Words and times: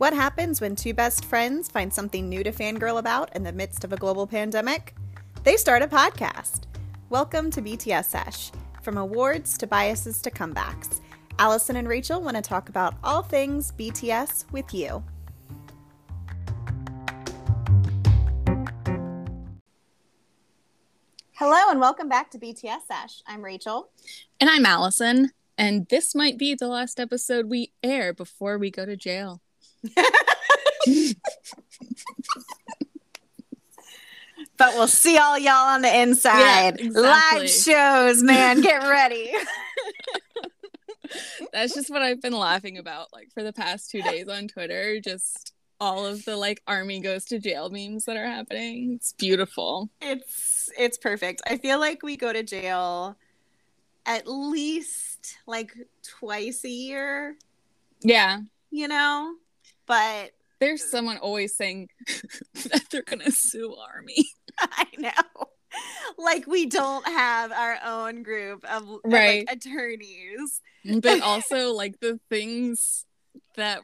What 0.00 0.14
happens 0.14 0.62
when 0.62 0.76
two 0.76 0.94
best 0.94 1.26
friends 1.26 1.68
find 1.68 1.92
something 1.92 2.26
new 2.26 2.42
to 2.42 2.52
fangirl 2.52 2.98
about 2.98 3.36
in 3.36 3.42
the 3.42 3.52
midst 3.52 3.84
of 3.84 3.92
a 3.92 3.98
global 3.98 4.26
pandemic? 4.26 4.94
They 5.44 5.58
start 5.58 5.82
a 5.82 5.86
podcast. 5.86 6.62
Welcome 7.10 7.50
to 7.50 7.60
BTS 7.60 8.06
Sesh. 8.06 8.50
From 8.80 8.96
awards 8.96 9.58
to 9.58 9.66
biases 9.66 10.22
to 10.22 10.30
comebacks, 10.30 11.00
Allison 11.38 11.76
and 11.76 11.86
Rachel 11.86 12.22
want 12.22 12.34
to 12.36 12.40
talk 12.40 12.70
about 12.70 12.94
all 13.04 13.20
things 13.20 13.74
BTS 13.78 14.50
with 14.52 14.72
you. 14.72 15.04
Hello 21.32 21.70
and 21.70 21.78
welcome 21.78 22.08
back 22.08 22.30
to 22.30 22.38
BTS 22.38 22.86
Sesh. 22.88 23.22
I'm 23.26 23.44
Rachel. 23.44 23.90
And 24.40 24.48
I'm 24.48 24.64
Allison. 24.64 25.32
And 25.58 25.86
this 25.90 26.14
might 26.14 26.38
be 26.38 26.54
the 26.54 26.68
last 26.68 26.98
episode 26.98 27.50
we 27.50 27.72
air 27.82 28.14
before 28.14 28.56
we 28.56 28.70
go 28.70 28.86
to 28.86 28.96
jail. 28.96 29.42
But 34.56 34.74
we'll 34.74 34.88
see 34.88 35.16
all 35.18 35.38
y'all 35.38 35.68
on 35.68 35.82
the 35.82 36.00
inside. 36.00 36.40
Yeah, 36.78 36.86
exactly. 36.86 37.40
Live 37.40 37.50
shows, 37.50 38.22
man. 38.22 38.60
Get 38.62 38.82
ready. 38.82 39.32
That's 41.52 41.74
just 41.74 41.90
what 41.90 42.02
I've 42.02 42.20
been 42.20 42.32
laughing 42.32 42.78
about 42.78 43.08
like 43.12 43.30
for 43.32 43.42
the 43.42 43.52
past 43.52 43.90
two 43.90 44.02
days 44.02 44.28
on 44.28 44.48
Twitter. 44.48 45.00
Just 45.00 45.52
all 45.80 46.04
of 46.06 46.24
the 46.24 46.36
like 46.36 46.62
army 46.66 47.00
goes 47.00 47.24
to 47.26 47.38
jail 47.38 47.70
memes 47.70 48.04
that 48.04 48.16
are 48.16 48.26
happening. 48.26 48.92
It's 48.94 49.12
beautiful. 49.14 49.90
It's 50.00 50.70
it's 50.78 50.98
perfect. 50.98 51.42
I 51.46 51.56
feel 51.56 51.80
like 51.80 52.02
we 52.02 52.16
go 52.16 52.32
to 52.32 52.42
jail 52.42 53.16
at 54.06 54.26
least 54.26 55.38
like 55.46 55.74
twice 56.02 56.64
a 56.64 56.68
year. 56.68 57.36
Yeah. 58.02 58.40
You 58.70 58.88
know? 58.88 59.34
But 59.90 60.30
there's 60.60 60.88
someone 60.88 61.16
always 61.16 61.56
saying 61.56 61.88
that 62.54 62.84
they're 62.92 63.02
gonna 63.02 63.32
sue 63.32 63.74
army. 63.74 64.24
I 64.60 64.86
know. 64.96 65.46
Like 66.16 66.46
we 66.46 66.66
don't 66.66 67.04
have 67.06 67.50
our 67.50 67.76
own 67.84 68.22
group 68.22 68.64
of, 68.70 68.86
right. 69.04 69.44
like, 69.48 69.56
attorneys. 69.56 70.60
But 70.84 71.20
also 71.22 71.72
like 71.72 71.98
the 71.98 72.20
things 72.30 73.04
that 73.56 73.80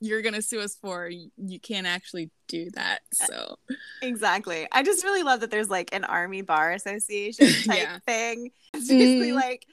you're 0.00 0.22
gonna 0.22 0.40
sue 0.40 0.60
us 0.60 0.76
for 0.80 1.10
you 1.10 1.60
can't 1.60 1.86
actually 1.86 2.30
do 2.48 2.68
that 2.74 3.02
so 3.12 3.56
exactly 4.02 4.66
i 4.72 4.82
just 4.82 5.04
really 5.04 5.22
love 5.22 5.38
that 5.40 5.50
there's 5.52 5.70
like 5.70 5.90
an 5.92 6.02
army 6.02 6.42
bar 6.42 6.72
association 6.72 7.46
type 7.64 7.78
yeah. 7.78 7.98
thing 8.04 8.50
it's 8.74 8.88
basically 8.88 9.30
mm. 9.30 9.36
like 9.36 9.64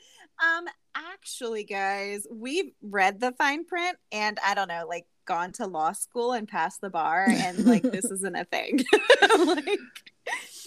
um 0.43 0.65
actually 0.95 1.63
guys 1.63 2.27
we've 2.31 2.71
read 2.83 3.19
the 3.19 3.31
fine 3.39 3.65
print 3.65 3.97
and 4.11 4.37
i 4.45 4.53
don't 4.53 4.67
know 4.67 4.85
like 4.87 5.07
gone 5.29 5.51
to 5.53 5.65
law 5.65 5.93
school 5.93 6.33
and 6.33 6.47
passed 6.47 6.81
the 6.81 6.89
bar 6.89 7.25
and 7.29 7.65
like 7.65 7.83
this 7.83 8.05
isn't 8.11 8.35
a 8.35 8.43
thing 8.43 8.79
like 9.45 9.79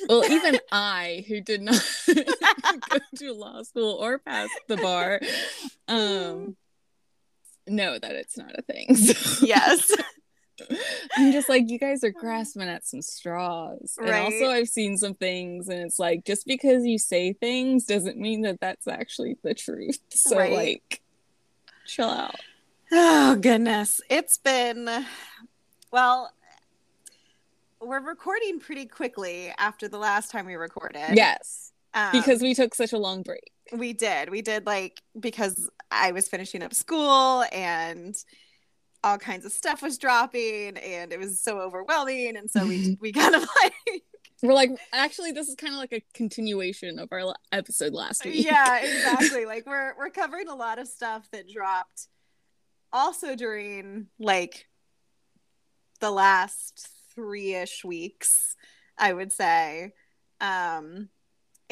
well 0.09 0.25
even 0.31 0.59
i 0.71 1.25
who 1.29 1.41
did 1.41 1.61
not 1.61 1.83
go 2.07 2.99
to 3.17 3.33
law 3.33 3.63
school 3.63 3.99
or 4.01 4.19
pass 4.19 4.49
the 4.69 4.77
bar 4.79 5.21
um 5.89 6.57
know 7.67 7.99
that 7.99 8.13
it's 8.13 8.37
not 8.37 8.53
a 8.57 8.63
thing. 8.63 8.95
So. 8.97 9.47
Yes. 9.47 9.93
I'm 11.17 11.33
just 11.33 11.49
like, 11.49 11.69
you 11.69 11.79
guys 11.79 12.05
are 12.05 12.11
grasping 12.11 12.69
at 12.69 12.87
some 12.87 13.03
straws. 13.03 13.97
Right. 13.99 14.11
And 14.11 14.17
also, 14.17 14.51
I've 14.51 14.69
seen 14.69 14.97
some 14.97 15.15
things, 15.15 15.69
and 15.69 15.81
it's 15.81 15.99
like, 15.99 16.25
just 16.25 16.47
because 16.47 16.85
you 16.85 16.99
say 16.99 17.33
things 17.33 17.85
doesn't 17.85 18.17
mean 18.17 18.43
that 18.43 18.61
that's 18.61 18.87
actually 18.87 19.39
the 19.43 19.55
truth. 19.55 19.99
So, 20.11 20.37
right. 20.39 20.53
like, 20.53 21.01
chill 21.87 22.09
out. 22.09 22.37
Oh, 22.95 23.37
goodness. 23.37 24.03
It's 24.11 24.37
been, 24.37 24.89
well, 25.91 26.30
we're 27.80 28.03
recording 28.03 28.61
pretty 28.61 28.85
quickly 28.85 29.51
after 29.58 29.89
the 29.89 29.97
last 29.97 30.30
time 30.30 30.45
we 30.45 30.55
recorded. 30.55 31.14
Yes. 31.14 31.73
Um, 31.95 32.11
because 32.13 32.42
we 32.42 32.55
took 32.55 32.75
such 32.75 32.92
a 32.92 32.98
long 32.98 33.23
break. 33.23 33.51
We 33.73 33.95
did. 33.95 34.29
We 34.29 34.42
did 34.42 34.67
like 34.67 35.03
because 35.19 35.70
I 35.91 36.13
was 36.13 36.29
finishing 36.29 36.63
up 36.63 36.75
school 36.75 37.45
and 37.51 38.14
all 39.03 39.19
kinds 39.19 39.47
of 39.47 39.53
stuff 39.53 39.83
was 39.83 39.97
dropping 39.97 40.77
and 40.77 41.13
it 41.13 41.19
was 41.19 41.41
so 41.41 41.61
overwhelming 41.61 42.36
and 42.36 42.51
so 42.51 42.67
we 42.67 42.97
we 43.01 43.13
kind 43.13 43.35
of 43.35 43.47
like 43.63 44.03
we're 44.42 44.53
like 44.53 44.70
actually 44.92 45.33
this 45.33 45.48
is 45.48 45.55
kind 45.55 45.73
of 45.73 45.80
like 45.80 45.92
a 45.92 46.03
continuation 46.14 46.98
of 46.98 47.09
our 47.13 47.35
episode 47.53 47.95
last 47.95 48.24
week. 48.24 48.45
Yeah, 48.45 48.79
exactly. 48.83 49.47
like 49.47 49.67
we're 49.67 49.95
we're 49.98 50.11
covering 50.11 50.48
a 50.48 50.55
lot 50.55 50.79
of 50.79 50.89
stuff 50.89 51.29
that 51.33 51.48
dropped 51.48 52.09
also 52.92 53.35
during 53.35 54.08
like 54.19 54.67
the 56.01 56.11
last 56.11 56.89
3ish 57.17 57.85
weeks, 57.85 58.57
I 58.98 59.13
would 59.13 59.33
say. 59.33 59.95
Um 60.41 61.08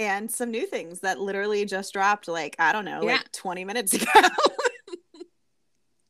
and 0.00 0.30
some 0.30 0.50
new 0.50 0.66
things 0.66 1.00
that 1.00 1.20
literally 1.20 1.64
just 1.64 1.92
dropped 1.92 2.26
like 2.26 2.56
i 2.58 2.72
don't 2.72 2.84
know 2.84 3.02
yeah. 3.02 3.12
like 3.12 3.32
20 3.32 3.64
minutes 3.64 3.92
ago 4.02 4.06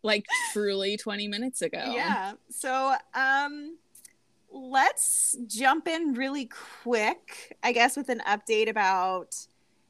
like 0.02 0.24
truly 0.52 0.96
20 0.96 1.28
minutes 1.28 1.60
ago 1.60 1.92
yeah 1.92 2.32
so 2.48 2.94
um 3.14 3.76
let's 4.52 5.36
jump 5.46 5.86
in 5.88 6.14
really 6.14 6.48
quick 6.82 7.56
i 7.62 7.72
guess 7.72 7.96
with 7.96 8.08
an 8.08 8.22
update 8.28 8.68
about 8.68 9.36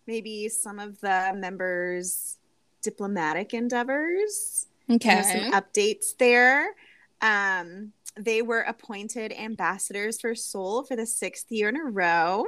maybe 0.06 0.48
some 0.48 0.78
of 0.78 1.00
the 1.00 1.32
members 1.36 2.38
diplomatic 2.82 3.52
endeavors 3.52 4.66
okay 4.90 5.22
some 5.22 5.52
updates 5.52 6.16
there 6.18 6.74
um 7.22 7.92
they 8.16 8.42
were 8.42 8.60
appointed 8.60 9.32
ambassadors 9.32 10.20
for 10.20 10.34
seoul 10.34 10.82
for 10.84 10.96
the 10.96 11.06
sixth 11.06 11.50
year 11.50 11.68
in 11.68 11.76
a 11.76 11.84
row 11.84 12.44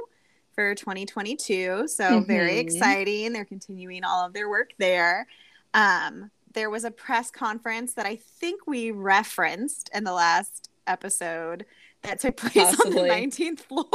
for 0.53 0.75
2022. 0.75 1.87
So 1.87 2.03
mm-hmm. 2.03 2.27
very 2.27 2.59
exciting. 2.59 3.33
They're 3.33 3.45
continuing 3.45 4.03
all 4.03 4.25
of 4.25 4.33
their 4.33 4.49
work 4.49 4.71
there. 4.77 5.27
Um, 5.73 6.31
there 6.53 6.69
was 6.69 6.83
a 6.83 6.91
press 6.91 7.31
conference 7.31 7.93
that 7.95 8.05
I 8.05 8.17
think 8.17 8.67
we 8.67 8.91
referenced 8.91 9.89
in 9.93 10.03
the 10.03 10.13
last 10.13 10.69
episode 10.85 11.65
that 12.03 12.19
took 12.19 12.37
place 12.37 12.53
Possibly. 12.53 12.99
on 12.99 13.07
the 13.07 13.13
19th 13.13 13.59
floor. 13.59 13.85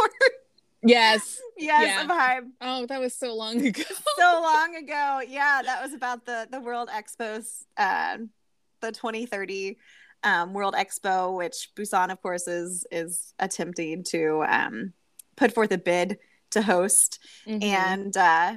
Yes. 0.81 1.41
yes, 1.57 2.07
yeah. 2.09 2.41
Oh, 2.61 2.87
that 2.87 3.01
was 3.01 3.13
so 3.13 3.35
long 3.35 3.61
ago. 3.67 3.83
so 4.17 4.41
long 4.41 4.77
ago. 4.77 5.21
Yeah, 5.27 5.61
that 5.65 5.83
was 5.83 5.93
about 5.93 6.25
the 6.25 6.47
the 6.53 6.61
World 6.61 6.89
Expos, 6.89 7.65
uh, 7.77 8.19
the 8.81 8.93
2030 8.93 9.79
um, 10.25 10.53
World 10.53 10.75
Expo, 10.75 11.37
which 11.37 11.71
Busan, 11.77 12.11
of 12.11 12.21
course, 12.23 12.49
is 12.49 12.85
is 12.91 13.35
attempting 13.39 14.03
to 14.05 14.45
um, 14.49 14.93
put 15.37 15.53
forth 15.53 15.71
a 15.73 15.79
bid 15.79 16.19
to 16.51 16.63
host, 16.63 17.21
mm-hmm. 17.47 17.63
and 17.63 18.17
uh, 18.17 18.55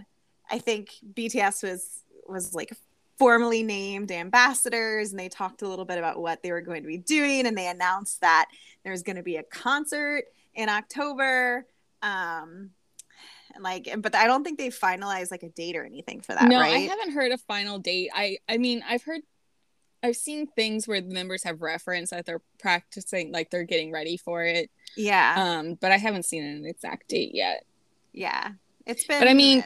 I 0.50 0.60
think 0.60 0.90
BTS 1.14 1.64
was 1.64 2.04
was 2.28 2.54
like 2.54 2.74
formally 3.20 3.62
named 3.62 4.12
ambassadors, 4.12 5.12
and 5.12 5.20
they 5.20 5.30
talked 5.30 5.62
a 5.62 5.68
little 5.68 5.86
bit 5.86 6.00
about 6.00 6.20
what 6.20 6.42
they 6.42 6.52
were 6.52 6.62
going 6.62 6.82
to 6.82 6.88
be 6.88 6.98
doing, 6.98 7.46
and 7.46 7.58
they 7.58 7.68
announced 7.68 8.22
that 8.22 8.48
there's 8.84 9.04
going 9.04 9.18
to 9.18 9.24
be 9.24 9.38
a 9.38 9.44
concert 9.44 10.24
in 10.56 10.70
October. 10.70 11.68
Um, 12.02 12.72
like 13.60 13.94
but 14.00 14.16
i 14.16 14.28
don't 14.28 14.46
think 14.46 14.58
they 14.58 14.70
finalized 14.70 15.30
like 15.30 15.44
a 15.44 15.50
date 15.50 15.76
or 15.76 15.84
anything 15.84 16.22
for 16.22 16.34
that 16.34 16.48
no 16.48 16.58
right? 16.58 16.74
i 16.74 16.80
haven't 16.80 17.12
heard 17.12 17.34
a 17.34 17.38
final 17.38 17.80
date 17.80 18.10
i 18.14 18.38
i 18.48 18.58
mean 18.58 18.82
i've 18.88 19.04
heard 19.04 19.22
i've 20.04 20.16
seen 20.16 20.48
things 20.48 20.88
where 20.88 21.02
the 21.02 21.14
members 21.14 21.44
have 21.44 21.62
referenced 21.62 22.12
that 22.12 22.26
they're 22.26 22.42
practicing 22.60 23.32
like 23.32 23.50
they're 23.50 23.64
getting 23.64 23.92
ready 23.92 24.18
for 24.18 24.44
it 24.44 24.70
yeah 24.96 25.36
um 25.38 25.76
but 25.76 25.92
i 25.92 25.98
haven't 25.98 26.26
seen 26.26 26.44
an 26.44 26.66
exact 26.66 27.08
date 27.08 27.34
yet 27.34 27.66
yeah. 28.14 28.52
It's 28.86 29.06
been 29.06 29.20
But 29.20 29.28
I 29.28 29.34
mean 29.34 29.64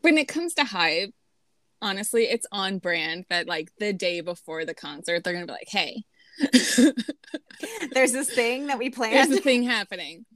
when 0.00 0.18
it 0.18 0.28
comes 0.28 0.54
to 0.54 0.64
hype, 0.64 1.14
honestly, 1.82 2.24
it's 2.24 2.46
on 2.52 2.78
brand 2.78 3.26
that 3.28 3.46
like 3.46 3.70
the 3.78 3.92
day 3.92 4.20
before 4.20 4.64
the 4.64 4.74
concert, 4.74 5.24
they're 5.24 5.32
gonna 5.32 5.46
be 5.46 5.52
like, 5.52 5.68
hey. 5.68 6.04
There's 7.92 8.12
this 8.12 8.30
thing 8.30 8.66
that 8.66 8.78
we 8.78 8.90
planned. 8.90 9.14
There's 9.14 9.38
a 9.38 9.42
thing 9.42 9.62
happening. 9.62 10.26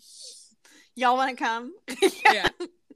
Y'all 0.94 1.16
wanna 1.16 1.36
come? 1.36 1.74
yeah. 2.24 2.48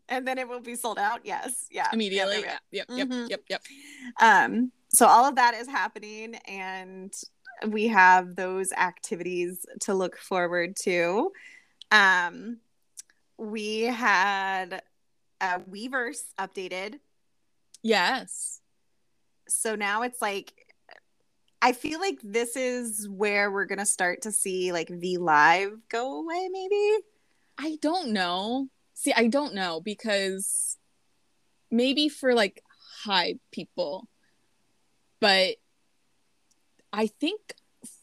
And 0.09 0.27
then 0.27 0.39
it 0.39 0.49
will 0.49 0.61
be 0.61 0.75
sold 0.75 0.99
out. 0.99 1.21
Yes. 1.25 1.67
Yeah. 1.71 1.89
Immediately. 1.93 2.41
Yep. 2.41 2.61
Yep. 2.73 2.87
Yep. 2.91 3.09
Mm-hmm. 3.09 3.27
Yep. 3.31 3.41
Yep. 3.49 3.63
Um, 4.21 4.73
so 4.89 5.07
all 5.07 5.25
of 5.25 5.37
that 5.37 5.55
is 5.55 5.67
happening 5.67 6.35
and 6.47 7.13
we 7.69 7.89
have 7.89 8.37
those 8.37 8.73
activities 8.73 9.65
to 9.81 9.95
look 9.95 10.19
forward 10.19 10.77
to. 10.83 11.31
Um, 11.91 12.59
we 13.39 13.83
had 13.83 14.83
a 15.41 15.61
Weverse 15.61 16.25
updated. 16.39 16.99
Yes. 17.83 18.61
So 19.49 19.75
now 19.75 20.03
it's 20.03 20.21
like 20.23 20.53
I 21.61 21.73
feel 21.73 21.99
like 21.99 22.19
this 22.23 22.57
is 22.57 23.09
where 23.09 23.51
we're 23.51 23.65
gonna 23.65 23.87
start 23.87 24.23
to 24.23 24.33
see 24.33 24.73
like 24.73 24.89
V 24.89 25.17
Live 25.17 25.73
go 25.89 26.21
away, 26.21 26.49
maybe. 26.51 26.99
I 27.57 27.79
don't 27.81 28.11
know. 28.11 28.69
See, 28.95 29.13
I 29.13 29.27
don't 29.27 29.55
know 29.55 29.81
because 29.81 30.79
maybe 31.71 32.09
for 32.09 32.35
like 32.35 32.63
high 33.05 33.35
people, 33.51 34.09
but 35.21 35.57
I 36.93 37.09
think 37.09 37.55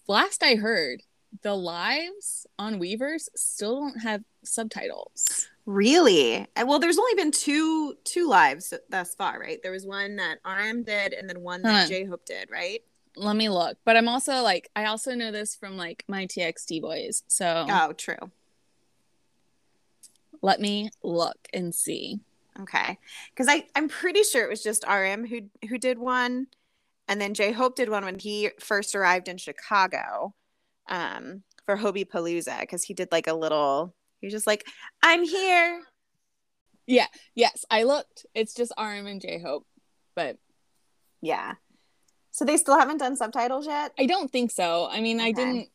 last 0.07 0.43
I 0.43 0.55
heard, 0.55 1.01
the 1.43 1.55
lives 1.55 2.45
on 2.59 2.79
Weverse 2.79 3.29
still 3.35 3.79
don't 3.79 4.01
have 4.01 4.21
subtitles. 4.43 5.47
Really? 5.65 6.47
Uh, 6.55 6.65
well, 6.65 6.79
there's 6.79 6.99
only 6.99 7.15
been 7.15 7.31
two 7.31 7.95
two 8.03 8.27
lives 8.27 8.73
thus 8.89 9.15
far, 9.15 9.39
right? 9.39 9.59
There 9.63 9.71
was 9.71 9.85
one 9.85 10.17
that 10.17 10.39
RM 10.45 10.83
did, 10.83 11.13
and 11.13 11.29
then 11.29 11.41
one 11.41 11.61
that 11.61 11.83
huh. 11.83 11.87
J 11.87 12.05
Hope 12.05 12.25
did, 12.25 12.49
right? 12.51 12.81
Let 13.15 13.35
me 13.35 13.49
look. 13.49 13.77
But 13.85 13.97
I'm 13.97 14.07
also 14.07 14.41
like, 14.41 14.69
I 14.75 14.85
also 14.85 15.13
know 15.15 15.31
this 15.31 15.55
from 15.55 15.77
like 15.77 16.03
my 16.07 16.25
TXT 16.25 16.81
boys. 16.81 17.23
So 17.27 17.65
oh, 17.69 17.93
true. 17.93 18.31
Let 20.41 20.59
me 20.59 20.89
look 21.03 21.37
and 21.53 21.73
see. 21.73 22.19
Okay, 22.59 22.97
because 23.29 23.47
I 23.47 23.65
I'm 23.75 23.87
pretty 23.87 24.23
sure 24.23 24.43
it 24.43 24.49
was 24.49 24.63
just 24.63 24.85
RM 24.87 25.25
who 25.25 25.41
who 25.67 25.77
did 25.77 25.97
one, 25.97 26.47
and 27.07 27.19
then 27.21 27.33
J 27.33 27.51
Hope 27.51 27.75
did 27.75 27.89
one 27.89 28.03
when 28.03 28.19
he 28.19 28.49
first 28.59 28.93
arrived 28.93 29.27
in 29.27 29.37
Chicago, 29.37 30.33
um, 30.89 31.43
for 31.65 31.77
Hobipalooza 31.77 32.59
because 32.59 32.83
he 32.83 32.93
did 32.93 33.11
like 33.11 33.27
a 33.27 33.33
little 33.33 33.95
he 34.21 34.27
was 34.27 34.33
just 34.33 34.47
like, 34.47 34.65
I'm 35.01 35.23
here. 35.23 35.81
Yeah. 36.85 37.07
Yes. 37.35 37.65
I 37.69 37.83
looked. 37.83 38.25
It's 38.33 38.53
just 38.53 38.71
RM 38.77 39.07
and 39.07 39.19
J 39.19 39.39
Hope. 39.39 39.65
But 40.15 40.37
yeah. 41.21 41.55
So 42.29 42.45
they 42.45 42.57
still 42.57 42.79
haven't 42.79 42.99
done 42.99 43.17
subtitles 43.17 43.65
yet? 43.65 43.91
I 43.99 44.05
don't 44.05 44.31
think 44.31 44.51
so. 44.51 44.87
I 44.89 45.01
mean, 45.01 45.19
okay. 45.19 45.29
I 45.29 45.31
didn't 45.31 45.69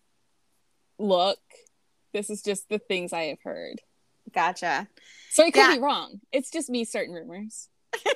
look. 0.98 1.40
This 2.14 2.30
is 2.30 2.40
just 2.40 2.68
the 2.68 2.78
things 2.78 3.12
I 3.12 3.24
have 3.24 3.42
heard. 3.42 3.82
Gotcha. 4.32 4.88
So 5.30 5.44
I 5.44 5.50
could 5.50 5.60
yeah. 5.60 5.74
be 5.74 5.80
wrong. 5.80 6.20
It's 6.32 6.50
just 6.50 6.70
me 6.70 6.84
certain 6.84 7.14
rumors. 7.14 7.68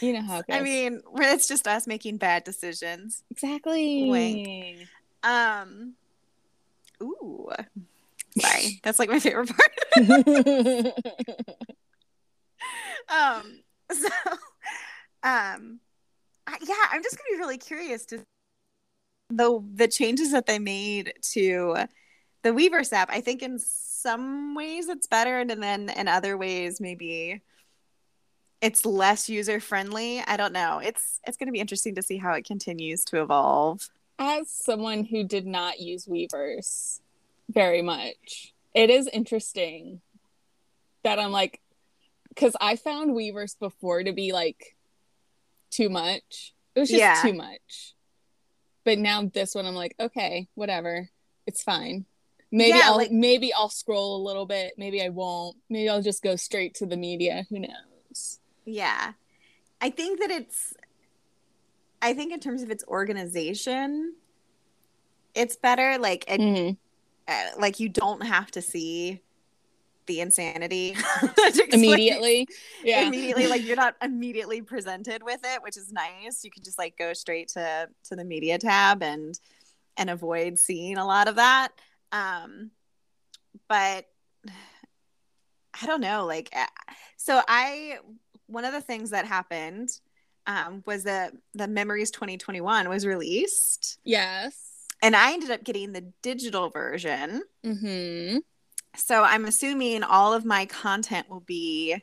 you 0.00 0.12
know 0.12 0.22
how 0.22 0.38
it. 0.38 0.44
I 0.50 0.60
mean, 0.60 1.00
it's 1.16 1.48
just 1.48 1.66
us 1.66 1.86
making 1.86 2.18
bad 2.18 2.44
decisions. 2.44 3.22
Exactly. 3.30 4.08
Wink. 4.08 4.86
Um. 5.22 5.94
Ooh. 7.02 7.48
Sorry, 8.40 8.80
that's 8.84 8.98
like 8.98 9.08
my 9.08 9.18
favorite 9.18 9.50
part. 9.50 9.72
um, 13.08 13.60
so, 13.90 14.08
um, 15.22 15.80
I, 16.46 16.58
yeah, 16.62 16.86
I'm 16.90 17.02
just 17.02 17.16
gonna 17.16 17.30
be 17.32 17.38
really 17.38 17.58
curious 17.58 18.04
to 18.06 18.24
the 19.30 19.62
the 19.74 19.88
changes 19.88 20.32
that 20.32 20.46
they 20.46 20.58
made 20.58 21.12
to 21.32 21.76
the 22.42 22.50
Weverse 22.50 22.92
app. 22.92 23.10
I 23.10 23.20
think 23.20 23.42
in 23.42 23.58
some 24.00 24.54
ways 24.54 24.88
it's 24.88 25.06
better, 25.06 25.40
and 25.40 25.62
then 25.62 25.90
in 25.90 26.08
other 26.08 26.36
ways 26.36 26.80
maybe 26.80 27.42
it's 28.60 28.84
less 28.84 29.28
user 29.28 29.60
friendly. 29.60 30.20
I 30.20 30.36
don't 30.36 30.52
know. 30.52 30.80
It's 30.82 31.20
it's 31.26 31.36
going 31.36 31.46
to 31.46 31.52
be 31.52 31.60
interesting 31.60 31.94
to 31.96 32.02
see 32.02 32.16
how 32.16 32.32
it 32.32 32.44
continues 32.44 33.04
to 33.06 33.22
evolve. 33.22 33.88
As 34.18 34.50
someone 34.50 35.04
who 35.04 35.24
did 35.24 35.46
not 35.46 35.78
use 35.80 36.06
Weverse 36.06 37.00
very 37.48 37.82
much. 37.82 38.52
It 38.74 38.90
is 38.90 39.08
interesting 39.08 40.00
that 41.02 41.18
I'm 41.18 41.32
like, 41.32 41.60
because 42.28 42.54
I 42.60 42.76
found 42.76 43.12
Weverse 43.12 43.58
before 43.58 44.02
to 44.02 44.12
be 44.12 44.32
like 44.32 44.76
too 45.70 45.88
much. 45.88 46.54
It 46.74 46.80
was 46.80 46.90
just 46.90 47.00
yeah. 47.00 47.20
too 47.22 47.32
much. 47.32 47.94
But 48.84 48.98
now 48.98 49.22
this 49.22 49.54
one, 49.54 49.66
I'm 49.66 49.74
like, 49.74 49.94
okay, 49.98 50.48
whatever, 50.54 51.08
it's 51.46 51.62
fine. 51.62 52.06
Maybe 52.50 52.78
yeah, 52.78 52.84
I'll 52.86 52.96
like, 52.96 53.10
maybe 53.10 53.52
I'll 53.52 53.68
scroll 53.68 54.16
a 54.16 54.24
little 54.26 54.46
bit. 54.46 54.74
Maybe 54.78 55.02
I 55.02 55.10
won't. 55.10 55.56
Maybe 55.68 55.88
I'll 55.88 56.02
just 56.02 56.22
go 56.22 56.36
straight 56.36 56.74
to 56.76 56.86
the 56.86 56.96
media. 56.96 57.44
Who 57.50 57.60
knows? 57.60 58.40
Yeah, 58.64 59.12
I 59.80 59.90
think 59.90 60.20
that 60.20 60.30
it's. 60.30 60.74
I 62.00 62.14
think 62.14 62.32
in 62.32 62.40
terms 62.40 62.62
of 62.62 62.70
its 62.70 62.84
organization, 62.86 64.14
it's 65.34 65.56
better. 65.56 65.98
Like 65.98 66.24
it, 66.28 66.40
mm-hmm 66.40 66.72
uh, 67.28 67.50
like 67.58 67.78
you 67.78 67.88
don't 67.88 68.22
have 68.22 68.50
to 68.50 68.62
see 68.62 69.20
the 70.06 70.20
insanity 70.20 70.96
immediately 71.72 72.48
yeah 72.82 73.06
immediately 73.06 73.46
like 73.46 73.62
you're 73.62 73.76
not 73.76 73.94
immediately 74.02 74.62
presented 74.62 75.22
with 75.22 75.40
it 75.44 75.62
which 75.62 75.76
is 75.76 75.92
nice 75.92 76.42
you 76.42 76.50
can 76.50 76.62
just 76.62 76.78
like 76.78 76.96
go 76.96 77.12
straight 77.12 77.48
to 77.48 77.86
to 78.02 78.16
the 78.16 78.24
media 78.24 78.58
tab 78.58 79.02
and 79.02 79.38
and 79.98 80.08
avoid 80.08 80.58
seeing 80.58 80.96
a 80.96 81.04
lot 81.04 81.28
of 81.28 81.36
that 81.36 81.68
um 82.12 82.70
but 83.68 84.06
i 85.80 85.86
don't 85.86 86.00
know 86.00 86.26
like 86.26 86.48
uh, 86.54 86.66
so 87.16 87.40
i 87.48 87.98
one 88.46 88.64
of 88.64 88.72
the 88.72 88.80
things 88.80 89.10
that 89.10 89.24
happened 89.24 89.90
um 90.46 90.82
was 90.86 91.04
that 91.04 91.32
the 91.54 91.68
memories 91.68 92.10
2021 92.10 92.88
was 92.88 93.06
released 93.06 93.98
yes 94.04 94.68
and 95.02 95.14
I 95.14 95.32
ended 95.32 95.50
up 95.50 95.64
getting 95.64 95.92
the 95.92 96.12
digital 96.22 96.70
version. 96.70 97.42
Mm-hmm. 97.64 98.38
So 98.96 99.22
I'm 99.22 99.44
assuming 99.44 100.02
all 100.02 100.32
of 100.32 100.44
my 100.44 100.66
content 100.66 101.28
will 101.30 101.40
be 101.40 102.02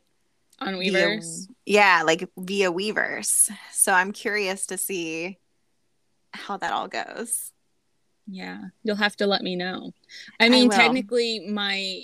on 0.60 0.76
Weverse. 0.76 1.48
Via, 1.48 1.56
yeah, 1.66 2.04
like 2.06 2.30
via 2.38 2.72
Weverse. 2.72 3.52
So 3.72 3.92
I'm 3.92 4.14
curious 4.14 4.68
to 4.68 4.78
see 4.78 5.40
how 6.34 6.58
that 6.58 6.72
all 6.72 6.88
goes. 6.88 7.52
Yeah, 8.28 8.60
you'll 8.84 8.96
have 8.96 9.16
to 9.18 9.28
let 9.28 9.42
me 9.42 9.56
know. 9.56 9.92
I 10.40 10.50
mean, 10.50 10.72
I 10.74 10.76
technically, 10.76 11.48
my 11.48 12.02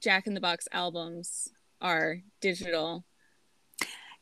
Jack 0.00 0.26
in 0.26 0.34
the 0.34 0.40
Box 0.40 0.68
albums 0.70 1.48
are 1.80 2.18
digital. 2.40 3.04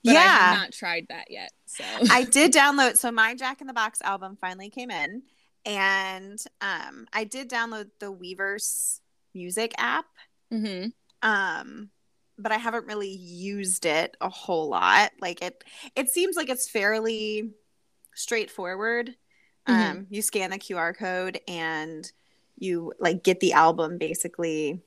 But 0.05 0.15
yeah. 0.15 0.21
I 0.21 0.23
have 0.23 0.59
not 0.59 0.73
tried 0.73 1.07
that 1.11 1.31
yet. 1.31 1.53
So 1.67 1.85
I 2.11 2.25
did 2.31 2.53
download. 2.53 2.97
So 2.97 3.13
my 3.13 3.35
Jack 3.35 3.61
in 3.61 3.67
the 3.67 3.73
Box 3.73 4.01
album 4.03 4.37
finally 4.41 4.71
came 4.71 4.91
in, 4.91 5.23
and 5.65 6.43
um, 6.61 7.07
I 7.13 7.25
did 7.25 7.49
download 7.49 7.91
the 8.01 8.13
Weverse 8.13 9.01
music 9.35 9.73
app. 9.79 10.07
Mm-hmm. 10.53 10.89
Um, 11.23 11.91
but 12.39 12.53
I 12.53 12.57
haven't 12.57 12.87
really 12.87 13.11
used 13.11 13.87
it 13.87 14.17
a 14.21 14.29
whole 14.29 14.69
lot. 14.69 15.13
Like 15.21 15.43
it, 15.43 15.63
it 15.95 16.09
seems 16.09 16.37
like 16.37 16.49
it's 16.49 16.69
fairly 16.69 17.51
straightforward. 18.15 19.15
Mm-hmm. 19.69 19.91
Um, 19.91 20.07
you 20.11 20.23
scan 20.23 20.51
the 20.51 20.59
QR 20.59 20.97
code 20.97 21.41
and 21.47 22.11
you 22.59 22.93
like 22.99 23.23
get 23.23 23.41
the 23.41 23.53
album 23.53 23.99
basically 23.99 24.81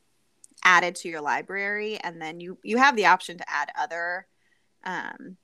added 0.63 0.95
to 0.95 1.09
your 1.09 1.21
library, 1.21 1.97
and 1.97 2.21
then 2.21 2.39
you 2.39 2.57
you 2.63 2.77
have 2.77 2.95
the 2.95 3.05
option 3.05 3.37
to 3.37 3.49
add 3.49 3.69
other 3.77 4.27
um, 4.83 5.37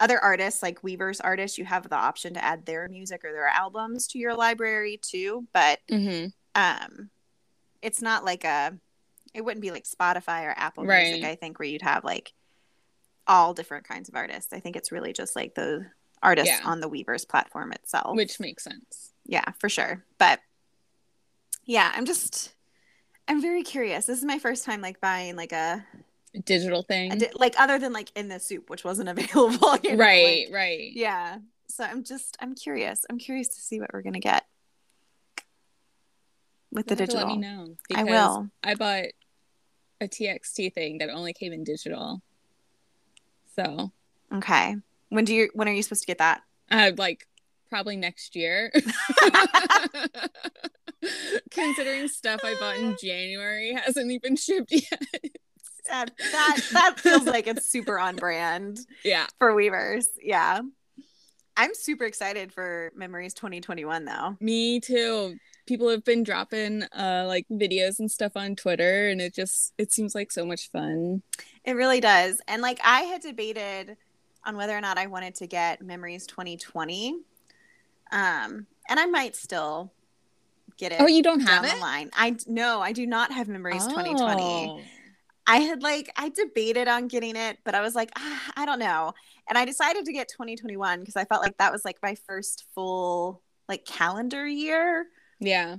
other 0.00 0.18
artists 0.18 0.62
like 0.62 0.82
Weverse 0.82 1.20
artists, 1.22 1.58
you 1.58 1.64
have 1.64 1.88
the 1.88 1.96
option 1.96 2.34
to 2.34 2.44
add 2.44 2.66
their 2.66 2.88
music 2.88 3.24
or 3.24 3.32
their 3.32 3.48
albums 3.48 4.06
to 4.08 4.18
your 4.18 4.34
library 4.34 4.98
too. 5.02 5.46
But 5.52 5.80
mm-hmm. 5.90 6.28
um, 6.54 7.10
it's 7.82 8.00
not 8.00 8.24
like 8.24 8.44
a, 8.44 8.76
it 9.34 9.44
wouldn't 9.44 9.62
be 9.62 9.70
like 9.70 9.84
Spotify 9.84 10.44
or 10.44 10.54
Apple 10.56 10.84
right. 10.84 11.08
Music. 11.08 11.24
I 11.24 11.34
think 11.34 11.58
where 11.58 11.68
you'd 11.68 11.82
have 11.82 12.04
like 12.04 12.32
all 13.26 13.54
different 13.54 13.88
kinds 13.88 14.08
of 14.08 14.14
artists. 14.14 14.52
I 14.52 14.60
think 14.60 14.76
it's 14.76 14.92
really 14.92 15.12
just 15.12 15.34
like 15.34 15.54
the 15.54 15.86
artists 16.22 16.54
yeah. 16.60 16.68
on 16.68 16.80
the 16.80 16.88
Weverse 16.88 17.28
platform 17.28 17.72
itself, 17.72 18.16
which 18.16 18.40
makes 18.40 18.64
sense. 18.64 19.12
Yeah, 19.26 19.44
for 19.58 19.68
sure. 19.68 20.04
But 20.18 20.40
yeah, 21.64 21.92
I'm 21.94 22.06
just, 22.06 22.54
I'm 23.26 23.42
very 23.42 23.62
curious. 23.62 24.06
This 24.06 24.18
is 24.18 24.24
my 24.24 24.38
first 24.38 24.64
time 24.64 24.80
like 24.80 25.00
buying 25.00 25.36
like 25.36 25.52
a 25.52 25.84
digital 26.44 26.82
thing 26.82 27.16
di- 27.16 27.30
like 27.34 27.54
other 27.58 27.78
than 27.78 27.92
like 27.92 28.10
in 28.14 28.28
the 28.28 28.38
SOOP 28.38 28.70
which 28.70 28.84
wasn't 28.84 29.08
available 29.18 29.76
you 29.82 29.96
know? 29.96 29.96
right 29.96 30.46
like, 30.46 30.54
right 30.54 30.90
yeah 30.94 31.38
so 31.68 31.84
i'm 31.84 32.02
just 32.04 32.36
i'm 32.40 32.54
curious 32.54 33.04
i'm 33.08 33.18
curious 33.18 33.48
to 33.48 33.60
see 33.60 33.80
what 33.80 33.90
we're 33.92 34.02
gonna 34.02 34.20
get 34.20 34.44
with 36.72 36.86
the 36.86 36.96
digital 36.96 37.26
let 37.26 37.28
me 37.28 37.36
know 37.36 37.74
i 37.94 38.04
will 38.04 38.48
i 38.62 38.74
bought 38.74 39.06
a 40.00 40.06
txt 40.06 40.72
thing 40.74 40.98
that 40.98 41.10
only 41.10 41.32
came 41.32 41.52
in 41.52 41.64
digital 41.64 42.20
so 43.56 43.90
okay 44.32 44.76
when 45.08 45.24
do 45.24 45.34
you 45.34 45.50
when 45.54 45.68
are 45.68 45.72
you 45.72 45.82
supposed 45.82 46.02
to 46.02 46.06
get 46.06 46.18
that 46.18 46.42
uh 46.70 46.92
like 46.96 47.26
probably 47.70 47.96
next 47.96 48.34
year 48.34 48.72
considering 51.50 52.08
stuff 52.08 52.40
i 52.44 52.54
bought 52.58 52.76
in 52.76 52.96
january 53.00 53.74
hasn't 53.74 54.10
even 54.10 54.36
shipped 54.36 54.72
yet 54.72 55.02
that 55.88 56.10
that 56.32 56.56
that 56.72 57.00
feels 57.00 57.24
like 57.24 57.46
it's 57.46 57.68
super 57.68 57.98
on 57.98 58.16
brand. 58.16 58.78
Yeah. 59.04 59.26
For 59.38 59.52
Weverse. 59.52 60.06
Yeah. 60.22 60.60
I'm 61.56 61.74
super 61.74 62.04
excited 62.04 62.52
for 62.52 62.92
Memories 62.94 63.34
2021 63.34 64.04
though. 64.04 64.36
Me 64.40 64.80
too. 64.80 65.36
People 65.66 65.88
have 65.88 66.04
been 66.04 66.22
dropping 66.22 66.84
uh 66.84 67.24
like 67.26 67.46
videos 67.50 67.98
and 67.98 68.10
stuff 68.10 68.32
on 68.36 68.54
Twitter 68.54 69.08
and 69.08 69.20
it 69.20 69.34
just 69.34 69.72
it 69.78 69.92
seems 69.92 70.14
like 70.14 70.30
so 70.30 70.44
much 70.44 70.70
fun. 70.70 71.22
It 71.64 71.72
really 71.72 72.00
does. 72.00 72.40
And 72.46 72.62
like 72.62 72.80
I 72.84 73.00
had 73.02 73.22
debated 73.22 73.96
on 74.48 74.56
whether 74.56 74.76
or 74.76 74.80
not 74.80 74.98
I 74.98 75.06
wanted 75.06 75.36
to 75.36 75.46
get 75.46 75.82
Memories 75.82 76.26
2020. 76.26 77.20
Um 78.10 78.66
and 78.88 78.98
I 78.98 79.04
might 79.04 79.36
still 79.36 79.92
get 80.78 80.92
it. 80.92 81.00
Oh, 81.00 81.06
you 81.06 81.22
don't 81.22 81.40
have 81.40 81.64
it? 81.64 81.74
The 81.74 81.80
line. 81.80 82.10
I 82.14 82.36
no, 82.46 82.80
I 82.80 82.92
do 82.92 83.06
not 83.06 83.30
have 83.30 83.46
Memories 83.46 83.84
oh. 83.84 83.90
2020. 83.90 84.82
I 85.46 85.58
had 85.58 85.82
like 85.82 86.10
I 86.16 86.30
debated 86.30 86.88
on 86.88 87.08
getting 87.08 87.36
it, 87.36 87.58
but 87.64 87.74
I 87.74 87.82
was 87.82 87.94
like, 87.94 88.10
ah, 88.16 88.52
I 88.56 88.64
don't 88.64 88.78
know. 88.78 89.12
And 89.48 89.58
I 89.58 89.66
decided 89.66 90.06
to 90.06 90.12
get 90.12 90.28
2021 90.28 91.00
because 91.00 91.16
I 91.16 91.26
felt 91.26 91.42
like 91.42 91.58
that 91.58 91.70
was 91.70 91.84
like 91.84 91.98
my 92.02 92.16
first 92.26 92.64
full 92.74 93.42
like 93.68 93.84
calendar 93.84 94.46
year. 94.46 95.06
Yeah. 95.40 95.76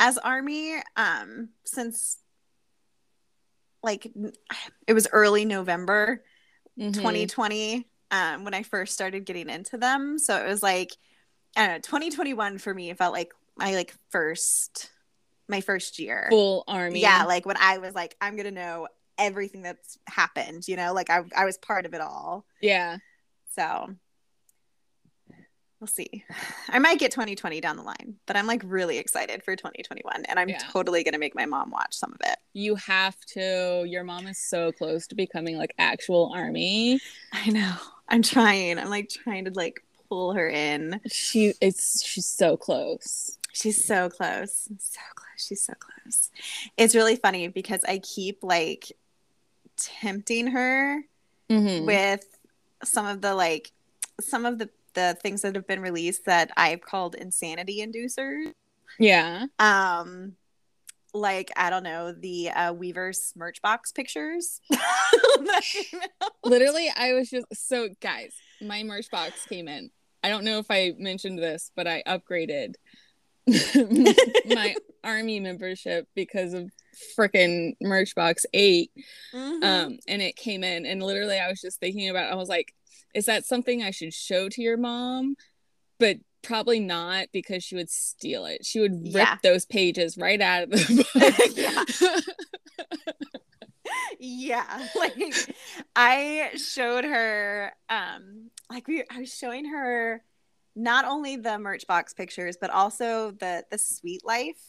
As 0.00 0.18
army 0.18 0.74
um 0.96 1.50
since 1.64 2.18
like 3.84 4.10
it 4.88 4.92
was 4.92 5.06
early 5.12 5.44
November 5.44 6.24
mm-hmm. 6.78 6.92
2020 6.92 7.86
um 8.10 8.44
when 8.44 8.54
I 8.54 8.62
first 8.62 8.94
started 8.94 9.24
getting 9.24 9.48
into 9.48 9.76
them. 9.76 10.18
So 10.18 10.36
it 10.36 10.46
was 10.46 10.62
like 10.62 10.96
I 11.56 11.66
don't 11.66 11.76
know, 11.76 11.80
2021 11.80 12.58
for 12.58 12.72
me 12.72 12.92
felt 12.94 13.12
like 13.12 13.32
my 13.56 13.74
like 13.74 13.94
first 14.10 14.90
my 15.48 15.60
first 15.60 15.98
year. 15.98 16.28
Full 16.30 16.64
army. 16.68 17.00
Yeah, 17.00 17.24
like 17.24 17.46
when 17.46 17.56
I 17.58 17.78
was 17.78 17.94
like 17.94 18.16
I'm 18.20 18.36
going 18.36 18.46
to 18.46 18.50
know 18.50 18.88
everything 19.16 19.62
that's 19.62 19.98
happened, 20.06 20.68
you 20.68 20.76
know, 20.76 20.92
like 20.92 21.10
I 21.10 21.22
I 21.36 21.44
was 21.44 21.58
part 21.58 21.86
of 21.86 21.94
it 21.94 22.00
all. 22.00 22.44
Yeah. 22.60 22.98
So 23.54 23.94
we'll 25.80 25.88
see. 25.88 26.24
I 26.68 26.78
might 26.78 26.98
get 26.98 27.10
2020 27.10 27.60
down 27.60 27.76
the 27.76 27.82
line, 27.82 28.16
but 28.26 28.36
I'm 28.36 28.46
like 28.46 28.62
really 28.64 28.98
excited 28.98 29.42
for 29.42 29.56
2021 29.56 30.24
and 30.26 30.38
I'm 30.38 30.48
yeah. 30.48 30.58
totally 30.58 31.02
going 31.02 31.14
to 31.14 31.18
make 31.18 31.34
my 31.34 31.46
mom 31.46 31.70
watch 31.70 31.94
some 31.94 32.12
of 32.12 32.20
it. 32.24 32.38
You 32.52 32.74
have 32.76 33.16
to. 33.34 33.84
Your 33.86 34.04
mom 34.04 34.26
is 34.26 34.38
so 34.38 34.72
close 34.72 35.06
to 35.08 35.14
becoming 35.14 35.56
like 35.56 35.74
actual 35.78 36.32
army. 36.34 37.00
I 37.32 37.50
know. 37.50 37.74
I'm 38.08 38.22
trying. 38.22 38.78
I'm 38.78 38.90
like 38.90 39.08
trying 39.08 39.44
to 39.44 39.52
like 39.52 39.82
pull 40.08 40.32
her 40.34 40.48
in. 40.48 41.00
She 41.06 41.54
it's 41.60 42.04
she's 42.04 42.26
so 42.26 42.56
close. 42.56 43.38
She's 43.52 43.84
so 43.84 44.08
close. 44.08 44.68
So 44.78 45.00
close. 45.14 45.46
She's 45.46 45.62
so 45.62 45.74
close. 45.78 46.30
It's 46.76 46.94
really 46.94 47.16
funny 47.16 47.48
because 47.48 47.80
I 47.84 47.98
keep 47.98 48.38
like 48.42 48.92
tempting 49.76 50.48
her 50.48 51.02
mm-hmm. 51.50 51.86
with 51.86 52.24
some 52.84 53.06
of 53.06 53.20
the 53.20 53.34
like 53.34 53.72
some 54.20 54.46
of 54.46 54.58
the 54.58 54.70
the 54.94 55.16
things 55.22 55.42
that 55.42 55.54
have 55.54 55.66
been 55.66 55.80
released 55.80 56.24
that 56.24 56.50
I've 56.56 56.80
called 56.80 57.14
insanity 57.14 57.84
inducers. 57.84 58.52
Yeah. 58.98 59.46
Um 59.58 60.36
like 61.14 61.50
I 61.56 61.70
don't 61.70 61.82
know 61.82 62.12
the 62.12 62.50
uh, 62.50 62.74
Weverse 62.74 63.36
merch 63.36 63.62
box 63.62 63.92
pictures. 63.92 64.60
Literally, 66.44 66.90
I 66.94 67.14
was 67.14 67.30
just 67.30 67.46
so 67.52 67.88
guys. 68.00 68.34
My 68.60 68.82
merch 68.82 69.10
box 69.10 69.44
came 69.46 69.68
in. 69.68 69.90
I 70.22 70.30
don't 70.30 70.44
know 70.44 70.58
if 70.58 70.66
I 70.70 70.94
mentioned 70.98 71.38
this, 71.38 71.70
but 71.76 71.86
I 71.86 72.02
upgraded 72.06 72.74
my 74.46 74.74
army 75.04 75.40
membership 75.40 76.06
because 76.14 76.52
of 76.52 76.70
freaking 77.16 77.72
merch 77.80 78.14
box 78.14 78.44
8 78.52 78.90
mm-hmm. 79.32 79.64
um 79.64 79.98
and 80.06 80.20
it 80.20 80.36
came 80.36 80.62
in 80.62 80.84
and 80.84 81.02
literally 81.02 81.38
i 81.38 81.48
was 81.48 81.60
just 81.60 81.80
thinking 81.80 82.10
about 82.10 82.26
it. 82.26 82.32
i 82.32 82.34
was 82.34 82.48
like 82.48 82.74
is 83.14 83.26
that 83.26 83.46
something 83.46 83.82
i 83.82 83.90
should 83.90 84.12
show 84.12 84.48
to 84.48 84.60
your 84.60 84.76
mom 84.76 85.34
but 85.98 86.18
probably 86.42 86.80
not 86.80 87.26
because 87.32 87.64
she 87.64 87.74
would 87.74 87.90
steal 87.90 88.44
it 88.44 88.64
she 88.64 88.80
would 88.80 89.02
rip 89.06 89.14
yeah. 89.14 89.36
those 89.42 89.66
pages 89.66 90.16
right 90.16 90.40
out 90.40 90.64
of 90.64 90.70
the 90.70 91.04
book 92.00 92.24
yeah 94.18 94.86
like 94.96 95.14
i 95.96 96.50
showed 96.56 97.04
her 97.04 97.72
um 97.88 98.50
like 98.70 98.86
we 98.86 99.02
i 99.10 99.20
was 99.20 99.34
showing 99.34 99.64
her 99.64 100.22
not 100.76 101.04
only 101.04 101.36
the 101.36 101.58
merch 101.58 101.86
box 101.86 102.14
pictures 102.14 102.56
but 102.60 102.70
also 102.70 103.32
the 103.32 103.64
the 103.70 103.78
sweet 103.78 104.24
life 104.24 104.62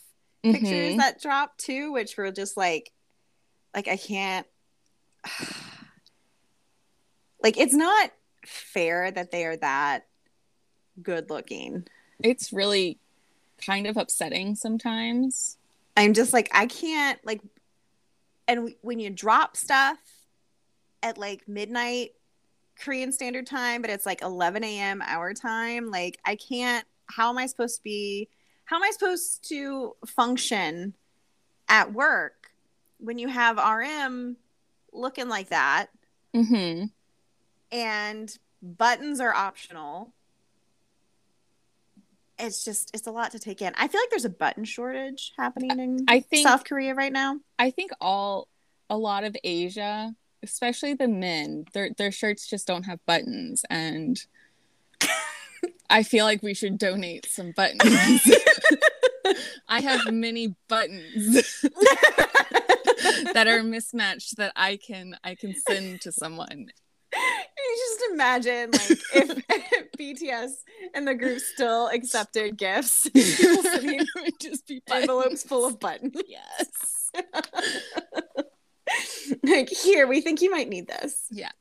mm-hmm. 0.43 0.53
pictures 0.53 0.97
that 0.97 1.21
dropped 1.21 1.59
too, 1.59 1.91
which 1.91 2.17
were 2.17 2.31
just 2.31 2.57
like, 2.57 2.91
like 3.73 3.87
I 3.87 3.97
can't, 3.97 4.47
like 7.43 7.57
it's 7.57 7.73
not 7.73 8.11
fair 8.45 9.11
that 9.11 9.31
they 9.31 9.45
are 9.45 9.57
that 9.57 10.05
good 11.01 11.29
looking. 11.29 11.85
It's 12.21 12.51
really 12.51 12.97
kind 13.65 13.87
of 13.87 13.97
upsetting 13.97 14.55
sometimes. 14.55 15.57
I'm 15.97 16.13
just 16.13 16.33
like 16.33 16.49
I 16.53 16.65
can't 16.65 17.19
like, 17.25 17.41
and 18.47 18.73
when 18.81 18.99
you 18.99 19.09
drop 19.09 19.57
stuff 19.57 19.97
at 21.03 21.17
like 21.17 21.47
midnight 21.47 22.11
Korean 22.79 23.11
Standard 23.11 23.45
Time, 23.45 23.81
but 23.81 23.89
it's 23.89 24.05
like 24.05 24.21
11 24.21 24.63
a.m. 24.63 25.01
our 25.05 25.33
time. 25.33 25.91
Like, 25.91 26.17
I 26.25 26.35
can't. 26.35 26.85
How 27.07 27.29
am 27.29 27.37
I 27.37 27.47
supposed 27.47 27.77
to 27.77 27.83
be 27.83 28.29
how 28.69 28.75
am 28.75 28.83
I 28.83 28.91
supposed 28.91 29.49
to 29.49 29.95
function 30.05 30.93
at 31.67 31.91
work 31.91 32.51
when 32.99 33.17
you 33.17 33.27
have 33.27 33.57
RM 33.57 34.37
looking 34.93 35.27
like 35.27 35.49
that? 35.49 35.87
Mm-hmm. 36.35 36.85
And 37.71 38.37
buttons 38.61 39.19
are 39.19 39.33
optional. 39.33 40.13
It's 42.39 42.63
just 42.63 42.91
it's 42.93 43.07
a 43.07 43.11
lot 43.11 43.31
to 43.31 43.39
take 43.39 43.61
in. 43.61 43.73
I 43.77 43.87
feel 43.87 44.01
like 44.01 44.09
there's 44.09 44.25
a 44.25 44.29
button 44.29 44.63
shortage 44.63 45.33
happening 45.37 45.71
in 45.71 46.05
I 46.07 46.21
think, 46.21 46.47
South 46.47 46.63
Korea 46.63 46.95
right 46.95 47.11
now. 47.11 47.39
I 47.57 47.71
think 47.71 47.91
all 47.99 48.47
a 48.89 48.97
lot 48.97 49.23
of 49.23 49.35
Asia, 49.43 50.13
especially 50.41 50.93
the 50.93 51.07
men, 51.07 51.65
their 51.73 51.89
their 51.97 52.11
shirts 52.11 52.47
just 52.47 52.65
don't 52.65 52.83
have 52.83 53.05
buttons 53.05 53.65
and 53.69 54.19
I 55.89 56.03
feel 56.03 56.25
like 56.25 56.43
we 56.43 56.53
should 56.53 56.77
donate 56.77 57.25
some 57.25 57.51
buttons. 57.51 58.31
I 59.67 59.81
have 59.81 60.11
many 60.11 60.55
buttons 60.67 61.61
that 63.33 63.45
are 63.47 63.63
mismatched 63.63 64.37
that 64.37 64.53
I 64.55 64.77
can 64.77 65.17
I 65.23 65.35
can 65.35 65.55
send 65.67 66.01
to 66.01 66.11
someone. 66.11 66.71
Just 67.79 68.11
imagine 68.11 68.71
like 68.71 68.91
if, 68.91 69.43
if 69.49 69.91
BTS 69.93 70.51
and 70.93 71.07
the 71.07 71.15
group 71.15 71.39
still 71.39 71.87
accepted 71.87 72.57
gifts, 72.57 73.09
people 73.13 73.63
sending 73.63 74.05
just 74.41 74.67
be 74.67 74.81
envelopes 74.91 75.43
full 75.43 75.65
of 75.65 75.79
buttons. 75.79 76.15
Yes. 76.27 77.11
like 79.43 79.69
here, 79.69 80.07
we 80.07 80.21
think 80.21 80.41
you 80.41 80.51
might 80.51 80.67
need 80.67 80.87
this. 80.87 81.25
Yeah. 81.31 81.51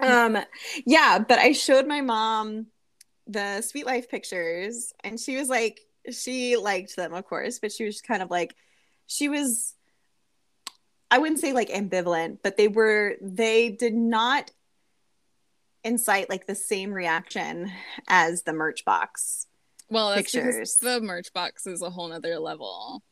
Um 0.00 0.38
yeah, 0.84 1.18
but 1.20 1.38
I 1.38 1.52
showed 1.52 1.86
my 1.86 2.00
mom 2.00 2.66
the 3.26 3.62
Sweet 3.62 3.86
Life 3.86 4.10
pictures, 4.10 4.92
and 5.04 5.18
she 5.18 5.36
was 5.36 5.48
like, 5.48 5.80
she 6.10 6.56
liked 6.56 6.96
them, 6.96 7.14
of 7.14 7.24
course, 7.24 7.58
but 7.58 7.72
she 7.72 7.84
was 7.84 8.00
kind 8.00 8.22
of 8.22 8.30
like, 8.30 8.54
she 9.06 9.28
was, 9.28 9.74
I 11.10 11.18
wouldn't 11.18 11.40
say 11.40 11.52
like 11.52 11.68
ambivalent, 11.68 12.38
but 12.42 12.56
they 12.56 12.68
were, 12.68 13.14
they 13.20 13.70
did 13.70 13.94
not 13.94 14.50
incite 15.84 16.28
like 16.28 16.46
the 16.46 16.54
same 16.54 16.92
reaction 16.92 17.70
as 18.08 18.42
the 18.42 18.52
merch 18.52 18.84
box. 18.84 19.46
Well, 19.88 20.14
pictures. 20.14 20.76
the 20.76 21.00
merch 21.00 21.32
box 21.32 21.66
is 21.66 21.82
a 21.82 21.90
whole 21.90 22.08
nother 22.08 22.38
level. 22.38 23.02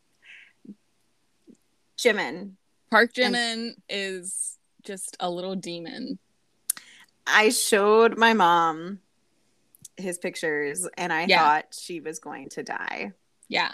Jimin. 1.99 2.53
Park 2.91 3.12
Jimin 3.12 3.35
and- 3.35 3.77
is 3.89 4.57
just 4.83 5.17
a 5.21 5.31
little 5.31 5.55
demon. 5.55 6.19
I 7.27 7.50
showed 7.50 8.17
my 8.17 8.33
mom 8.33 9.00
his 9.97 10.19
pictures 10.19 10.89
and 10.97 11.12
I 11.12 11.27
yeah. 11.29 11.39
thought 11.39 11.67
she 11.79 12.00
was 12.00 12.19
going 12.19 12.49
to 12.50 12.62
die. 12.62 13.12
Yeah. 13.49 13.73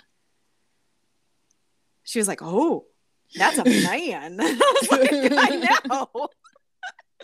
She 2.05 2.19
was 2.19 2.29
like, 2.29 2.41
"Oh, 2.43 2.87
that's 3.35 3.59
a 3.59 3.65
man." 3.65 4.39
I, 4.41 4.59
like, 4.91 5.11
I 5.13 5.79
know. 5.89 6.29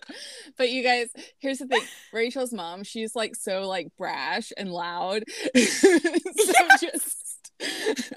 but 0.56 0.70
you 0.70 0.82
guys, 0.82 1.08
here's 1.38 1.58
the 1.58 1.66
thing. 1.66 1.82
Rachel's 2.12 2.52
mom, 2.52 2.84
she's 2.84 3.14
like 3.14 3.34
so 3.36 3.68
like 3.68 3.88
brash 3.96 4.52
and 4.56 4.70
loud. 4.70 5.24
so 5.56 5.92
yes. 6.80 6.80
just 6.80 7.42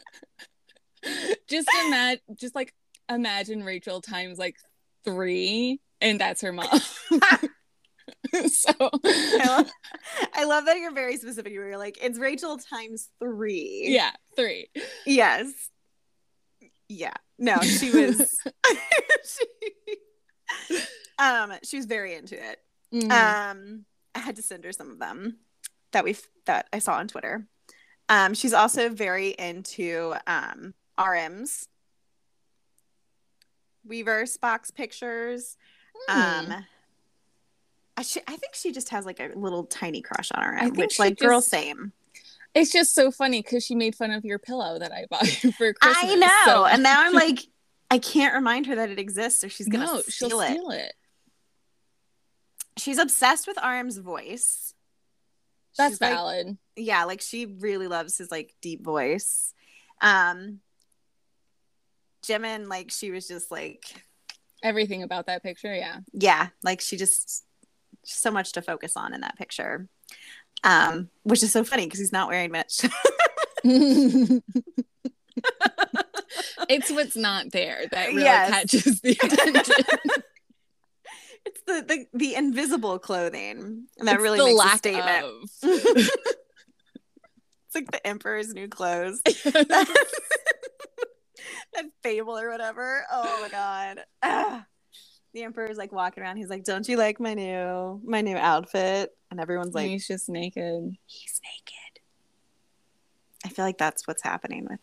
just 1.47 1.69
imagine 1.85 2.21
just 2.35 2.55
like 2.55 2.73
imagine 3.09 3.63
Rachel 3.63 4.01
times 4.01 4.37
like 4.37 4.55
3 5.03 5.79
and 6.01 6.19
that's 6.19 6.41
her 6.41 6.51
mom. 6.51 6.67
so 8.47 8.71
I 8.81 9.45
love, 9.47 9.71
I 10.33 10.43
love 10.45 10.65
that 10.65 10.77
you're 10.77 10.93
very 10.93 11.17
specific. 11.17 11.53
You're 11.53 11.77
like, 11.77 11.97
it's 12.01 12.19
Rachel 12.19 12.57
times 12.57 13.09
three. 13.19 13.85
Yeah, 13.87 14.11
three. 14.35 14.67
Yes. 15.05 15.51
Yeah. 16.87 17.13
No, 17.37 17.57
she 17.61 17.91
was 17.91 18.37
she, 19.25 20.77
um 21.19 21.53
she 21.63 21.77
was 21.77 21.85
very 21.85 22.15
into 22.15 22.35
it. 22.35 22.59
Mm-hmm. 22.93 23.11
Um 23.11 23.85
I 24.13 24.19
had 24.19 24.35
to 24.37 24.41
send 24.41 24.63
her 24.63 24.71
some 24.71 24.91
of 24.91 24.99
them 24.99 25.37
that 25.91 26.03
we 26.03 26.15
that 26.45 26.67
I 26.71 26.79
saw 26.79 26.95
on 26.95 27.07
Twitter. 27.07 27.45
Um 28.09 28.33
she's 28.33 28.53
also 28.53 28.89
very 28.89 29.29
into 29.29 30.13
um 30.27 30.73
RMs. 30.97 31.67
Weverse 33.87 34.39
box 34.39 34.71
pictures. 34.71 35.57
Mm. 36.09 36.15
Um 36.51 36.65
I, 37.97 38.01
sh- 38.01 38.17
I 38.27 38.35
think 38.35 38.55
she 38.55 38.71
just 38.71 38.89
has 38.89 39.05
like 39.05 39.19
a 39.19 39.31
little 39.35 39.63
tiny 39.63 40.01
crush 40.01 40.31
on 40.33 40.43
her, 40.43 40.69
which 40.71 40.99
like 40.99 41.17
just, 41.17 41.27
girl 41.27 41.41
same. 41.41 41.93
It's 42.53 42.71
just 42.71 42.93
so 42.93 43.11
funny 43.11 43.41
because 43.41 43.65
she 43.65 43.75
made 43.75 43.95
fun 43.95 44.11
of 44.11 44.25
your 44.25 44.39
pillow 44.39 44.79
that 44.79 44.91
I 44.91 45.05
bought 45.09 45.43
you 45.43 45.51
for 45.57 45.73
Christmas. 45.73 46.11
I 46.11 46.15
know, 46.15 46.29
so. 46.45 46.65
and 46.65 46.83
now 46.83 47.01
I'm 47.03 47.13
like, 47.13 47.39
I 47.91 47.99
can't 47.99 48.33
remind 48.33 48.67
her 48.67 48.75
that 48.75 48.89
it 48.89 48.99
exists, 48.99 49.43
or 49.43 49.49
she's 49.49 49.67
gonna 49.67 49.85
no, 49.85 50.01
steal, 50.01 50.29
she'll 50.29 50.41
it. 50.41 50.51
steal 50.51 50.69
it. 50.71 50.93
She's 52.77 52.97
obsessed 52.97 53.47
with 53.47 53.57
RM's 53.57 53.97
voice. 53.97 54.73
That's 55.77 55.97
valid. 55.97 56.47
Like, 56.47 56.55
yeah, 56.75 57.05
like 57.05 57.21
she 57.21 57.45
really 57.45 57.87
loves 57.87 58.17
his 58.17 58.31
like 58.31 58.53
deep 58.61 58.83
voice. 58.83 59.53
Um 60.01 60.59
Jimin, 62.25 62.69
like 62.69 62.91
she 62.91 63.11
was 63.11 63.27
just 63.27 63.51
like 63.51 64.03
everything 64.63 65.03
about 65.03 65.27
that 65.27 65.43
picture, 65.43 65.73
yeah. 65.73 65.99
Yeah, 66.13 66.47
like 66.63 66.81
she 66.81 66.97
just 66.97 67.45
so 68.03 68.31
much 68.31 68.53
to 68.53 68.61
focus 68.61 68.97
on 68.97 69.13
in 69.13 69.21
that 69.21 69.37
picture. 69.37 69.87
Um, 70.63 71.09
which 71.23 71.43
is 71.43 71.51
so 71.51 71.63
funny 71.63 71.85
because 71.85 71.99
he's 71.99 72.11
not 72.11 72.29
wearing 72.29 72.51
much. 72.51 72.81
it's 73.63 74.41
what's 76.91 77.15
not 77.15 77.51
there 77.51 77.85
that 77.91 78.07
really 78.09 78.23
yes. 78.23 78.49
catches 78.49 79.01
the 79.01 79.11
attention. 79.23 80.23
The, 81.65 81.83
the 81.87 82.05
the 82.13 82.35
invisible 82.35 82.99
clothing 82.99 83.87
and 83.97 84.07
that 84.07 84.15
it's 84.15 84.23
really 84.23 84.53
makes 84.53 84.73
a 84.73 84.77
statement. 84.77 85.49
it's 85.63 86.09
like 87.73 87.91
the 87.91 88.05
emperor's 88.05 88.53
new 88.53 88.67
clothes. 88.67 89.21
that 89.25 89.85
fable 92.03 92.37
or 92.37 92.49
whatever. 92.49 93.03
Oh 93.11 93.39
my 93.41 93.49
god. 93.49 94.01
Ah. 94.21 94.65
The 95.33 95.43
emperor's 95.43 95.77
like 95.77 95.91
walking 95.91 96.23
around. 96.23 96.37
He's 96.37 96.49
like, 96.49 96.63
"Don't 96.63 96.87
you 96.87 96.95
like 96.95 97.19
my 97.19 97.33
new 97.33 97.99
my 98.05 98.21
new 98.21 98.37
outfit?" 98.37 99.11
And 99.29 99.41
everyone's 99.41 99.75
like, 99.75 99.89
"He's 99.89 100.07
just 100.07 100.29
naked." 100.29 100.95
He's 101.05 101.41
naked. 101.43 102.01
I 103.43 103.49
feel 103.49 103.65
like 103.65 103.77
that's 103.77 104.07
what's 104.07 104.23
happening 104.23 104.65
with 104.69 104.79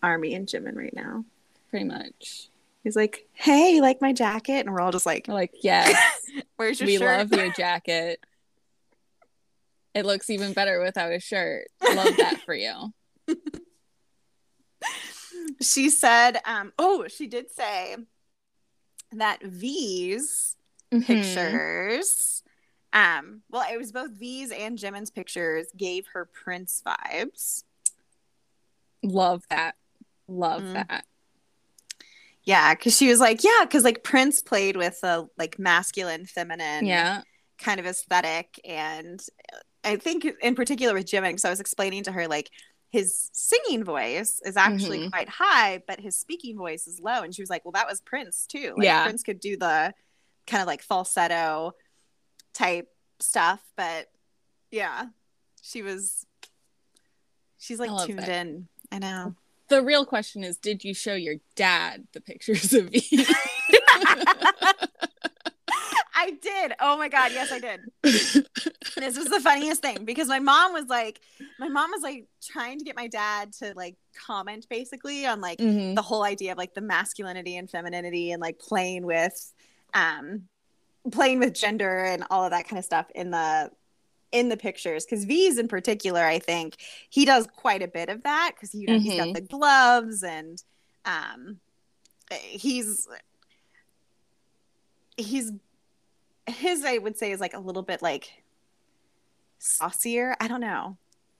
Army 0.00 0.34
and 0.34 0.46
Jimin 0.46 0.76
right 0.76 0.94
now. 0.94 1.24
Pretty 1.70 1.86
much. 1.86 2.50
He's 2.84 2.94
like, 2.94 3.26
"Hey, 3.32 3.72
you 3.72 3.80
like 3.80 4.00
my 4.02 4.12
jacket?" 4.12 4.66
And 4.66 4.72
we're 4.72 4.80
all 4.80 4.92
just 4.92 5.06
like, 5.06 5.24
we're 5.26 5.34
"Like, 5.34 5.52
yes, 5.62 5.98
where's 6.56 6.78
your 6.78 6.86
we 6.86 6.98
shirt? 6.98 7.30
love 7.30 7.32
your 7.32 7.50
jacket. 7.52 8.20
It 9.94 10.04
looks 10.04 10.28
even 10.28 10.52
better 10.52 10.80
without 10.80 11.10
a 11.12 11.18
shirt. 11.18 11.68
Love 11.82 12.16
that 12.18 12.42
for 12.44 12.54
you." 12.54 12.92
she 15.62 15.88
said, 15.88 16.40
um, 16.44 16.72
"Oh, 16.78 17.08
she 17.08 17.26
did 17.26 17.50
say 17.50 17.96
that 19.12 19.42
V's 19.42 20.54
mm-hmm. 20.92 21.04
pictures." 21.04 22.42
Um, 22.92 23.40
well, 23.50 23.64
it 23.72 23.78
was 23.78 23.92
both 23.92 24.12
V's 24.12 24.52
and 24.52 24.78
Jimin's 24.78 25.10
pictures 25.10 25.66
gave 25.76 26.06
her 26.12 26.26
Prince 26.26 26.82
vibes. 26.86 27.64
Love 29.02 29.42
that. 29.50 29.74
Love 30.28 30.62
mm. 30.62 30.74
that. 30.74 31.04
Yeah, 32.44 32.74
because 32.74 32.96
she 32.96 33.08
was 33.08 33.20
like, 33.20 33.42
yeah, 33.42 33.60
because 33.62 33.84
like 33.84 34.04
Prince 34.04 34.42
played 34.42 34.76
with 34.76 34.98
a 35.02 35.26
like 35.38 35.58
masculine, 35.58 36.26
feminine, 36.26 36.84
yeah, 36.84 37.22
kind 37.58 37.80
of 37.80 37.86
aesthetic, 37.86 38.60
and 38.64 39.20
I 39.82 39.96
think 39.96 40.26
in 40.42 40.54
particular 40.54 40.94
with 40.94 41.06
Jimin, 41.06 41.30
because 41.30 41.44
I 41.44 41.50
was 41.50 41.60
explaining 41.60 42.04
to 42.04 42.12
her 42.12 42.28
like 42.28 42.50
his 42.90 43.30
singing 43.32 43.82
voice 43.82 44.40
is 44.44 44.56
actually 44.56 45.00
mm-hmm. 45.00 45.08
quite 45.08 45.28
high, 45.28 45.82
but 45.86 46.00
his 46.00 46.16
speaking 46.16 46.56
voice 46.58 46.86
is 46.86 47.00
low, 47.00 47.22
and 47.22 47.34
she 47.34 47.42
was 47.42 47.50
like, 47.50 47.64
well, 47.64 47.72
that 47.72 47.88
was 47.88 48.02
Prince 48.02 48.46
too. 48.46 48.74
Like, 48.76 48.84
yeah, 48.84 49.04
Prince 49.04 49.22
could 49.22 49.40
do 49.40 49.56
the 49.56 49.94
kind 50.46 50.60
of 50.60 50.66
like 50.66 50.82
falsetto 50.82 51.72
type 52.52 52.88
stuff, 53.20 53.60
but 53.76 54.08
yeah, 54.70 55.06
she 55.62 55.82
was. 55.82 56.26
She's 57.58 57.78
like 57.78 58.06
tuned 58.06 58.18
that. 58.18 58.28
in. 58.28 58.68
I 58.92 58.98
know 58.98 59.34
the 59.68 59.82
real 59.82 60.04
question 60.04 60.44
is 60.44 60.56
did 60.56 60.84
you 60.84 60.94
show 60.94 61.14
your 61.14 61.36
dad 61.54 62.06
the 62.12 62.20
pictures 62.20 62.72
of 62.72 62.90
you? 62.92 63.24
I 66.16 66.30
did. 66.40 66.72
Oh 66.80 66.96
my 66.96 67.08
god. 67.08 67.32
Yes 67.32 67.52
i 67.52 67.58
did. 67.58 67.80
This 68.02 69.18
was 69.18 69.26
the 69.26 69.40
funniest 69.40 69.82
thing 69.82 70.04
because 70.04 70.28
my 70.28 70.38
mom 70.38 70.72
was 70.72 70.86
like 70.86 71.20
my 71.58 71.68
mom 71.68 71.90
was 71.90 72.02
like 72.02 72.26
trying 72.42 72.78
to 72.78 72.84
get 72.84 72.96
my 72.96 73.08
dad 73.08 73.52
to 73.54 73.74
like 73.74 73.96
comment 74.26 74.66
basically 74.70 75.26
on 75.26 75.40
like 75.40 75.58
mm-hmm. 75.58 75.94
the 75.94 76.02
whole 76.02 76.22
idea 76.22 76.52
of 76.52 76.58
like 76.58 76.74
the 76.74 76.80
masculinity 76.80 77.56
and 77.56 77.68
femininity 77.68 78.32
and 78.32 78.40
like 78.40 78.58
playing 78.58 79.04
with 79.04 79.52
um 79.92 80.44
playing 81.10 81.40
with 81.40 81.52
gender 81.52 82.04
and 82.04 82.24
all 82.30 82.44
of 82.44 82.52
that 82.52 82.68
kind 82.68 82.78
of 82.78 82.84
stuff 82.84 83.06
in 83.14 83.30
the 83.30 83.70
in 84.32 84.48
the 84.48 84.56
pictures 84.56 85.04
because 85.04 85.24
V's 85.24 85.58
in 85.58 85.68
particular, 85.68 86.22
I 86.22 86.38
think 86.38 86.76
he 87.08 87.24
does 87.24 87.46
quite 87.46 87.82
a 87.82 87.88
bit 87.88 88.08
of 88.08 88.22
that 88.24 88.52
because 88.54 88.74
you 88.74 88.86
know 88.86 88.94
mm-hmm. 88.94 89.02
he's 89.02 89.16
got 89.16 89.24
mm-hmm. 89.28 89.32
the 89.34 89.40
gloves 89.40 90.22
and 90.22 90.62
um 91.04 91.58
he's 92.30 93.06
he's 95.16 95.52
his 96.46 96.84
I 96.84 96.98
would 96.98 97.16
say 97.16 97.32
is 97.32 97.40
like 97.40 97.54
a 97.54 97.60
little 97.60 97.82
bit 97.82 98.02
like 98.02 98.44
saucier. 99.58 100.34
I 100.40 100.48
don't 100.48 100.60
know. 100.60 100.96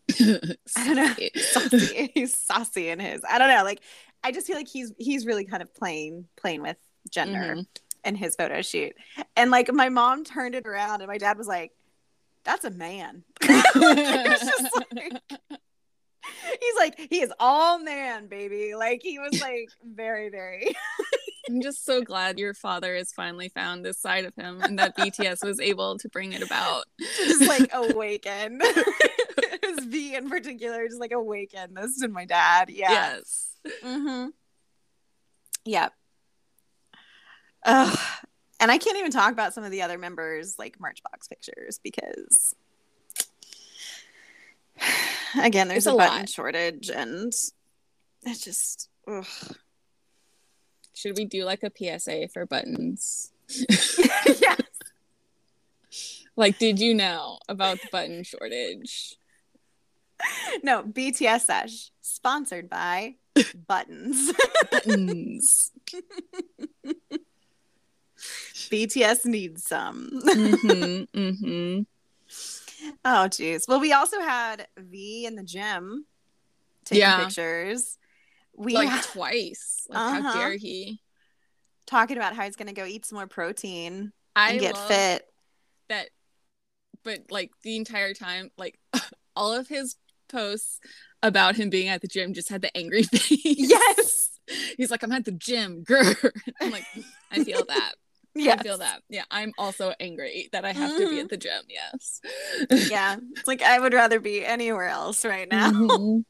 I 0.21 0.95
don't 0.95 0.97
know. 0.97 1.15
saucy. 1.37 2.11
He's 2.15 2.37
saucy 2.37 2.89
in 2.89 2.99
his. 2.99 3.23
I 3.29 3.39
don't 3.39 3.49
know. 3.49 3.65
Like 3.65 3.81
I 4.23 4.33
just 4.33 4.47
feel 4.47 4.57
like 4.57 4.69
he's 4.69 4.93
he's 4.99 5.27
really 5.27 5.45
kind 5.45 5.63
of 5.63 5.75
playing 5.75 6.27
playing 6.37 6.63
with 6.63 6.77
gender 7.11 7.57
mm-hmm. 7.57 7.61
in 8.05 8.15
his 8.15 8.35
photo 8.35 8.63
shoot. 8.63 8.95
And 9.37 9.51
like 9.51 9.73
my 9.73 9.89
mom 9.89 10.25
turned 10.25 10.55
it 10.55 10.67
around 10.67 11.03
and 11.03 11.09
my 11.09 11.19
dad 11.19 11.39
was 11.39 11.47
like, 11.47 11.73
that's 12.45 12.65
a 12.65 12.71
man. 12.71 13.25
like, 13.49 13.63
he's 16.61 16.77
like, 16.79 17.07
he 17.11 17.21
is 17.21 17.33
all 17.39 17.79
man, 17.79 18.27
baby. 18.27 18.75
Like 18.75 19.01
he 19.03 19.19
was 19.19 19.41
like 19.41 19.69
very, 19.85 20.29
very. 20.29 20.75
I'm 21.49 21.61
just 21.61 21.85
so 21.85 22.01
glad 22.03 22.39
your 22.39 22.55
father 22.55 22.97
has 22.97 23.13
finally 23.13 23.51
found 23.51 23.85
this 23.85 23.99
side 23.99 24.25
of 24.25 24.35
him 24.35 24.63
and 24.63 24.79
that 24.79 24.97
BTS 24.97 25.45
was 25.45 25.61
able 25.61 25.99
to 25.99 26.09
bring 26.09 26.33
it 26.33 26.43
about. 26.43 26.85
just 26.99 27.47
like 27.47 27.69
awaken. 27.75 28.61
His 29.63 29.85
V 29.85 30.15
in 30.15 30.31
particular, 30.31 30.87
just 30.87 31.01
like 31.01 31.13
awaken 31.13 31.75
this 31.75 32.03
in 32.03 32.13
my 32.13 32.25
dad. 32.25 32.71
Yeah. 32.71 32.91
Yes. 32.91 33.57
Mm-hmm. 33.83 34.29
Yep. 35.67 35.93
Ugh, 37.67 37.99
and 38.65 38.73
I 38.73 38.79
can't 38.79 38.97
even 38.97 39.11
talk 39.11 39.31
about 39.31 39.53
some 39.53 39.63
of 39.63 39.71
the 39.71 39.83
other 39.83 39.99
members 39.99 40.59
like 40.59 40.79
Merchbox 40.79 41.29
pictures 41.29 41.79
because 41.85 42.55
again, 45.39 45.69
there's 45.69 45.87
a, 45.87 45.93
a, 45.93 45.97
button 45.99 46.25
shortage 46.25 46.89
and 46.89 47.31
it's 48.23 48.41
just 48.43 48.89
ugh. 49.07 49.27
Should 50.95 51.19
we 51.19 51.27
do 51.27 51.45
like 51.45 51.63
a 51.63 51.71
PSA 51.77 52.29
for 52.29 52.47
buttons? 52.47 53.33
yes. 53.69 54.63
Like, 56.35 56.59
did 56.59 56.81
you 56.81 56.95
know 56.95 57.41
about 57.47 57.83
the 57.83 57.89
button 57.93 58.25
shortage? 58.25 59.17
No, 60.63 60.83
BTS 60.85 61.43
Sesh, 61.43 61.91
sponsored 62.01 62.71
by 62.71 63.17
Buttons. 63.69 64.33
buttons. 64.71 65.71
BTS 68.71 69.27
needs 69.27 69.67
some. 69.67 70.11
mm-hmm, 70.25 71.19
mm-hmm. 71.19 71.83
Oh, 73.05 73.29
geez. 73.29 73.67
Well, 73.69 73.81
we 73.81 73.93
also 73.93 74.21
had 74.21 74.67
V 74.77 75.27
in 75.27 75.37
the 75.37 75.43
gym 75.43 76.07
taking 76.85 77.01
yeah. 77.01 77.25
pictures. 77.25 77.99
We 78.57 78.75
like 78.75 79.03
twice. 79.05 79.87
Like, 79.89 79.99
uh-huh. 79.99 80.23
how 80.23 80.35
dare 80.35 80.57
he? 80.57 81.01
Talking 81.87 82.17
about 82.17 82.35
how 82.35 82.45
he's 82.45 82.57
going 82.57 82.69
to 82.69 82.75
go 82.75 82.85
eat 82.85 83.05
some 83.07 83.17
more 83.17 83.27
protein 83.27 84.13
I 84.37 84.53
and 84.53 84.61
get 84.61 84.77
fit. 84.77 85.27
That, 85.89 86.09
but 87.03 87.31
like 87.31 87.51
the 87.63 87.77
entire 87.77 88.15
time, 88.15 88.51
like 88.57 88.79
all 89.37 89.53
of 89.53 89.69
his 89.69 89.97
posts 90.29 90.81
about 91.23 91.57
him 91.57 91.71
being 91.71 91.89
at 91.89 92.01
the 92.01 92.09
gym 92.09 92.35
just 92.35 92.49
had 92.49 92.63
the 92.63 92.77
angry 92.77 93.03
face. 93.13 93.41
Yes. 93.43 94.31
He's 94.77 94.91
like, 94.91 95.03
I'm 95.03 95.13
at 95.13 95.25
the 95.25 95.33
gym, 95.33 95.83
girl. 95.83 96.15
I'm 96.61 96.71
like, 96.71 96.85
I 97.31 97.43
feel 97.43 97.65
that. 97.65 97.93
Yeah, 98.35 98.57
I 98.59 98.63
feel 98.63 98.79
that. 98.79 99.03
Yeah, 99.09 99.25
I'm 99.31 99.53
also 99.59 99.95
angry 100.01 100.49
that 100.53 100.65
I 100.65 100.73
have 100.73 100.91
mm-hmm. 100.91 101.01
to 101.01 101.09
be 101.09 101.21
at 101.21 101.27
mm-hmm. 101.27 101.29
the 101.29 101.37
gym. 101.37 101.63
Yes. 101.69 102.21
yeah, 102.91 103.17
it's 103.37 103.47
like 103.47 103.63
I 103.63 103.79
would 103.79 103.95
rather 103.95 104.19
be 104.21 104.45
anywhere 104.45 104.89
else 104.89 105.25
right 105.25 105.49
now. 105.49 105.71
Mm-hmm. 105.71 106.21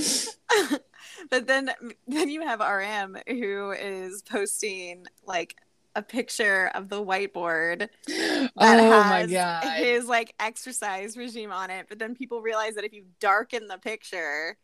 but 1.30 1.46
then, 1.46 1.70
then 2.06 2.28
you 2.28 2.42
have 2.42 2.60
RM 2.60 3.18
who 3.26 3.72
is 3.72 4.22
posting 4.22 5.06
like 5.26 5.56
a 5.96 6.02
picture 6.02 6.70
of 6.74 6.88
the 6.88 7.02
whiteboard 7.04 7.88
that 8.06 8.50
oh 8.56 9.02
has 9.02 9.30
his 9.78 10.06
like 10.06 10.34
exercise 10.38 11.16
regime 11.16 11.50
on 11.50 11.70
it. 11.70 11.86
But 11.88 11.98
then 11.98 12.14
people 12.14 12.42
realize 12.42 12.74
that 12.74 12.84
if 12.84 12.92
you 12.92 13.04
darken 13.18 13.66
the 13.66 13.78
picture, 13.78 14.56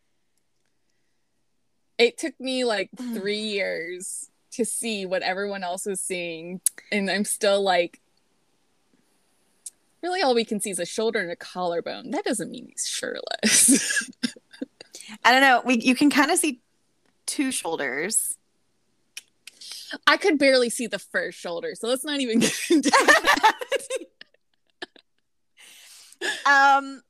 it 1.99 2.19
took 2.19 2.39
me 2.39 2.65
like 2.65 2.91
three 3.15 3.39
years 3.39 4.31
to 4.53 4.65
see 4.65 5.07
what 5.07 5.23
everyone 5.23 5.65
else 5.65 5.87
is 5.87 6.01
seeing. 6.01 6.61
And 6.91 7.11
I'm 7.11 7.25
still 7.25 7.63
like, 7.63 8.01
really 10.03 10.23
all 10.23 10.35
we 10.35 10.45
can 10.45 10.61
see 10.61 10.71
is 10.71 10.79
a 10.79 10.87
shoulder 10.87 11.21
and 11.21 11.31
a 11.31 11.37
collarbone. 11.37 12.11
That 12.11 12.25
doesn't 12.25 12.51
mean 12.51 12.69
he's 12.69 12.87
shirtless. 12.87 14.11
I 15.25 15.33
don't 15.33 15.41
know. 15.41 15.63
We 15.65 15.81
you 15.81 15.95
can 15.95 16.11
kind 16.11 16.31
of 16.31 16.39
see 16.39 16.61
two 17.27 17.53
shoulders. 17.53 18.37
I 20.07 20.17
could 20.17 20.39
barely 20.39 20.71
see 20.71 20.87
the 20.87 20.99
first 20.99 21.39
shoulder, 21.39 21.75
so 21.75 21.89
let's 21.89 22.05
not 22.05 22.21
even 22.21 22.39
get 22.41 22.55
into 22.71 22.91
um 26.47 27.03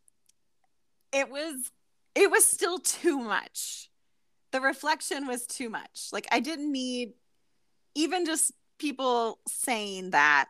it 1.12 1.30
was 1.30 1.70
it 2.14 2.30
was 2.30 2.44
still 2.44 2.78
too 2.78 3.18
much. 3.18 3.88
The 4.50 4.60
reflection 4.60 5.26
was 5.26 5.46
too 5.46 5.70
much. 5.70 6.08
Like 6.12 6.26
I 6.30 6.40
didn't 6.40 6.70
need 6.70 7.14
even 7.94 8.26
just 8.26 8.52
people 8.78 9.38
saying 9.46 10.10
that 10.10 10.48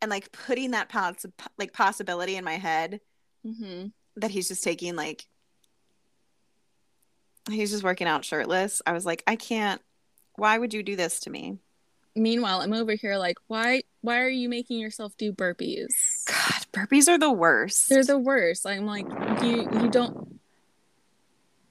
and 0.00 0.10
like 0.10 0.32
putting 0.32 0.72
that 0.72 0.88
poss- 0.88 1.26
like 1.58 1.72
possibility 1.72 2.36
in 2.36 2.44
my 2.44 2.54
head 2.54 3.00
mm-hmm. 3.46 3.86
that 4.16 4.30
he's 4.30 4.48
just 4.48 4.64
taking 4.64 4.96
like 4.96 5.26
he's 7.50 7.70
just 7.70 7.82
working 7.82 8.06
out 8.06 8.24
shirtless. 8.24 8.82
I 8.86 8.92
was 8.92 9.06
like, 9.06 9.22
I 9.26 9.36
can't. 9.36 9.80
Why 10.36 10.56
would 10.58 10.74
you 10.74 10.82
do 10.82 10.96
this 10.96 11.20
to 11.20 11.30
me? 11.30 11.58
Meanwhile, 12.14 12.60
I'm 12.60 12.72
over 12.72 12.92
here 12.92 13.16
like, 13.16 13.38
why? 13.46 13.82
Why 14.02 14.20
are 14.20 14.28
you 14.28 14.48
making 14.48 14.78
yourself 14.78 15.16
do 15.16 15.32
burpees? 15.32 16.26
God, 16.26 16.66
burpees 16.72 17.08
are 17.08 17.18
the 17.18 17.32
worst. 17.32 17.88
They're 17.88 18.04
the 18.04 18.18
worst. 18.18 18.66
I'm 18.66 18.86
like, 18.86 19.06
you 19.42 19.68
you 19.80 19.88
don't 19.88 20.40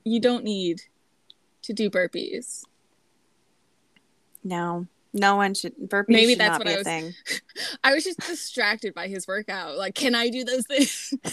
you 0.04 0.20
don't 0.20 0.44
need 0.44 0.82
to 1.64 1.74
do 1.74 1.90
burpees. 1.90 2.64
No, 4.44 4.88
no 5.14 5.36
one 5.36 5.54
should. 5.54 5.76
Burpees 5.78 6.06
Maybe 6.10 6.32
should 6.34 6.40
that's 6.40 6.58
what 6.60 6.68
I 6.68 6.76
was- 6.78 6.84
thing. 6.84 7.14
I 7.84 7.94
was 7.94 8.04
just 8.04 8.20
distracted 8.20 8.94
by 8.94 9.08
his 9.08 9.28
workout. 9.28 9.78
Like, 9.78 9.96
can 9.96 10.16
I 10.16 10.30
do 10.30 10.44
those 10.44 10.66
things? 10.66 11.14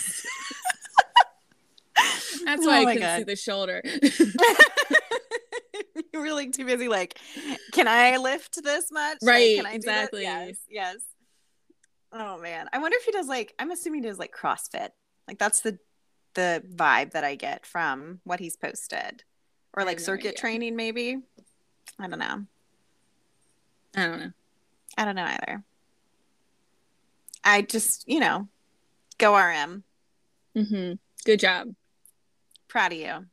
That's 2.44 2.64
why 2.64 2.84
Oh 2.84 2.86
I 2.86 2.94
couldn't 2.94 3.00
God. 3.02 3.18
see 3.18 3.24
the 3.24 3.36
shoulder. 3.36 3.82
you 6.12 6.20
were 6.20 6.32
like 6.32 6.52
too 6.52 6.64
busy. 6.64 6.88
Like, 6.88 7.18
can 7.72 7.88
I 7.88 8.16
lift 8.16 8.62
this 8.62 8.90
much? 8.92 9.18
Like, 9.20 9.28
Right, 9.28 9.56
can 9.56 9.66
I 9.66 9.70
do 9.72 9.76
exactly. 9.76 10.22
Yes. 10.22 10.56
Yes. 10.68 10.96
Oh 12.12 12.38
man, 12.38 12.68
I 12.72 12.78
wonder 12.78 12.96
if 12.98 13.04
he 13.04 13.12
does 13.12 13.28
like. 13.28 13.54
I'm 13.58 13.70
assuming 13.70 14.02
he 14.02 14.08
does 14.08 14.18
like 14.18 14.34
CrossFit. 14.34 14.90
Like 15.26 15.38
that's 15.38 15.60
the 15.60 15.78
the 16.34 16.62
vibe 16.74 17.12
that 17.12 17.24
I 17.24 17.34
get 17.34 17.66
from 17.66 18.20
what 18.24 18.40
he's 18.40 18.56
posted, 18.56 19.24
or 19.74 19.84
like 19.84 19.98
no 19.98 20.04
circuit 20.04 20.28
idea. 20.28 20.38
training 20.38 20.76
maybe. 20.76 21.18
I 21.98 22.06
don't 22.08 22.18
know. 22.20 22.44
I 23.96 24.06
don't 24.06 24.20
know. 24.20 24.30
I 24.96 25.04
don't 25.04 25.16
know 25.16 25.24
either. 25.24 25.62
I 27.44 27.62
just, 27.62 28.04
you 28.08 28.20
know, 28.20 28.48
go 29.18 29.36
RM. 29.36 29.84
hmm 30.54 30.92
Good 31.24 31.40
job. 31.40 31.74
Proud 32.68 32.92
of 32.92 32.98
you. 32.98 33.26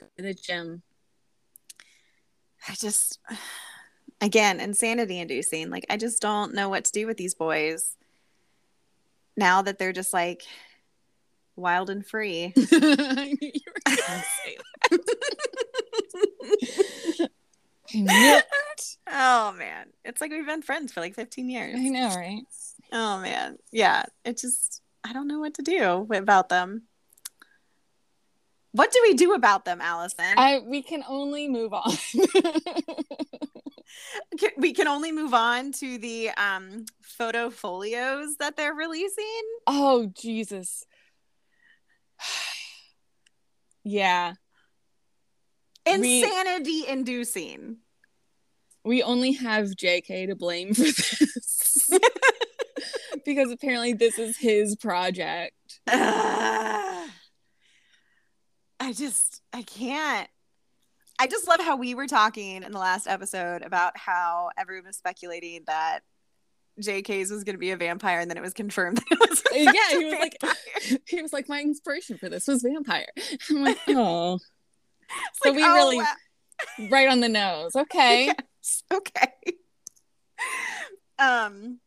Go 0.00 0.06
to 0.16 0.22
The 0.22 0.34
gym. 0.34 0.82
I 2.68 2.74
just, 2.74 3.18
again, 4.20 4.60
insanity 4.60 5.18
inducing. 5.20 5.70
Like, 5.70 5.86
I 5.90 5.96
just 5.96 6.22
don't 6.22 6.54
know 6.54 6.68
what 6.68 6.84
to 6.86 6.92
do 6.92 7.06
with 7.06 7.16
these 7.16 7.34
boys 7.34 7.96
now 9.36 9.62
that 9.62 9.78
they're 9.78 9.92
just 9.92 10.12
like 10.12 10.42
wild 11.56 11.90
and 11.90 12.06
free. 12.06 12.52
I 12.76 13.36
knew 17.94 18.40
you 19.06 19.12
were 19.12 19.12
gonna 19.12 19.12
say 19.12 19.12
that. 19.12 19.12
I 19.12 19.18
knew 19.18 19.50
it. 19.50 19.52
oh, 19.52 19.52
man. 19.58 19.86
It's 20.04 20.20
like 20.20 20.30
we've 20.30 20.46
been 20.46 20.62
friends 20.62 20.92
for 20.92 21.00
like 21.00 21.14
15 21.14 21.48
years. 21.50 21.74
I 21.76 21.88
know, 21.88 22.08
right? 22.08 22.42
Oh, 22.92 23.18
man. 23.20 23.58
Yeah. 23.72 24.04
It 24.24 24.38
just, 24.38 24.80
I 25.04 25.12
don't 25.12 25.28
know 25.28 25.38
what 25.38 25.54
to 25.54 25.62
do 25.62 26.06
about 26.14 26.48
them. 26.48 26.82
What 28.72 28.92
do 28.92 29.00
we 29.02 29.14
do 29.14 29.32
about 29.34 29.64
them, 29.64 29.80
Allison? 29.80 30.34
I 30.36 30.58
we 30.64 30.82
can 30.82 31.02
only 31.08 31.48
move 31.48 31.72
on. 31.72 31.90
We 34.58 34.72
can 34.74 34.88
only 34.88 35.12
move 35.12 35.32
on 35.32 35.72
to 35.72 35.98
the 35.98 36.30
um 36.30 36.84
photo 37.00 37.48
folios 37.50 38.36
that 38.38 38.56
they're 38.56 38.74
releasing. 38.74 39.42
oh 39.66 40.10
Jesus. 40.14 40.84
yeah. 43.84 44.34
We- 45.86 46.22
Insanity 46.24 46.86
inducing. 46.88 47.78
We 48.86 49.02
only 49.02 49.32
have 49.32 49.66
JK 49.70 50.28
to 50.28 50.36
blame 50.36 50.72
for 50.74 50.82
this. 50.82 51.90
because 53.24 53.50
apparently 53.50 53.92
this 53.94 54.18
is 54.18 54.36
his 54.36 54.76
project. 54.76 55.80
I 55.88 57.08
just 58.92 59.42
I 59.52 59.62
can't. 59.62 60.28
I 61.18 61.26
just 61.26 61.48
love 61.48 61.60
how 61.60 61.76
we 61.76 61.94
were 61.94 62.06
talking 62.06 62.62
in 62.62 62.72
the 62.72 62.78
last 62.78 63.06
episode 63.06 63.62
about 63.62 63.96
how 63.96 64.50
everyone 64.58 64.86
was 64.86 64.96
speculating 64.96 65.62
that 65.66 66.00
JK's 66.82 67.30
was 67.30 67.42
going 67.42 67.54
to 67.54 67.58
be 67.58 67.70
a 67.70 67.76
vampire, 67.76 68.20
and 68.20 68.30
then 68.30 68.36
it 68.36 68.42
was 68.42 68.52
confirmed 68.52 68.98
that 68.98 69.06
it 69.10 69.18
was. 69.18 69.42
Yeah, 69.54 69.98
he 69.98 70.04
was 70.04 70.14
like- 70.20 71.00
He 71.08 71.22
was 71.22 71.32
like, 71.32 71.48
my 71.48 71.62
inspiration 71.62 72.18
for 72.18 72.28
this 72.28 72.46
was 72.46 72.62
vampire. 72.62 73.08
I'm 73.48 73.62
like, 73.64 73.78
oh, 73.88 74.34
It's 74.34 75.38
so 75.42 75.48
like, 75.50 75.56
we 75.56 75.64
oh, 75.64 75.74
really- 75.74 75.96
wow. 75.96 76.14
right 76.90 77.08
on 77.08 77.20
the 77.20 77.30
nose. 77.30 77.74
Okay. 77.74 78.30
Yes, 78.66 78.82
okay. 78.92 79.32
um, 81.18 81.78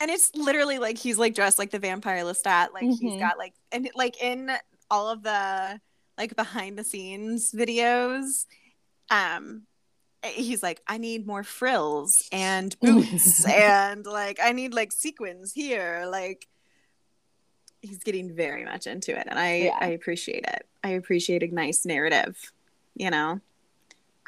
and 0.00 0.10
it's 0.10 0.34
literally 0.34 0.78
like 0.78 0.98
he's 0.98 1.18
like 1.18 1.34
dressed 1.34 1.58
like 1.58 1.70
the 1.70 1.78
vampire 1.78 2.22
Lestat. 2.24 2.72
Like 2.72 2.84
he's 2.84 3.14
Mhm. 3.14 3.20
got 3.20 3.38
like 3.38 3.54
and 3.72 3.88
like 3.94 4.22
in 4.22 4.50
all 4.90 5.08
of 5.08 5.22
the 5.22 5.80
like 6.18 6.36
behind 6.36 6.78
the 6.78 6.84
scenes 6.84 7.52
videos, 7.52 8.46
um, 9.10 9.66
he's 10.24 10.62
like, 10.62 10.80
I 10.86 10.98
need 10.98 11.26
more 11.26 11.42
frills 11.42 12.28
and 12.32 12.78
boots 12.80 13.44
and 13.46 14.04
like 14.06 14.38
I 14.42 14.52
need 14.52 14.74
like 14.74 14.92
sequins 14.92 15.52
here. 15.52 16.06
Like 16.08 16.46
he's 17.82 17.98
getting 17.98 18.34
very 18.34 18.64
much 18.64 18.86
into 18.86 19.18
it, 19.18 19.26
and 19.28 19.38
I 19.38 19.56
Yeah. 19.56 19.78
I 19.80 19.88
appreciate 19.88 20.44
it. 20.48 20.66
I 20.82 20.90
appreciate 20.90 21.42
a 21.42 21.54
nice 21.54 21.84
narrative, 21.86 22.52
you 22.94 23.10
know, 23.10 23.40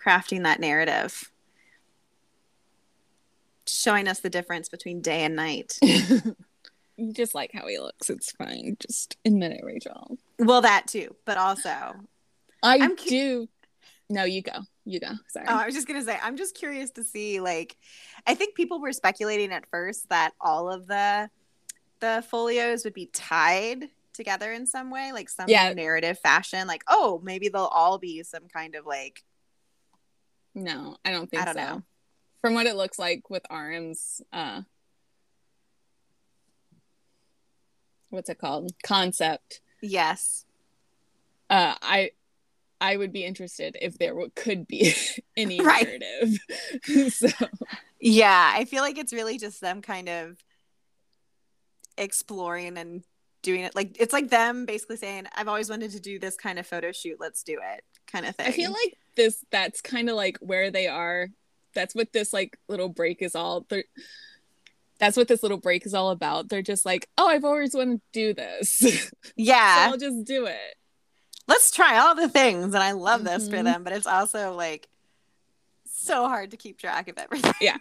crafting 0.06 0.44
that 0.44 0.60
narrative, 0.60 1.30
showing 3.66 4.08
us 4.08 4.20
the 4.20 4.30
difference 4.30 4.68
between 4.68 5.00
day 5.00 5.24
and 5.24 5.36
night. 5.36 5.78
you 5.82 7.12
just 7.12 7.34
like 7.34 7.50
how 7.52 7.66
he 7.66 7.78
looks. 7.78 8.10
It's 8.10 8.32
fine. 8.32 8.76
Just 8.80 9.16
admit 9.24 9.52
it, 9.52 9.64
Rachel. 9.64 10.18
well, 10.38 10.62
that 10.62 10.86
too, 10.86 11.14
but 11.24 11.36
also, 11.36 11.70
I 12.62 12.78
I'm 12.78 12.96
cu- 12.96 13.08
do. 13.08 13.48
No, 14.08 14.24
you 14.24 14.40
go. 14.42 14.52
You 14.84 15.00
go. 15.00 15.10
Sorry. 15.28 15.46
oh, 15.48 15.56
I 15.56 15.66
was 15.66 15.74
just 15.74 15.88
gonna 15.88 16.04
say, 16.04 16.16
I'm 16.22 16.36
just 16.36 16.54
curious 16.54 16.90
to 16.92 17.02
see. 17.02 17.40
Like, 17.40 17.76
I 18.26 18.34
think 18.34 18.54
people 18.54 18.80
were 18.80 18.92
speculating 18.92 19.50
at 19.52 19.66
first 19.68 20.08
that 20.10 20.32
all 20.40 20.70
of 20.72 20.86
the 20.86 21.28
the 22.00 22.22
folios 22.30 22.84
would 22.84 22.92
be 22.94 23.06
tied 23.06 23.88
together 24.12 24.52
in 24.52 24.66
some 24.66 24.90
way, 24.90 25.12
like 25.12 25.28
some 25.28 25.46
Yeah. 25.48 25.72
narrative 25.72 26.18
fashion. 26.20 26.66
Like, 26.68 26.84
oh, 26.88 27.20
maybe 27.24 27.48
they'll 27.48 27.62
all 27.64 27.98
be 27.98 28.22
some 28.22 28.44
kind 28.52 28.74
of 28.76 28.86
like 28.86 29.22
no, 30.56 30.96
I 31.04 31.12
don't 31.12 31.30
think 31.30 31.42
I 31.42 31.44
don't 31.44 31.54
so. 31.54 31.60
know. 31.60 31.82
From 32.40 32.54
what 32.54 32.66
it 32.66 32.74
looks 32.76 32.98
like 32.98 33.30
with 33.30 33.44
RM's 33.50 34.20
uh 34.32 34.62
what's 38.10 38.28
it 38.30 38.38
called? 38.38 38.72
Concept. 38.82 39.60
yes, 39.82 40.44
Uh 41.50 41.74
I 41.82 42.10
I 42.80 42.96
would 42.96 43.12
be 43.12 43.24
interested 43.24 43.76
if 43.80 43.96
there 43.98 44.14
could 44.34 44.66
be 44.66 44.92
any 45.36 45.60
Right. 45.64 45.86
narrative. 45.86 47.12
so 47.12 47.28
Yeah, 48.00 48.50
I 48.54 48.64
feel 48.64 48.82
like 48.82 48.98
it's 48.98 49.12
really 49.12 49.38
just 49.38 49.60
them 49.60 49.82
kind 49.82 50.08
of 50.08 50.36
exploring 51.98 52.76
and 52.78 53.02
doing 53.42 53.60
it. 53.62 53.74
Like 53.74 53.96
it's 54.00 54.12
like 54.12 54.28
them 54.30 54.66
basically 54.66 54.96
saying, 54.96 55.26
"I've 55.34 55.48
always 55.48 55.70
wanted 55.70 55.92
to 55.92 56.00
do 56.00 56.18
this 56.18 56.36
kind 56.36 56.58
of 56.58 56.66
photo 56.66 56.92
shoot. 56.92 57.16
Let's 57.20 57.42
do 57.42 57.58
it." 57.62 57.84
Kind 58.06 58.26
of 58.26 58.36
thing. 58.36 58.46
I 58.46 58.50
feel 58.52 58.70
like 58.72 58.98
this 59.16 59.44
that's 59.50 59.80
kind 59.80 60.08
of 60.08 60.16
like 60.16 60.38
where 60.40 60.70
they 60.70 60.86
are. 60.86 61.28
That's 61.74 61.94
what 61.94 62.12
this 62.12 62.32
like 62.32 62.58
little 62.68 62.88
break 62.88 63.20
is 63.22 63.34
all 63.34 63.66
they're 63.68 63.84
that's 64.98 65.16
what 65.16 65.28
this 65.28 65.42
little 65.42 65.58
break 65.58 65.84
is 65.84 65.92
all 65.92 66.10
about. 66.10 66.48
They're 66.48 66.62
just 66.62 66.86
like, 66.86 67.06
oh, 67.18 67.26
I've 67.28 67.44
always 67.44 67.74
wanted 67.74 68.00
to 68.00 68.02
do 68.12 68.32
this. 68.34 68.70
so 68.78 68.88
yeah, 69.36 69.88
I'll 69.90 69.98
just 69.98 70.24
do 70.24 70.46
it. 70.46 70.76
let's 71.48 71.70
try 71.70 71.98
all 71.98 72.14
the 72.14 72.28
things, 72.30 72.66
and 72.74 72.82
I 72.82 72.92
love 72.92 73.22
this 73.24 73.48
for 73.48 73.56
Mhm. 73.56 73.64
them. 73.64 73.84
But 73.84 73.92
it's 73.92 74.06
also 74.06 74.54
like 74.54 74.88
so 75.84 76.28
hard 76.28 76.52
to 76.52 76.56
keep 76.56 76.78
track 76.78 77.08
of 77.08 77.18
everything. 77.18 77.52
Yeah. 77.60 77.76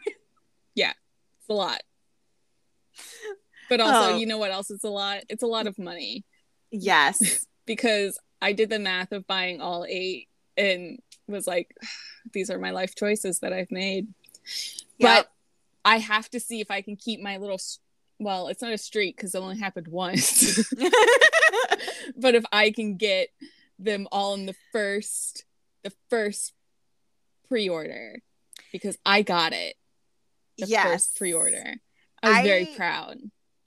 Yeah. 0.74 0.92
It's 1.40 1.50
a 1.50 1.54
lot. 1.54 1.82
But 3.70 3.82
also, 3.82 4.14
Oh. 4.14 4.18
you 4.18 4.26
know 4.26 4.38
what 4.38 4.52
else? 4.52 4.70
It's 4.70 4.84
a 4.84 4.90
lot. 4.90 5.24
It's 5.30 5.44
a 5.44 5.48
lot 5.48 5.68
of 5.68 5.78
money 5.80 6.24
yes, 6.72 7.46
because 7.66 8.20
I 8.42 8.52
did 8.54 8.70
the 8.70 8.80
math 8.80 9.12
of 9.12 9.26
buying 9.26 9.60
all 9.62 9.86
eight 9.88 10.28
and 10.58 11.00
was 11.28 11.48
like, 11.48 11.76
these 12.34 12.50
are 12.50 12.60
my 12.60 12.72
life 12.72 12.96
choices 12.96 13.40
that 13.40 13.54
I've 13.54 13.72
made. 13.72 14.08
Yep. 14.98 15.26
But 15.26 15.32
I 15.84 15.98
have 15.98 16.30
to 16.32 16.40
see 16.40 16.62
if 16.62 16.72
I 16.72 16.82
can 16.82 16.96
keep 16.96 17.22
my 17.22 17.38
little. 17.38 17.60
Well, 18.20 18.48
it's 18.48 18.62
not 18.62 18.72
a 18.72 18.78
streak 18.78 19.18
because 19.18 19.36
it 19.36 19.40
only 19.40 19.60
happened 19.60 19.88
once. 19.88 20.74
but 22.18 22.36
if 22.36 22.46
I 22.52 22.72
can 22.72 22.96
get 22.96 23.30
them 23.78 24.08
all 24.12 24.34
in 24.36 24.46
the 24.46 24.56
first, 24.72 25.44
the 25.84 25.92
first 26.10 26.54
pre-order, 27.50 28.22
because 28.72 28.98
I 29.06 29.22
got 29.22 29.54
it. 29.54 29.76
The 30.58 30.68
yes, 30.68 30.86
first 30.86 31.18
pre-order. 31.18 31.76
I 32.24 32.30
was 32.30 32.48
very 32.48 32.66
proud. 32.78 33.18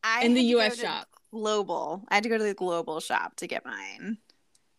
I 0.03 0.25
in 0.25 0.35
the 0.35 0.41
had 0.41 0.49
to 0.49 0.55
go 0.55 0.61
US 0.61 0.81
shop. 0.81 1.09
Global. 1.31 2.05
I 2.09 2.15
had 2.15 2.23
to 2.23 2.31
go 2.31 2.39
to 2.39 2.45
the 2.45 2.55
global 2.55 3.01
shop 3.01 3.37
to 3.37 3.47
get 3.47 3.67
mine 3.67 4.17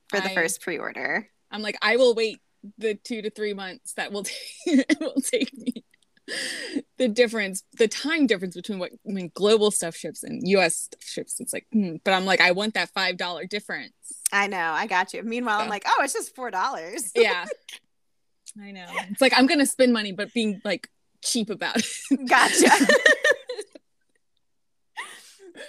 for 0.09 0.19
the 0.19 0.31
I- 0.31 0.35
first 0.35 0.61
pre-order. 0.61 1.29
I'm 1.51 1.61
like, 1.61 1.77
I 1.81 1.97
will 1.97 2.15
wait 2.15 2.39
the 2.77 2.95
two 2.95 3.21
to 3.21 3.29
three 3.29 3.53
months 3.53 3.93
that 3.93 4.11
will 4.11 4.23
take 4.65 4.99
will 4.99 5.21
take 5.21 5.55
me. 5.57 5.83
The 6.97 7.07
difference, 7.07 7.63
the 7.77 7.87
time 7.87 8.27
difference 8.27 8.55
between 8.55 8.77
what 8.77 8.91
I 9.07 9.11
mean, 9.11 9.31
global 9.33 9.71
stuff 9.71 9.95
ships 9.95 10.23
and 10.23 10.47
US 10.47 10.75
stuff 10.75 11.03
ships. 11.03 11.39
It's 11.39 11.53
like, 11.53 11.65
hmm, 11.71 11.95
but 12.03 12.13
I'm 12.13 12.25
like, 12.25 12.39
I 12.39 12.51
want 12.51 12.75
that 12.75 12.89
five 12.89 13.17
dollar 13.17 13.45
difference. 13.45 13.93
I 14.31 14.47
know. 14.47 14.57
I 14.57 14.85
got 14.85 15.13
you. 15.13 15.23
Meanwhile, 15.23 15.59
I'm 15.59 15.69
like, 15.69 15.85
oh, 15.87 16.03
it's 16.03 16.13
just 16.13 16.35
four 16.35 16.51
dollars. 16.51 17.11
Yeah, 17.15 17.45
I 18.61 18.71
know. 18.71 18.85
It's 19.09 19.21
like 19.21 19.33
I'm 19.35 19.47
gonna 19.47 19.65
spend 19.65 19.93
money, 19.93 20.11
but 20.11 20.33
being 20.33 20.61
like 20.63 20.89
cheap 21.23 21.49
about 21.49 21.77
it. 21.77 22.29
Gotcha. 22.29 22.69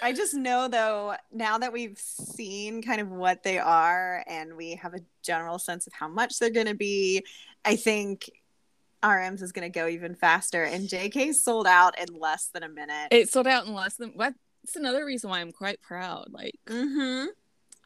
I 0.03 0.13
just 0.13 0.35
know 0.35 0.69
though, 0.69 1.15
now 1.33 1.59
that 1.59 1.73
we've 1.73 1.99
seen 1.99 2.83
kind 2.83 3.01
of 3.01 3.11
what 3.11 3.43
they 3.43 3.59
are 3.59 4.25
and 4.27 4.57
we 4.57 4.75
have 4.77 4.95
a 4.95 5.01
general 5.23 5.59
sense 5.59 5.87
of 5.87 5.93
how 5.93 6.09
much 6.09 6.39
they're 6.39 6.51
going 6.51 6.67
to 6.67 6.75
be, 6.75 7.25
I 7.65 7.77
think 7.77 8.31
RMs 9.03 9.43
is 9.43 9.53
going 9.53 9.71
to 9.71 9.79
go 9.79 9.87
even 9.87 10.15
faster. 10.15 10.65
And 10.65 10.89
JK 10.89 11.35
sold 11.35 11.67
out 11.67 11.99
in 11.99 12.19
less 12.19 12.47
than 12.47 12.63
a 12.63 12.69
minute. 12.69 13.09
It 13.11 13.31
sold 13.31 13.47
out 13.47 13.67
in 13.67 13.75
less 13.75 13.95
than 13.95 14.11
what? 14.11 14.35
It's 14.63 14.77
another 14.77 15.05
reason 15.05 15.31
why 15.31 15.41
I'm 15.41 15.53
quite 15.53 15.81
proud. 15.81 16.29
Like 16.31 16.55
mm-hmm. 16.67 17.29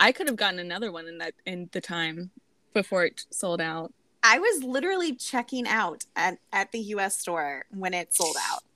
I 0.01 0.13
could 0.13 0.27
have 0.27 0.37
gotten 0.37 0.59
another 0.59 0.91
one 0.91 1.07
in 1.07 1.19
that 1.19 1.35
in 1.47 1.69
the 1.73 1.81
time 1.81 2.31
before 2.73 3.05
it 3.05 3.25
sold 3.31 3.61
out. 3.61 3.93
I 4.27 4.39
was 4.39 4.65
literally 4.65 5.15
checking 5.15 5.69
out 5.69 6.05
at, 6.17 6.39
at 6.53 6.73
the 6.73 6.81
US 6.81 7.19
store 7.19 7.67
when 7.71 7.93
it 7.93 8.15
sold 8.15 8.37
out. 8.51 8.74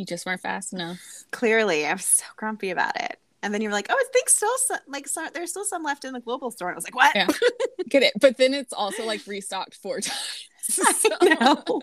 You 0.00 0.06
just 0.06 0.24
weren't 0.24 0.40
fast 0.40 0.72
enough. 0.72 0.98
Clearly, 1.30 1.84
I 1.84 1.92
was 1.92 2.06
so 2.06 2.24
grumpy 2.36 2.70
about 2.70 2.98
it. 2.98 3.18
And 3.42 3.52
then 3.52 3.60
you 3.60 3.68
were 3.68 3.74
like, 3.74 3.88
"Oh, 3.90 3.94
I 3.94 4.04
think 4.14 4.30
still 4.30 4.56
so, 4.56 4.76
like 4.88 5.06
so, 5.06 5.26
there's 5.34 5.50
still 5.50 5.66
some 5.66 5.82
left 5.82 6.06
in 6.06 6.14
the 6.14 6.20
global 6.20 6.50
store." 6.50 6.68
And 6.68 6.74
I 6.74 6.78
was 6.78 6.84
like, 6.84 6.94
"What?" 6.96 7.14
Yeah. 7.14 7.26
Get 7.86 8.02
it? 8.02 8.14
But 8.18 8.38
then 8.38 8.54
it's 8.54 8.72
also 8.72 9.04
like 9.04 9.26
restocked 9.26 9.74
four 9.74 10.00
times. 10.00 10.48
Know. 11.22 11.62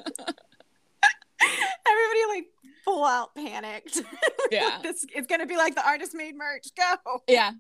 Everybody 1.87 2.25
like 2.27 2.45
full 2.83 3.05
out 3.05 3.35
panicked. 3.35 4.01
Yeah. 4.51 4.79
this 4.81 5.05
it's 5.13 5.27
gonna 5.27 5.45
be 5.45 5.57
like 5.57 5.75
the 5.75 5.85
artist 5.85 6.15
made 6.15 6.35
merch. 6.35 6.69
Go. 6.75 7.21
Yeah. 7.27 7.51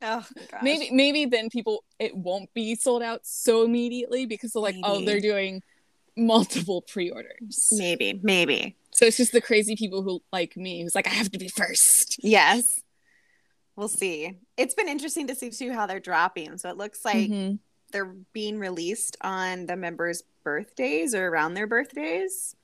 Oh. 0.00 0.24
Maybe 0.62 0.88
maybe 0.90 1.26
then 1.26 1.50
people 1.50 1.84
it 1.98 2.16
won't 2.16 2.54
be 2.54 2.76
sold 2.76 3.02
out 3.02 3.26
so 3.26 3.62
immediately 3.64 4.24
because 4.24 4.52
they're 4.52 4.62
like, 4.62 4.76
oh, 4.84 5.04
they're 5.04 5.20
doing 5.20 5.62
multiple 6.16 6.82
pre-orders. 6.82 7.72
maybe, 7.76 8.18
maybe. 8.22 8.76
So 8.90 9.04
it's 9.06 9.16
just 9.16 9.32
the 9.32 9.40
crazy 9.40 9.76
people 9.76 10.02
who 10.02 10.22
like 10.32 10.56
me 10.56 10.82
who's 10.82 10.94
like, 10.94 11.06
I 11.06 11.10
have 11.10 11.30
to 11.32 11.38
be 11.38 11.48
first. 11.48 12.16
Yes. 12.22 12.80
We'll 13.76 13.88
see. 13.88 14.38
It's 14.56 14.74
been 14.74 14.88
interesting 14.88 15.28
to 15.28 15.34
see 15.34 15.50
too 15.50 15.72
how 15.72 15.86
they're 15.86 16.00
dropping. 16.00 16.58
So 16.58 16.68
it 16.68 16.76
looks 16.76 17.04
like 17.04 17.30
Mhm. 17.30 17.58
they're 17.92 18.14
being 18.32 18.58
released 18.58 19.16
on 19.20 19.66
the 19.66 19.76
members' 19.76 20.22
birthdays 20.42 21.14
or 21.14 21.28
around 21.28 21.54
their 21.54 21.66
birthdays. 21.68 22.56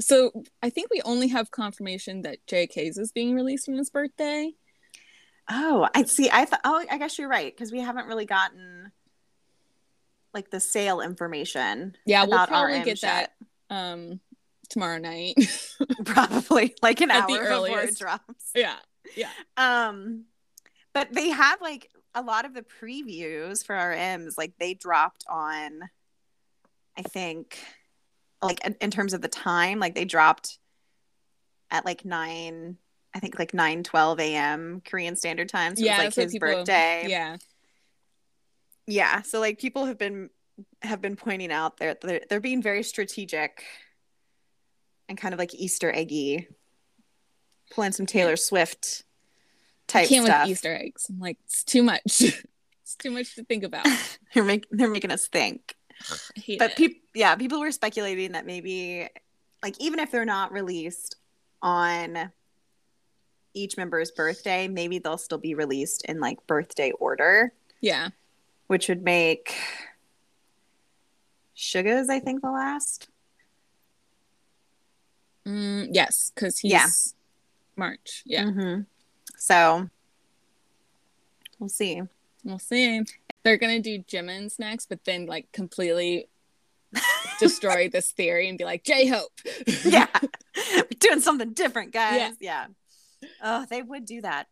So 0.00 0.42
I 0.62 0.70
think 0.70 0.88
we 0.90 1.02
only 1.02 1.28
have 1.28 1.50
confirmation 1.50 2.22
that 2.22 2.38
JK's 2.46 2.96
is 2.98 3.12
being 3.12 3.34
released 3.34 3.68
on 3.68 3.76
his 3.76 3.90
birthday. 3.90 4.52
Oh, 5.50 5.86
I 5.94 6.04
see. 6.04 6.30
I 6.30 6.46
thought. 6.46 6.62
Oh, 6.64 6.82
I 6.90 6.96
guess 6.96 7.18
you're 7.18 7.28
right 7.28 7.54
because 7.54 7.70
we 7.70 7.80
haven't 7.80 8.06
really 8.06 8.24
gotten 8.24 8.90
like 10.32 10.50
the 10.50 10.58
sale 10.60 11.00
information. 11.00 11.96
Yeah, 12.06 12.24
we'll 12.24 12.46
probably 12.46 12.78
get 12.82 13.02
yet. 13.02 13.32
that 13.70 13.74
um 13.76 14.20
tomorrow 14.68 14.98
night. 14.98 15.34
probably 16.04 16.74
like 16.82 17.00
an 17.00 17.10
At 17.10 17.30
hour 17.30 17.62
before 17.62 17.80
it 17.80 17.98
drops. 17.98 18.50
yeah. 18.54 18.76
Yeah. 19.16 19.30
Um, 19.56 20.24
but 20.92 21.12
they 21.12 21.30
have 21.30 21.60
like 21.60 21.90
a 22.14 22.22
lot 22.22 22.44
of 22.44 22.54
the 22.54 22.62
previews 22.62 23.64
for 23.64 23.74
RMs. 23.74 24.38
Like 24.38 24.52
they 24.58 24.74
dropped 24.74 25.24
on, 25.28 25.80
I 26.96 27.02
think, 27.02 27.58
like 28.40 28.60
in, 28.80 28.90
terms 28.90 29.14
of 29.14 29.20
the 29.20 29.28
time, 29.28 29.78
like 29.78 29.94
they 29.94 30.04
dropped 30.04 30.58
at 31.70 31.84
like 31.84 32.04
nine. 32.04 32.78
I 33.16 33.20
think 33.20 33.38
like 33.38 33.54
9 33.54 33.84
12 33.84 34.18
a.m. 34.20 34.82
Korean 34.84 35.14
Standard 35.14 35.48
Time. 35.48 35.76
So 35.76 35.84
yeah, 35.84 36.02
it 36.02 36.06
was 36.06 36.16
like 36.16 36.24
his 36.24 36.32
people- 36.32 36.48
birthday. 36.48 37.06
Yeah. 37.08 37.36
yeah 38.86 39.22
so 39.22 39.38
like 39.38 39.60
people 39.60 39.86
have 39.86 39.98
been 39.98 40.30
have 40.82 41.00
been 41.00 41.16
pointing 41.16 41.52
out 41.52 41.76
they're 41.76 41.96
they're, 42.00 42.20
they're 42.28 42.40
being 42.40 42.60
very 42.62 42.82
strategic 42.82 43.64
and 45.08 45.18
kind 45.18 45.34
of 45.34 45.38
like 45.38 45.54
easter 45.54 45.92
eggy 45.94 46.48
pulling 47.70 47.92
some 47.92 48.06
taylor 48.06 48.36
swift 48.36 49.04
I 49.90 49.92
type 49.92 50.08
can't 50.08 50.24
stuff 50.24 50.42
with 50.42 50.50
Easter 50.50 50.74
eggs. 50.74 51.06
I'm 51.10 51.20
like, 51.20 51.36
it's 51.44 51.62
too 51.62 51.82
much. 51.82 52.00
it's 52.06 52.94
too 52.96 53.10
much 53.10 53.34
to 53.34 53.44
think 53.44 53.64
about. 53.64 53.86
they're, 54.34 54.42
make, 54.42 54.66
they're 54.70 54.88
making 54.88 55.10
us 55.10 55.28
think 55.28 55.76
but 56.58 56.76
people 56.76 57.00
yeah 57.14 57.34
people 57.36 57.60
were 57.60 57.70
speculating 57.70 58.32
that 58.32 58.46
maybe 58.46 59.08
like 59.62 59.74
even 59.80 59.98
if 59.98 60.10
they're 60.10 60.24
not 60.24 60.52
released 60.52 61.16
on 61.62 62.30
each 63.54 63.76
member's 63.76 64.10
birthday 64.10 64.66
maybe 64.68 64.98
they'll 64.98 65.16
still 65.16 65.38
be 65.38 65.54
released 65.54 66.04
in 66.06 66.20
like 66.20 66.44
birthday 66.46 66.90
order 66.92 67.52
yeah. 67.80 68.08
which 68.66 68.88
would 68.88 69.02
make 69.02 69.54
Suga's, 71.54 72.10
I 72.10 72.18
think, 72.18 72.42
the 72.42 72.50
last. 72.50 73.08
Mm, 75.46 75.88
yes, 75.92 76.32
because 76.34 76.58
he's 76.58 76.72
Yeah. 76.72 76.86
March. 77.76 78.22
Yeah. 78.24 78.44
Mm-hmm. 78.44 78.82
So 79.36 79.90
we'll 81.58 81.68
see. 81.68 82.02
We'll 82.44 82.58
see. 82.58 83.02
They're 83.42 83.56
gonna 83.58 83.80
do 83.80 83.98
Jimin's 84.00 84.58
next, 84.58 84.86
but 84.86 85.04
then 85.04 85.26
like 85.26 85.52
completely 85.52 86.28
destroy 87.40 87.88
this 87.88 88.12
theory 88.12 88.48
and 88.48 88.56
be 88.56 88.64
like 88.64 88.84
J 88.84 89.06
Hope. 89.06 89.32
yeah, 89.84 90.06
we're 90.74 90.84
doing 90.98 91.20
something 91.20 91.52
different, 91.52 91.92
guys. 91.92 92.34
Yeah. 92.40 92.66
Oh, 93.42 93.66
they 93.68 93.82
would 93.82 94.04
do 94.06 94.22
that. 94.22 94.46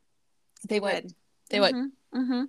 they 0.68 0.81
would. 0.81 1.12
They 1.50 1.61
would. 1.61 1.74
Mm-hmm. 2.14 2.44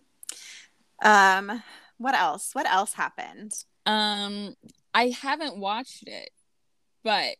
Um, 1.05 1.63
what 1.97 2.15
else? 2.15 2.49
What 2.53 2.65
else 2.69 2.93
happened? 2.93 3.53
Um, 3.85 4.55
I 4.93 5.09
haven't 5.09 5.57
watched 5.57 6.03
it, 6.07 6.29
but 7.03 7.35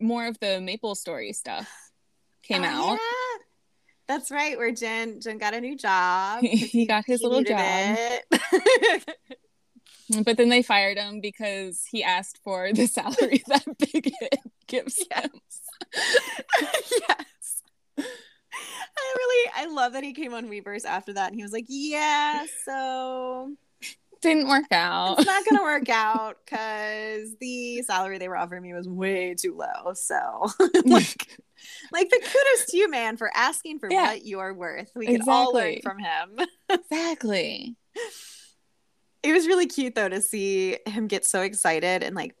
more 0.00 0.26
of 0.26 0.38
the 0.40 0.60
Maple 0.60 0.94
Story 0.94 1.32
stuff 1.32 1.68
came 2.42 2.62
Oh, 2.62 2.66
out. 2.66 2.92
yeah. 2.92 3.44
That's 4.06 4.30
right. 4.30 4.56
Where 4.56 4.72
Jin 4.72 5.20
Jin 5.20 5.38
got 5.38 5.54
a 5.54 5.60
new 5.60 5.76
job. 5.76 6.40
He- 6.42 6.86
got 6.86 7.04
his 7.06 7.22
little 7.22 7.42
job. 7.42 7.96
But 10.24 10.38
then 10.38 10.48
they 10.48 10.62
fired 10.62 10.96
him 10.96 11.20
because 11.20 11.84
he 11.90 12.02
asked 12.02 12.38
for 12.42 12.72
the 12.72 12.86
salary 12.86 13.42
that 13.48 13.64
Big 13.92 14.10
gives 14.66 14.96
him. 15.10 15.30
yes. 16.62 17.62
I 17.98 19.14
really 19.16 19.50
I 19.54 19.66
love 19.66 19.92
that 19.92 20.02
he 20.04 20.14
came 20.14 20.32
on 20.32 20.48
Weverse 20.48 20.86
after 20.86 21.12
that 21.12 21.26
and 21.28 21.36
he 21.36 21.42
was 21.42 21.52
like, 21.52 21.66
Yeah, 21.68 22.46
so 22.64 23.52
Didn't 24.20 24.48
work 24.48 24.64
out. 24.72 25.18
it's 25.18 25.26
not 25.26 25.44
gonna 25.48 25.62
work 25.62 25.88
out 25.90 26.38
because 26.44 27.36
the 27.40 27.82
salary 27.82 28.18
they 28.18 28.28
were 28.28 28.36
offering 28.36 28.62
me 28.62 28.72
was 28.74 28.88
way 28.88 29.34
too 29.34 29.56
low. 29.56 29.92
So 29.94 30.14
like 30.84 31.38
like 31.92 32.08
the 32.10 32.18
kudos 32.18 32.66
to 32.70 32.76
you, 32.76 32.88
man, 32.90 33.16
for 33.16 33.30
asking 33.34 33.78
for 33.78 33.88
Yeah. 33.90 34.08
what 34.12 34.24
you're 34.26 34.54
worth. 34.54 34.90
We 34.94 35.06
can 35.06 35.22
all 35.28 35.52
learn 35.52 35.80
from 35.82 35.98
him. 35.98 36.38
exactly. 36.68 37.76
it 39.22 39.32
was 39.32 39.46
really 39.46 39.66
cute 39.66 39.94
though 39.94 40.08
to 40.08 40.20
see 40.22 40.78
him 40.86 41.06
get 41.08 41.24
so 41.24 41.42
excited 41.42 42.02
and 42.02 42.14
like 42.16 42.34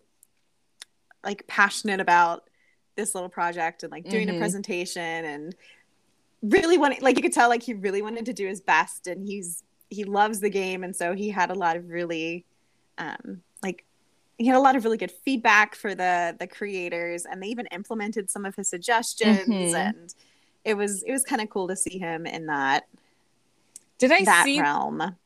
like 1.24 1.46
passionate 1.48 2.00
about 2.00 2.42
this 2.96 3.14
little 3.14 3.28
project 3.28 3.82
and 3.82 3.92
like 3.92 4.08
doing 4.08 4.28
Mhm. 4.28 4.36
a 4.36 4.38
presentation 4.38 5.02
and 5.24 5.54
really 6.42 6.78
wanted 6.78 7.02
like 7.02 7.16
you 7.16 7.22
could 7.22 7.32
tell 7.32 7.48
like 7.48 7.62
he 7.62 7.74
really 7.74 8.02
wanted 8.02 8.26
to 8.26 8.32
do 8.32 8.46
his 8.46 8.60
best 8.60 9.06
and 9.08 9.26
he's 9.26 9.62
he 9.90 10.04
loves 10.04 10.40
the 10.40 10.50
game 10.50 10.84
and 10.84 10.94
so 10.94 11.14
he 11.14 11.30
had 11.30 11.50
a 11.50 11.54
lot 11.54 11.76
of 11.76 11.88
really 11.88 12.44
um 12.98 13.42
like 13.62 13.84
he 14.38 14.46
had 14.46 14.56
a 14.56 14.60
lot 14.60 14.76
of 14.76 14.84
really 14.84 14.98
good 14.98 15.10
feedback 15.10 15.74
for 15.74 15.94
the 15.94 16.36
the 16.38 16.46
creators 16.46 17.24
and 17.24 17.42
they 17.42 17.46
even 17.48 17.66
implemented 17.66 18.30
some 18.30 18.44
of 18.44 18.54
his 18.54 18.68
suggestions 18.68 19.48
Mhm. 19.48 19.74
and 19.74 20.14
it 20.64 20.74
was 20.74 21.02
it 21.04 21.12
was 21.12 21.24
kind 21.24 21.40
of 21.40 21.48
cool 21.50 21.68
to 21.68 21.76
see 21.76 21.98
him 21.98 22.26
in 22.26 22.46
that 22.46 22.86
Did 23.98 24.12
I 24.12 24.24
that 24.24 24.44
see? 24.44 24.60
realm 24.60 25.16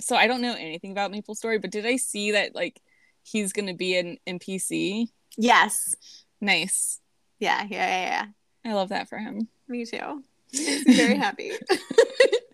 So 0.00 0.14
I 0.16 0.26
don't 0.28 0.40
know 0.40 0.54
anything 0.54 0.92
about 0.92 1.10
Maple 1.10 1.34
Story, 1.34 1.58
but 1.58 1.70
did 1.72 1.84
I 1.84 1.96
see 1.96 2.30
that 2.32 2.54
like 2.54 2.80
he's 3.24 3.52
gonna 3.52 3.74
be 3.74 3.96
an 3.98 4.18
NPC? 4.26 5.08
yes 5.36 5.94
Nice. 6.40 7.00
yeah 7.40 7.66
yeah 7.68 7.86
yeah, 7.86 8.26
yeah. 8.64 8.70
I 8.70 8.74
love 8.74 8.90
that 8.90 9.08
for 9.08 9.18
him. 9.18 9.48
Me 9.66 9.84
too. 9.84 10.22
Makes 10.54 10.86
me 10.86 10.94
very 10.94 11.16
happy. 11.16 11.52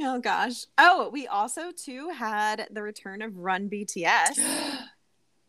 oh 0.00 0.20
gosh. 0.20 0.64
Oh, 0.78 1.10
we 1.12 1.26
also 1.26 1.72
too 1.72 2.10
had 2.10 2.68
the 2.70 2.82
return 2.82 3.22
of 3.22 3.36
Run 3.36 3.68
BTS. 3.68 4.38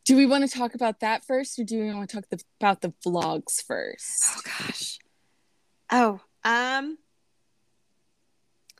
Do 0.06 0.16
we 0.16 0.26
want 0.26 0.50
to 0.50 0.58
talk 0.58 0.74
about 0.74 1.02
that 1.02 1.26
first, 1.26 1.60
or 1.60 1.66
do 1.66 1.82
we 1.82 1.94
want 1.94 2.10
to 2.10 2.16
talk 2.16 2.30
the, 2.30 2.42
about 2.62 2.80
the 2.80 2.94
vlogs 3.06 3.62
first? 3.62 4.24
Oh 4.26 4.42
gosh. 4.46 5.00
Oh, 5.92 6.22
um, 6.46 6.98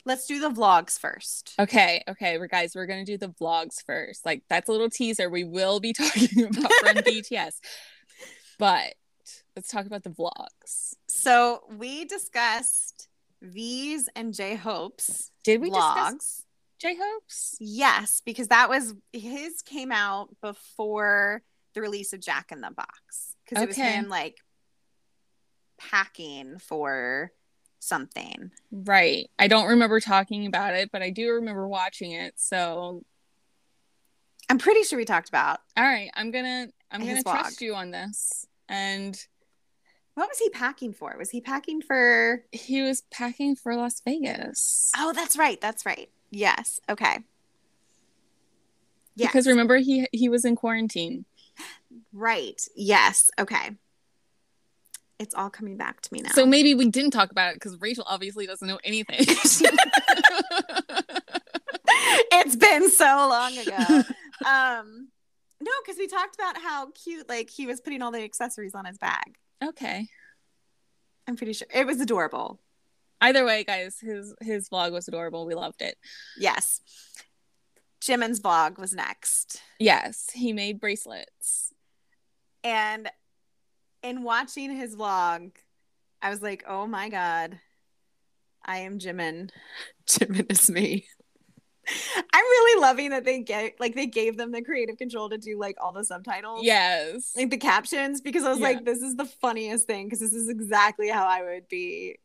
let's 0.07 0.25
do 0.25 0.39
the 0.39 0.49
vlogs 0.49 0.97
first. 0.97 1.53
Okay, 1.60 2.01
okay, 2.07 2.38
we're 2.38 2.47
guys, 2.47 2.73
we're 2.73 2.86
gonna 2.86 3.05
do 3.05 3.17
the 3.17 3.27
vlogs 3.27 3.86
first. 3.86 4.25
Like 4.25 4.43
that's 4.49 4.69
a 4.69 4.71
little 4.71 4.89
teaser. 4.89 5.29
We 5.29 5.43
will 5.43 5.79
be 5.79 5.93
talking 5.93 6.45
about 6.45 6.71
from 6.79 6.95
BTS, 7.03 7.55
but 8.57 8.95
let's 9.55 9.69
talk 9.69 9.86
about 9.86 10.03
the 10.03 10.10
vlogs. 10.10 10.95
So 11.10 11.63
we 11.77 12.05
discussed 12.05 13.10
V's 13.41 14.10
and 14.15 14.34
J 14.34 14.56
Hope's. 14.56 15.32
Did 15.43 15.62
we 15.62 15.69
vlogs. 15.69 15.95
discuss 16.12 16.43
J 16.80 16.95
Hope's? 17.00 17.56
Yes, 17.60 18.21
because 18.26 18.47
that 18.50 18.69
was 18.69 18.93
his 19.13 19.62
came 19.62 19.91
out 19.91 20.30
before 20.41 21.41
the 21.73 21.82
release 21.82 22.13
of 22.13 22.19
Jack 22.19 22.52
in 22.52 22.62
the 22.62 22.71
Box 22.71 23.36
because 23.45 23.62
it 23.63 23.67
was 23.67 23.78
Okay. 23.78 23.93
him 23.95 24.10
like 24.10 24.38
packing 25.78 26.58
for 26.60 27.32
something. 27.80 28.52
Right. 28.71 29.30
I 29.38 29.47
don't 29.47 29.67
remember 29.67 30.00
talking 30.00 30.45
about 30.47 30.73
it, 30.73 30.91
but 30.91 31.02
I 31.02 31.10
do 31.12 31.32
remember 31.34 31.67
watching 31.67 32.12
it. 32.12 32.34
So, 32.38 33.04
I'm 34.50 34.58
pretty 34.58 34.84
sure 34.84 34.97
we 34.97 35.06
talked 35.06 35.30
about 35.30 35.60
all 35.76 35.84
right, 35.84 36.10
I'm 36.15 36.32
gonna 36.32 36.67
I'm 36.89 37.02
gonna 37.06 37.21
trust 37.21 37.62
you 37.62 37.76
on 37.76 37.91
this. 37.91 38.47
And 38.69 39.17
what 40.17 40.30
was 40.30 40.39
he 40.39 40.49
packing 40.49 40.93
for? 40.93 41.15
Was 41.19 41.30
he 41.30 41.41
packing 41.41 41.80
for? 41.80 42.43
he 42.51 42.82
was 42.82 43.03
packing 43.12 43.56
for 43.56 43.75
Las 43.75 44.01
Vegas. 44.03 44.91
Oh, 44.97 45.13
that's 45.13 45.38
right. 45.38 45.62
That's 45.62 45.86
right. 45.86 46.10
Yes. 46.32 46.82
Okay. 46.89 47.19
Yes. 49.15 49.30
Because 49.30 49.45
remember 49.45 49.77
he 49.77 50.08
he 50.12 50.27
was 50.27 50.43
in 50.43 50.56
quarantine. 50.56 51.25
right. 52.13 52.60
Yes. 52.75 53.30
Okay. 53.38 53.75
It's 55.19 55.36
all 55.36 55.51
coming 55.51 55.77
back 55.77 56.01
to 56.01 56.12
me 56.12 56.21
now. 56.21 56.32
So 56.32 56.47
maybe 56.47 56.73
we 56.73 56.89
didn't 56.89 57.12
talk 57.12 57.30
about 57.30 57.51
it 57.51 57.58
because 57.58 57.80
Rachel 57.80 58.06
obviously 58.08 58.47
doesn't 58.47 58.67
know 58.67 58.80
anything. 58.84 59.17
it's 62.32 62.56
been 62.56 62.89
so 62.89 63.06
long 63.06 63.56
ago. 63.56 63.77
um, 64.47 65.10
no, 65.62 65.71
because 65.86 65.99
we 65.99 66.08
talked 66.08 66.34
about 66.34 66.58
how 66.60 66.89
cute, 66.91 67.30
like 67.30 67.51
he 67.51 67.67
was 67.67 67.82
putting 67.82 68.01
all 68.01 68.10
the 68.10 68.23
accessories 68.23 68.73
on 68.73 68.86
his 68.86 68.97
bag. 68.97 69.38
Okay. 69.63 70.07
I'm 71.27 71.35
pretty 71.35 71.53
sure 71.53 71.67
it 71.73 71.85
was 71.85 71.99
adorable. 71.99 72.59
Either 73.19 73.45
way, 73.45 73.63
guys, 73.63 73.97
his 73.99 74.35
his 74.41 74.69
vlog 74.69 74.91
was 74.91 75.07
adorable. 75.07 75.45
We 75.45 75.55
loved 75.55 75.81
it. 75.81 75.97
Yes. 76.37 76.81
Jimin's 78.01 78.39
vlog 78.39 78.77
was 78.77 78.93
next. 78.93 79.61
Yes, 79.79 80.29
he 80.33 80.53
made 80.53 80.79
bracelets. 80.79 81.73
And 82.63 83.09
in 84.03 84.23
watching 84.23 84.75
his 84.75 84.95
vlog, 84.95 85.51
I 86.21 86.29
was 86.29 86.41
like, 86.41 86.63
oh 86.67 86.87
my 86.87 87.09
God, 87.09 87.59
I 88.63 88.79
am 88.79 88.99
Jimin. 88.99 89.49
Jimin 90.07 90.51
is 90.51 90.69
me. 90.69 91.07
I'm 91.88 92.43
really 92.43 92.82
loving 92.82 93.10
that 93.12 93.23
they 93.26 93.39
get 93.39 93.80
like 93.80 93.95
they 93.95 94.08
gave 94.08 94.38
them 94.38 94.52
the 94.52 94.62
creative 94.62 94.97
control 94.97 95.30
to 95.30 95.38
do 95.38 95.58
like 95.58 95.76
all 95.82 95.91
the 95.91 96.04
subtitles. 96.04 96.63
Yes. 96.63 97.34
Like 97.36 97.50
the 97.50 97.58
captions 97.58 98.21
because 98.21 98.43
I 98.43 98.50
was 98.50 98.60
Yeah. 98.60 98.65
like, 98.67 98.86
this 98.86 99.02
is 99.02 99.15
the 99.15 99.26
funniest 99.26 99.88
thing 99.88 100.06
because 100.08 100.19
this 100.19 100.34
is 100.34 100.50
exactly 100.50 101.10
how 101.10 101.26
I 101.28 101.43
would 101.43 101.67
be. 101.67 102.17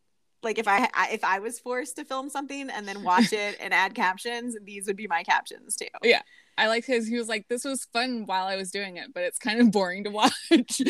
Like 0.42 0.58
if 0.58 0.66
I 0.66 0.88
I- 0.92 1.10
if 1.12 1.22
I 1.22 1.38
was 1.38 1.60
forced 1.60 1.96
to 1.96 2.04
film 2.04 2.28
something 2.28 2.68
and 2.70 2.86
then 2.88 3.04
watch 3.04 3.32
it 3.32 3.56
and 3.60 3.72
add 3.72 3.94
captions, 3.94 4.56
these 4.64 4.86
would 4.86 4.96
be 4.96 5.06
my 5.06 5.22
captions 5.22 5.76
too. 5.76 5.86
Yeah. 6.02 6.22
I 6.58 6.66
liked 6.68 6.86
his. 6.86 7.08
He 7.08 7.16
was 7.16 7.28
like, 7.28 7.48
"This 7.48 7.64
was 7.64 7.86
fun 7.94 8.26
while 8.26 8.44
I 8.46 8.56
was 8.56 8.70
doing 8.70 8.98
it, 8.98 9.14
but 9.14 9.22
it's 9.22 9.38
kind 9.38 9.58
of 9.58 9.70
boring 9.70 10.04
to 10.04 10.10
watch." 10.10 10.34
He's 10.50 10.80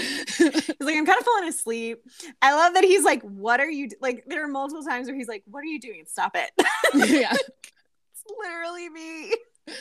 like, 0.81 0.97
I'm 0.97 1.07
kind 1.07 1.19
of 1.21 1.25
falling 1.25 1.49
asleep. 1.49 1.99
I 2.43 2.53
love 2.57 2.75
that 2.75 2.83
he's 2.83 3.05
like, 3.05 3.23
what 3.23 3.61
are 3.61 3.71
you 3.71 3.91
do-" 3.91 3.97
like? 4.01 4.25
There 4.27 4.43
are 4.45 4.49
multiple 4.49 4.83
times 4.83 5.07
where 5.07 5.15
he's 5.17 5.29
like, 5.29 5.45
what 5.47 5.61
are 5.61 5.67
you 5.67 5.79
doing? 5.79 6.03
Stop 6.09 6.35
it. 6.35 6.51
yeah. 7.09 7.33
Literally 8.39 8.89
me. 8.89 9.33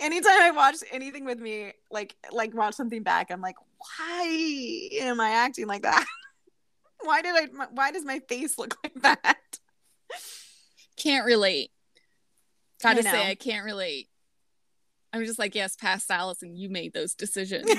Anytime 0.00 0.40
I 0.40 0.50
watch 0.50 0.76
anything 0.92 1.24
with 1.24 1.38
me, 1.38 1.72
like 1.90 2.14
like 2.30 2.54
watch 2.54 2.74
something 2.74 3.02
back, 3.02 3.30
I'm 3.30 3.40
like, 3.40 3.56
why 3.78 4.88
am 5.00 5.20
I 5.20 5.30
acting 5.30 5.66
like 5.66 5.82
that? 5.82 6.04
why 7.02 7.22
did 7.22 7.34
I? 7.34 7.66
Why 7.72 7.90
does 7.90 8.04
my 8.04 8.20
face 8.28 8.58
look 8.58 8.76
like 8.84 9.02
that? 9.02 9.58
Can't 10.96 11.26
relate. 11.26 11.70
Gotta 12.82 13.00
I 13.00 13.02
say, 13.02 13.30
I 13.30 13.34
can't 13.34 13.64
relate. 13.64 14.08
I'm 15.12 15.24
just 15.24 15.38
like, 15.38 15.54
yes, 15.54 15.76
past 15.76 16.10
Allison, 16.10 16.56
you 16.56 16.70
made 16.70 16.92
those 16.92 17.14
decisions, 17.14 17.70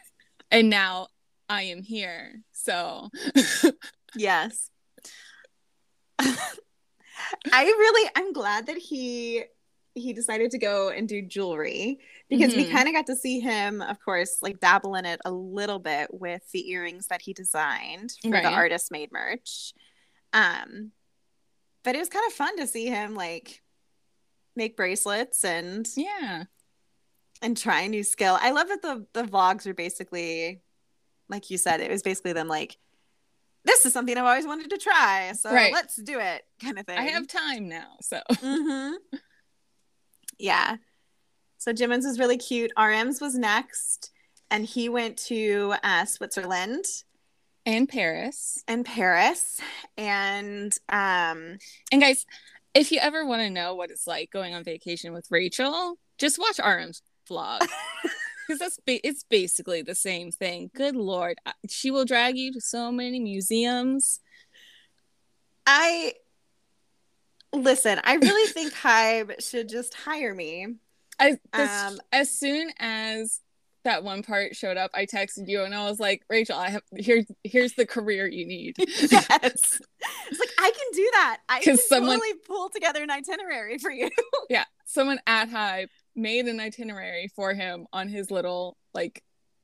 and 0.50 0.70
now 0.70 1.08
I 1.48 1.64
am 1.64 1.82
here. 1.82 2.40
So 2.52 3.10
Yes. 4.16 4.70
I 7.52 7.64
really 7.64 8.10
I'm 8.16 8.32
glad 8.32 8.66
that 8.66 8.76
he 8.78 9.44
he 9.94 10.12
decided 10.12 10.50
to 10.52 10.58
go 10.58 10.90
and 10.90 11.08
do 11.08 11.20
jewelry 11.20 11.98
because 12.28 12.54
we 12.54 12.64
Mhm. 12.64 12.70
kind 12.70 12.88
of 12.88 12.94
got 12.94 13.06
to 13.06 13.16
see 13.16 13.40
him 13.40 13.82
of 13.82 13.98
course 14.04 14.38
like 14.40 14.60
dabble 14.60 14.94
in 14.94 15.04
it 15.04 15.20
a 15.24 15.32
little 15.32 15.80
bit 15.80 16.08
with 16.12 16.42
the 16.52 16.70
earrings 16.70 17.08
that 17.08 17.20
he 17.22 17.32
designed 17.32 18.12
for 18.22 18.30
Right. 18.30 18.42
the 18.44 18.50
artist 18.50 18.90
made 18.92 19.10
merch. 19.12 19.72
Um 20.32 20.92
but 21.82 21.94
it 21.96 21.98
was 21.98 22.08
kind 22.08 22.24
of 22.26 22.32
fun 22.34 22.56
to 22.58 22.66
see 22.66 22.86
him 22.86 23.14
like 23.14 23.62
make 24.54 24.76
bracelets 24.76 25.44
and 25.44 25.88
yeah, 25.96 26.44
and 27.42 27.56
try 27.56 27.82
a 27.82 27.88
new 27.88 28.04
skill. 28.04 28.38
I 28.40 28.50
love 28.52 28.68
that 28.68 28.82
the 28.82 29.06
the 29.12 29.22
vlogs 29.24 29.66
are 29.66 29.74
basically 29.74 30.60
like 31.28 31.50
you 31.50 31.58
said 31.58 31.80
it 31.80 31.90
was 31.90 32.02
basically 32.02 32.32
them 32.32 32.48
like 32.48 32.76
this 33.64 33.84
is 33.86 33.92
something 33.92 34.16
I've 34.16 34.24
always 34.24 34.46
wanted 34.46 34.70
to 34.70 34.78
try, 34.78 35.32
so 35.32 35.52
Right. 35.52 35.72
let's 35.72 35.96
do 35.96 36.18
it 36.18 36.42
kind 36.62 36.78
of 36.78 36.86
thing. 36.86 36.98
I 36.98 37.04
have 37.04 37.26
time 37.26 37.68
now. 37.68 37.96
So 38.00 38.20
hmm 38.40 38.92
Yeah. 40.38 40.76
So 41.58 41.72
Jimin's 41.72 42.06
was 42.06 42.18
really 42.18 42.38
cute. 42.38 42.72
RM's 42.76 43.20
was 43.20 43.34
next, 43.36 44.10
and 44.50 44.64
he 44.64 44.88
went 44.88 45.18
to 45.26 45.74
uh, 45.84 46.06
Switzerland 46.06 46.84
and 47.66 47.86
Paris. 47.86 48.64
and 48.66 48.84
Paris, 48.86 49.60
and 49.98 50.72
um, 50.88 51.58
And 51.92 52.00
guys, 52.00 52.24
if 52.72 52.90
you 52.90 52.98
ever 53.00 53.26
want 53.26 53.42
to 53.42 53.50
know 53.50 53.74
what 53.74 53.90
it's 53.90 54.06
like 54.06 54.30
going 54.30 54.54
on 54.54 54.64
vacation 54.64 55.12
with 55.12 55.26
Rachel, 55.30 55.98
just 56.16 56.38
watch 56.38 56.58
RM's 56.58 57.02
vlog. 57.28 57.60
Because 58.50 58.58
that's 58.58 58.80
ba- 58.84 59.06
it's 59.06 59.22
basically 59.22 59.82
the 59.82 59.94
same 59.94 60.32
thing. 60.32 60.72
Good 60.74 60.96
lord, 60.96 61.38
she 61.68 61.92
will 61.92 62.04
drag 62.04 62.36
you 62.36 62.52
to 62.54 62.60
so 62.60 62.90
many 62.90 63.20
museums. 63.20 64.18
I 65.64 66.14
listen. 67.52 68.00
I 68.02 68.14
really 68.16 68.52
think 68.52 68.72
Hybe 68.74 69.40
should 69.48 69.68
just 69.68 69.94
hire 69.94 70.34
me. 70.34 70.66
I 71.20 71.36
this, 71.52 71.70
Um, 71.70 72.00
as 72.10 72.36
soon 72.36 72.70
as 72.80 73.40
that 73.84 74.02
one 74.02 74.24
part 74.24 74.56
showed 74.56 74.76
up, 74.76 74.90
I 74.94 75.06
texted 75.06 75.46
you 75.48 75.62
and 75.62 75.72
I 75.72 75.88
was 75.88 76.00
like, 76.00 76.22
Rachel, 76.28 76.58
I 76.58 76.70
have 76.70 76.82
here's 76.96 77.26
here's 77.44 77.74
the 77.74 77.86
career 77.86 78.26
you 78.26 78.46
need. 78.46 78.74
yes. 78.78 79.00
It's 79.12 80.40
like 80.40 80.50
I 80.58 80.70
can 80.70 80.92
do 80.92 81.08
that. 81.12 81.38
I 81.48 81.60
can 81.62 81.76
someone- 81.76 82.18
totally 82.18 82.34
pull 82.48 82.68
together 82.68 83.00
an 83.04 83.10
itinerary 83.12 83.78
for 83.78 83.92
you. 83.92 84.10
yeah, 84.48 84.64
someone 84.86 85.20
at 85.24 85.50
Hybe 85.50 85.86
made 86.14 86.46
an 86.46 86.60
itinerary 86.60 87.28
for 87.34 87.54
him 87.54 87.86
on 87.92 88.08
his 88.08 88.30
little 88.30 88.76
like 88.94 89.22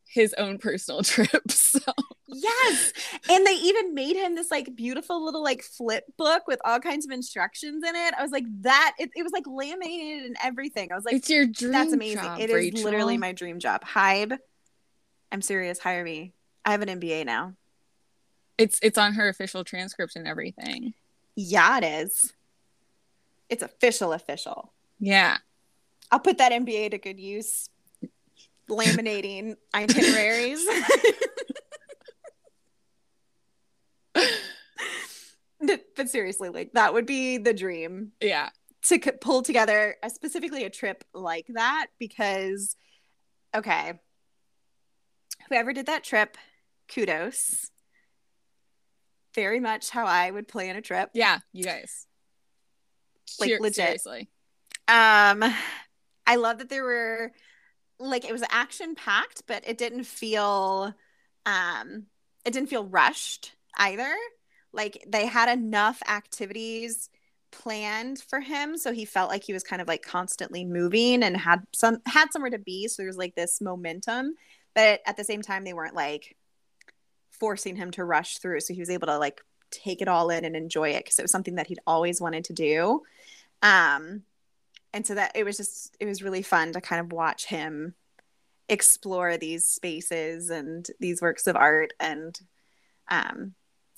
his 0.09 0.35
own 0.39 0.59
personal 0.59 1.03
trip. 1.03 1.51
So 1.51 1.81
yes. 2.29 2.93
And 3.29 3.47
they 3.47 3.55
even 3.55 3.95
made 3.95 4.17
him 4.17 4.35
this 4.35 4.51
like 4.51 4.75
beautiful 4.75 5.25
little 5.25 5.43
like 5.43 5.63
flip 5.63 6.05
book 6.17 6.47
with 6.47 6.61
all 6.65 6.81
kinds 6.81 7.05
of 7.05 7.13
instructions 7.13 7.85
in 7.87 7.95
it. 7.95 8.15
I 8.19 8.23
was 8.23 8.31
like, 8.31 8.45
that 8.63 8.93
it, 8.99 9.11
it 9.17 9.23
was 9.23 9.33
like 9.33 9.47
laminated 9.47 10.27
and 10.27 10.37
everything. 10.43 10.93
I 10.93 10.95
was 10.95 11.05
like, 11.05 11.15
it's 11.15 11.31
your 11.31 11.47
dream. 11.47 11.73
that's 11.73 11.93
amazing. 11.93 12.23
job, 12.23 12.41
it 12.41 12.51
is 12.51 12.55
Rachel. 12.55 12.85
literally 12.85 13.19
my 13.19 13.33
dream 13.33 13.59
job. 13.59 13.85
Hybe. 13.85 14.37
I'm 15.33 15.43
serious. 15.43 15.79
Hire 15.79 16.05
me. 16.05 16.33
I 16.65 16.73
have 16.73 16.83
an 16.83 17.01
MBA 17.01 17.27
now. 17.27 17.55
It's 18.59 18.79
it's 18.83 18.97
on 18.97 19.15
her 19.15 19.29
official 19.29 19.65
transcript 19.65 20.17
and 20.17 20.27
everything. 20.27 20.95
Yeah, 21.35 21.79
it 21.79 21.85
is. 21.85 22.33
It's 23.51 23.63
official, 23.63 24.13
official. 24.13 24.73
Yeah. 24.99 25.37
I'll 26.11 26.21
put 26.21 26.39
that 26.39 26.53
MBA 26.53 26.93
to 26.93 26.99
good 26.99 27.19
use. 27.21 27.69
Laminating 28.71 29.57
itineraries. 29.75 30.65
but 35.97 36.09
seriously, 36.09 36.49
like 36.51 36.73
that 36.75 36.93
would 36.95 37.07
be 37.07 37.39
the 37.39 37.55
dream 37.55 38.13
Yeah. 38.21 38.51
to 38.85 39.01
c- 39.03 39.11
pull 39.21 39.43
together 39.43 39.97
a, 40.03 40.11
specifically 40.11 40.65
a 40.65 40.71
trip 40.71 41.05
like 41.15 41.47
that 41.51 41.87
because, 41.99 42.77
okay, 43.55 43.95
whoever 45.49 45.73
did 45.73 45.87
that 45.87 46.05
trip, 46.05 46.37
kudos. 46.93 47.71
Very 49.35 49.61
much 49.61 49.91
how 49.91 50.07
I 50.07 50.31
would 50.31 50.49
plan 50.49 50.77
a 50.77 50.81
trip. 50.83 51.11
Yeah, 51.15 51.39
you 51.53 51.65
guys. 51.65 52.07
Like, 53.39 53.51
Ser- 53.51 53.59
legit. 53.61 53.75
Seriously. 53.75 54.31
Um, 54.89 55.45
I 56.27 56.37
love 56.37 56.59
that 56.59 56.69
there 56.69 56.85
were 56.85 57.33
like 57.99 58.25
it 58.25 58.33
was 58.33 58.45
action 58.51 58.95
packed, 58.95 59.43
but 59.47 59.67
it 59.67 59.79
didn't 59.79 60.05
feel 60.05 60.95
um 61.45 62.07
it 62.45 62.53
didn't 62.53 62.69
feel 62.69 62.85
rushed 62.85 63.55
either. 63.77 64.15
Like 64.73 65.05
they 65.07 65.27
had 65.27 65.49
enough 65.49 66.03
activities 66.09 67.09
planned 67.53 68.19
for 68.21 68.41
him 68.41 68.77
so 68.77 68.93
he 68.93 69.07
felt 69.07 69.31
like 69.31 69.43
he 69.43 69.53
was 69.53 69.63
kind 69.63 69.81
of 69.81 69.89
like 69.89 70.03
constantly 70.03 70.65
moving 70.65 71.23
and 71.23 71.37
had 71.37 71.63
some 71.73 71.99
had 72.07 72.33
somewhere 72.33 72.51
to 72.51 72.59
be. 72.59 72.89
So 72.89 72.97
there 73.03 73.07
was 73.09 73.17
like 73.17 73.35
this 73.35 73.61
momentum 73.61 74.35
but 74.75 75.01
at 75.07 75.17
the 75.17 75.25
same 75.25 75.41
time 75.41 75.65
they 75.65 75.73
weren't 75.73 75.95
like 75.95 76.37
forcing 77.31 77.77
him 77.77 77.91
to 77.93 78.05
rush 78.05 78.39
through. 78.39 78.61
So 78.61 78.75
he 78.75 78.81
was 78.81 78.91
able 78.91 79.07
to 79.07 79.19
like 79.19 79.41
take 79.71 80.03
it 80.03 80.09
all 80.09 80.29
in 80.31 80.45
and 80.45 80.55
enjoy 80.55 80.91
it 80.91 81.05
because 81.05 81.19
it 81.19 81.23
was 81.23 81.33
something 81.33 81.55
that 81.55 81.67
he'd 81.67 81.81
always 81.87 82.21
wanted 82.21 82.45
to 82.45 82.53
do. 82.53 83.03
Um 83.63 84.23
and 84.97 85.07
so 85.07 85.15
that 85.15 85.33
it 85.35 85.45
was 85.45 85.59
just 85.59 85.95
it 86.01 86.07
was 86.07 86.23
really 86.23 86.41
fun 86.41 86.73
to 86.73 86.81
kind 86.81 87.01
of 87.01 87.13
watch 87.13 87.45
him 87.45 87.95
explore 88.69 89.37
these 89.37 89.69
spaces 89.69 90.49
and 90.49 90.89
these 90.99 91.21
works 91.21 91.47
of 91.47 91.55
art 91.55 91.93
and 92.01 92.41
um 93.11 93.55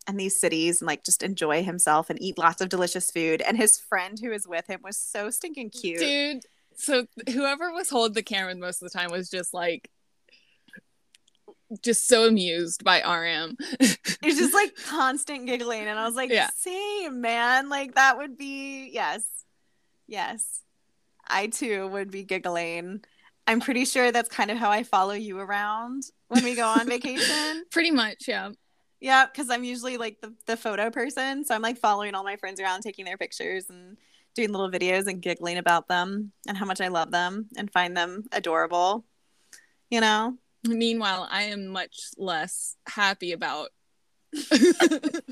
and 0.08 0.18
these 0.18 0.38
cities 0.38 0.80
and 0.80 0.88
like 0.88 1.04
just 1.04 1.22
enjoy 1.22 1.62
himself 1.62 2.10
and 2.10 2.20
eat 2.20 2.36
lots 2.36 2.60
of 2.60 2.68
delicious 2.68 3.12
food 3.12 3.40
and 3.42 3.56
his 3.56 3.78
friend 3.78 4.18
who 4.20 4.30
was 4.30 4.46
with 4.46 4.66
him 4.66 4.80
was 4.82 4.98
so 4.98 5.30
stinking 5.30 5.70
cute 5.70 6.00
dude 6.00 6.42
so 6.74 7.06
whoever 7.32 7.72
was 7.72 7.88
holding 7.88 8.14
the 8.14 8.22
camera 8.22 8.54
most 8.56 8.82
of 8.82 8.90
the 8.90 8.98
time 8.98 9.10
was 9.10 9.30
just 9.30 9.54
like 9.54 9.88
just 11.82 12.08
so 12.08 12.26
amused 12.26 12.82
by 12.82 13.00
RM. 13.02 13.54
it's 13.78 14.38
just 14.38 14.54
like 14.54 14.74
constant 14.86 15.44
giggling. 15.44 15.82
And 15.82 15.98
I 15.98 16.06
was 16.06 16.14
like, 16.14 16.30
yeah. 16.30 16.48
same, 16.56 17.20
man. 17.20 17.68
Like 17.68 17.96
that 17.96 18.16
would 18.16 18.38
be, 18.38 18.88
yes. 18.90 19.22
Yes. 20.06 20.62
I 21.28 21.48
too 21.48 21.88
would 21.88 22.10
be 22.10 22.24
giggling. 22.24 23.02
I'm 23.46 23.60
pretty 23.60 23.84
sure 23.84 24.12
that's 24.12 24.28
kind 24.28 24.50
of 24.50 24.58
how 24.58 24.70
I 24.70 24.82
follow 24.82 25.14
you 25.14 25.38
around 25.38 26.04
when 26.28 26.44
we 26.44 26.54
go 26.54 26.66
on 26.66 26.86
vacation. 26.88 27.64
pretty 27.70 27.90
much, 27.90 28.28
yeah. 28.28 28.50
Yeah, 29.00 29.26
because 29.26 29.48
I'm 29.48 29.64
usually 29.64 29.96
like 29.96 30.20
the, 30.20 30.34
the 30.46 30.56
photo 30.56 30.90
person. 30.90 31.44
So 31.44 31.54
I'm 31.54 31.62
like 31.62 31.78
following 31.78 32.14
all 32.14 32.24
my 32.24 32.36
friends 32.36 32.60
around, 32.60 32.82
taking 32.82 33.04
their 33.04 33.16
pictures 33.16 33.70
and 33.70 33.96
doing 34.34 34.52
little 34.52 34.70
videos 34.70 35.06
and 35.06 35.22
giggling 35.22 35.56
about 35.56 35.88
them 35.88 36.32
and 36.46 36.56
how 36.56 36.66
much 36.66 36.80
I 36.80 36.88
love 36.88 37.10
them 37.10 37.46
and 37.56 37.70
find 37.70 37.96
them 37.96 38.24
adorable. 38.32 39.04
You 39.90 40.00
know? 40.00 40.36
Meanwhile, 40.64 41.28
I 41.30 41.44
am 41.44 41.68
much 41.68 42.10
less 42.16 42.76
happy 42.86 43.32
about 43.32 43.68
the 44.32 45.22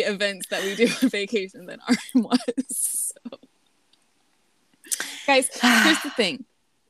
events 0.00 0.48
that 0.48 0.62
we 0.62 0.74
do 0.74 0.88
on 1.02 1.08
vacation 1.08 1.66
than 1.66 1.80
RM 1.88 2.24
was. 2.24 2.38
So. 2.68 3.38
Guys, 5.26 5.48
here's 5.52 6.02
the 6.02 6.10
thing. 6.16 6.44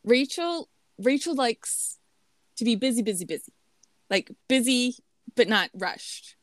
Rachel 0.05 0.69
Rachel 0.99 1.35
likes 1.35 1.99
to 2.57 2.65
be 2.65 2.77
busy, 2.77 3.03
busy, 3.03 3.25
busy. 3.25 3.53
Like 4.11 4.31
busy 4.49 4.97
but 5.37 5.49
not 5.49 5.71
rushed 5.75 6.37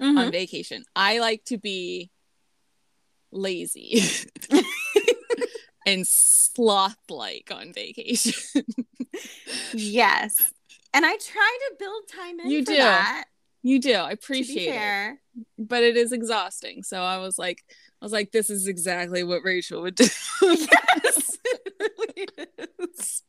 mm-hmm. 0.00 0.18
on 0.18 0.30
vacation. 0.30 0.84
I 0.94 1.18
like 1.18 1.44
to 1.46 1.58
be 1.58 2.10
lazy 3.30 4.02
and 5.86 6.06
sloth 6.06 6.96
like 7.10 7.50
on 7.52 7.72
vacation. 7.72 8.64
yes. 9.72 10.36
And 10.94 11.04
I 11.04 11.16
try 11.16 11.58
to 11.68 11.76
build 11.78 12.02
time 12.08 12.40
in 12.40 12.50
you 12.50 12.64
do. 12.64 12.76
That, 12.76 13.24
you 13.62 13.80
do. 13.80 13.92
I 13.92 14.12
appreciate 14.12 14.74
it. 14.74 15.18
But 15.58 15.82
it 15.82 15.96
is 15.96 16.12
exhausting. 16.12 16.82
So 16.82 17.02
I 17.02 17.18
was 17.18 17.38
like 17.38 17.62
I 18.00 18.04
was 18.04 18.12
like 18.12 18.30
this 18.30 18.50
is 18.50 18.66
exactly 18.68 19.24
what 19.24 19.44
Rachel 19.44 19.82
would 19.82 19.96
do. 19.96 20.04
yes. 20.42 21.38
it 21.44 21.72
really 21.80 22.28
is. 22.88 23.22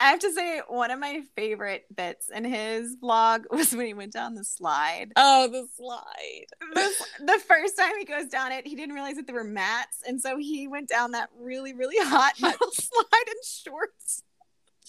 I 0.00 0.04
have 0.04 0.20
to 0.20 0.32
say, 0.32 0.62
one 0.66 0.90
of 0.90 0.98
my 0.98 1.20
favorite 1.36 1.84
bits 1.94 2.30
in 2.30 2.44
his 2.44 2.96
vlog 2.96 3.44
was 3.50 3.76
when 3.76 3.86
he 3.86 3.92
went 3.92 4.14
down 4.14 4.34
the 4.34 4.44
slide. 4.44 5.12
Oh, 5.14 5.46
the 5.48 5.68
slide. 5.76 6.46
The, 6.72 6.90
the 7.26 7.38
first 7.46 7.76
time 7.76 7.92
he 7.98 8.06
goes 8.06 8.28
down 8.28 8.50
it, 8.50 8.66
he 8.66 8.74
didn't 8.74 8.94
realize 8.94 9.16
that 9.16 9.26
there 9.26 9.36
were 9.36 9.44
mats. 9.44 10.02
And 10.06 10.18
so 10.20 10.38
he 10.38 10.66
went 10.66 10.88
down 10.88 11.10
that 11.10 11.28
really, 11.38 11.74
really 11.74 11.98
hot 11.98 12.32
metal 12.40 12.70
slide 12.72 13.26
in 13.26 13.34
shorts. 13.44 14.22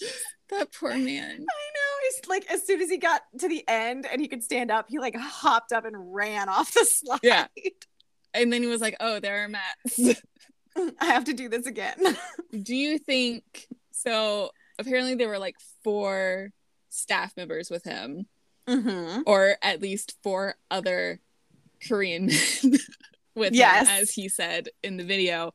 That 0.48 0.70
poor 0.70 0.90
man. 0.90 1.30
I 1.30 1.38
know. 1.38 1.44
He's 2.02 2.28
like, 2.28 2.44
as 2.52 2.66
soon 2.66 2.82
as 2.82 2.90
he 2.90 2.98
got 2.98 3.22
to 3.38 3.48
the 3.48 3.64
end 3.66 4.06
and 4.10 4.20
he 4.20 4.28
could 4.28 4.42
stand 4.44 4.70
up, 4.70 4.84
he 4.90 4.98
like 4.98 5.16
hopped 5.16 5.72
up 5.72 5.86
and 5.86 6.14
ran 6.14 6.50
off 6.50 6.74
the 6.74 6.84
slide. 6.90 7.20
Yeah. 7.22 7.46
And 8.34 8.52
then 8.52 8.62
he 8.62 8.68
was 8.68 8.82
like, 8.82 8.94
oh, 9.00 9.18
there 9.18 9.44
are 9.44 9.48
mats. 9.48 9.98
I 11.00 11.06
have 11.06 11.24
to 11.24 11.32
do 11.32 11.48
this 11.48 11.64
again. 11.64 11.96
do 12.62 12.76
you 12.76 12.98
think 12.98 13.66
so? 13.92 14.50
apparently 14.78 15.14
there 15.14 15.28
were 15.28 15.38
like 15.38 15.56
four 15.82 16.50
staff 16.90 17.36
members 17.36 17.70
with 17.70 17.84
him, 17.84 18.26
mm-hmm. 18.68 19.22
or 19.26 19.56
at 19.62 19.80
least 19.80 20.16
four 20.22 20.56
other 20.70 21.20
Korean 21.86 22.26
men 22.26 22.78
with 23.34 23.54
yes. 23.54 23.88
him, 23.88 24.02
as 24.02 24.10
he 24.10 24.28
said 24.28 24.68
in 24.82 24.96
the 24.96 25.04
video. 25.04 25.52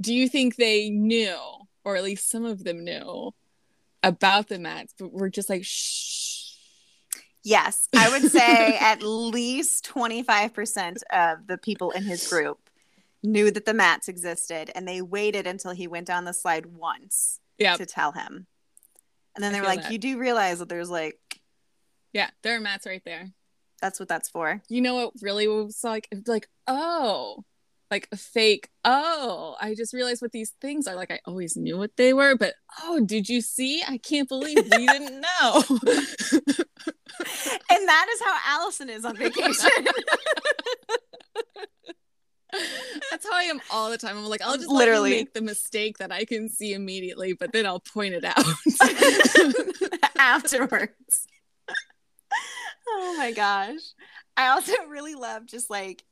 Do 0.00 0.14
you 0.14 0.28
think 0.28 0.56
they 0.56 0.90
knew, 0.90 1.36
or 1.84 1.96
at 1.96 2.04
least 2.04 2.30
some 2.30 2.44
of 2.44 2.64
them 2.64 2.84
knew, 2.84 3.32
about 4.08 4.48
the 4.48 4.58
mats, 4.58 4.94
but 4.98 5.12
we're 5.12 5.28
just 5.28 5.48
like, 5.48 5.64
shh? 5.64 6.52
Yes, 7.42 7.88
I 7.94 8.08
would 8.08 8.30
say 8.30 8.76
at 8.80 9.02
least 9.02 9.86
25% 9.86 11.02
of 11.12 11.46
the 11.46 11.58
people 11.58 11.90
in 11.90 12.02
his 12.02 12.26
group 12.26 12.70
knew 13.22 13.50
that 13.50 13.66
the 13.66 13.74
mats 13.74 14.08
existed 14.08 14.70
and 14.74 14.88
they 14.88 15.02
waited 15.02 15.46
until 15.46 15.72
he 15.72 15.86
went 15.86 16.06
down 16.06 16.24
the 16.24 16.32
slide 16.32 16.66
once 16.66 17.40
yep. 17.58 17.78
to 17.78 17.86
tell 17.86 18.12
him. 18.12 18.46
And 19.34 19.42
then 19.42 19.52
they 19.52 19.60
were 19.60 19.66
like, 19.66 19.82
that. 19.82 19.92
You 19.92 19.98
do 19.98 20.18
realize 20.18 20.58
that 20.60 20.68
there's 20.68 20.90
like 20.90 21.18
Yeah, 22.12 22.30
there 22.42 22.56
are 22.56 22.60
mats 22.60 22.86
right 22.86 23.02
there. 23.04 23.30
That's 23.80 23.98
what 23.98 24.08
that's 24.08 24.28
for. 24.28 24.62
You 24.68 24.80
know 24.80 24.94
what 24.94 25.12
really 25.20 25.48
was 25.48 25.82
like 25.82 26.08
like, 26.26 26.48
oh, 26.66 27.44
like 27.90 28.08
a 28.12 28.16
fake, 28.16 28.68
oh, 28.84 29.56
I 29.60 29.74
just 29.74 29.92
realized 29.92 30.22
what 30.22 30.32
these 30.32 30.52
things 30.60 30.86
are. 30.86 30.94
Like 30.96 31.10
I 31.10 31.20
always 31.26 31.56
knew 31.56 31.76
what 31.78 31.96
they 31.96 32.12
were, 32.12 32.36
but 32.36 32.54
oh, 32.82 33.00
did 33.04 33.28
you 33.28 33.40
see? 33.40 33.82
I 33.86 33.98
can't 33.98 34.28
believe 34.28 34.56
we 34.56 34.86
didn't 34.86 35.20
know. 35.42 35.62
and 37.70 37.88
that 37.88 38.06
is 38.12 38.20
how 38.22 38.38
Allison 38.46 38.90
is 38.90 39.04
on 39.04 39.16
vacation. 39.16 39.70
That's 43.10 43.28
how 43.28 43.34
I 43.34 43.42
am 43.44 43.60
all 43.72 43.90
the 43.90 43.98
time. 43.98 44.16
I'm 44.16 44.26
like, 44.26 44.40
I'll 44.42 44.56
just 44.56 44.68
literally 44.68 45.10
make 45.10 45.34
the 45.34 45.42
mistake 45.42 45.98
that 45.98 46.12
I 46.12 46.24
can 46.24 46.48
see 46.48 46.72
immediately, 46.72 47.32
but 47.32 47.52
then 47.52 47.66
I'll 47.66 47.80
point 47.80 48.14
it 48.14 48.24
out 48.24 48.44
afterwards. 50.16 51.26
oh 52.88 53.14
my 53.18 53.32
gosh. 53.32 53.80
I 54.36 54.48
also 54.48 54.72
really 54.88 55.14
love 55.14 55.46
just 55.46 55.68
like 55.68 56.04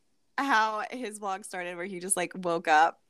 how 0.42 0.82
his 0.90 1.18
vlog 1.18 1.44
started 1.44 1.76
where 1.76 1.86
he 1.86 2.00
just 2.00 2.16
like 2.16 2.32
woke 2.34 2.68
up 2.68 3.02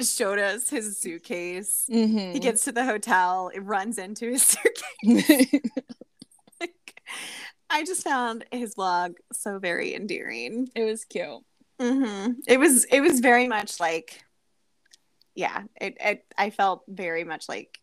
showed 0.00 0.38
us 0.38 0.68
his 0.68 0.98
suitcase. 0.98 1.88
Mm-hmm. 1.90 2.32
He 2.32 2.38
gets 2.38 2.64
to 2.64 2.72
the 2.72 2.84
hotel, 2.84 3.50
it 3.52 3.60
runs 3.60 3.98
into 3.98 4.30
his 4.30 4.42
suitcase. 5.02 5.52
like, 6.60 7.02
I 7.68 7.84
just 7.84 8.04
found 8.04 8.44
his 8.52 8.74
vlog 8.74 9.14
so 9.32 9.58
very 9.58 9.94
endearing. 9.94 10.70
It 10.74 10.84
was 10.84 11.04
cute. 11.04 11.42
Mm-hmm. 11.80 12.32
It 12.46 12.58
was 12.58 12.84
it 12.86 13.00
was 13.00 13.20
very 13.20 13.46
much 13.46 13.78
like, 13.78 14.24
yeah. 15.34 15.62
It, 15.80 15.96
it 16.00 16.24
I 16.36 16.50
felt 16.50 16.82
very 16.88 17.24
much 17.24 17.48
like. 17.48 17.78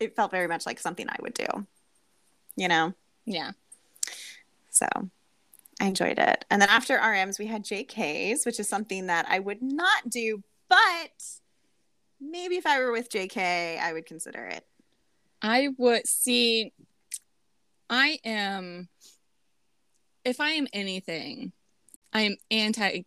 It 0.00 0.14
felt 0.14 0.30
very 0.30 0.46
much 0.46 0.64
like 0.64 0.78
something 0.78 1.08
I 1.08 1.16
would 1.20 1.34
do, 1.34 1.66
you 2.56 2.68
know. 2.68 2.94
Yeah. 3.26 3.50
So, 4.70 4.86
I 5.80 5.86
enjoyed 5.86 6.18
it, 6.18 6.44
and 6.50 6.60
then 6.60 6.68
after 6.68 6.98
RMs 6.98 7.38
we 7.38 7.46
had 7.46 7.64
JKs, 7.64 8.44
which 8.44 8.58
is 8.58 8.68
something 8.68 9.06
that 9.06 9.26
I 9.28 9.38
would 9.38 9.62
not 9.62 10.08
do, 10.08 10.42
but 10.68 10.78
maybe 12.20 12.56
if 12.56 12.66
I 12.66 12.80
were 12.80 12.92
with 12.92 13.10
JK, 13.10 13.78
I 13.80 13.92
would 13.92 14.06
consider 14.06 14.44
it. 14.44 14.64
I 15.40 15.68
would 15.76 16.06
see. 16.06 16.72
I 17.88 18.18
am. 18.24 18.88
If 20.24 20.40
I 20.40 20.50
am 20.50 20.66
anything, 20.72 21.52
I'm 22.12 22.36
anti 22.50 23.04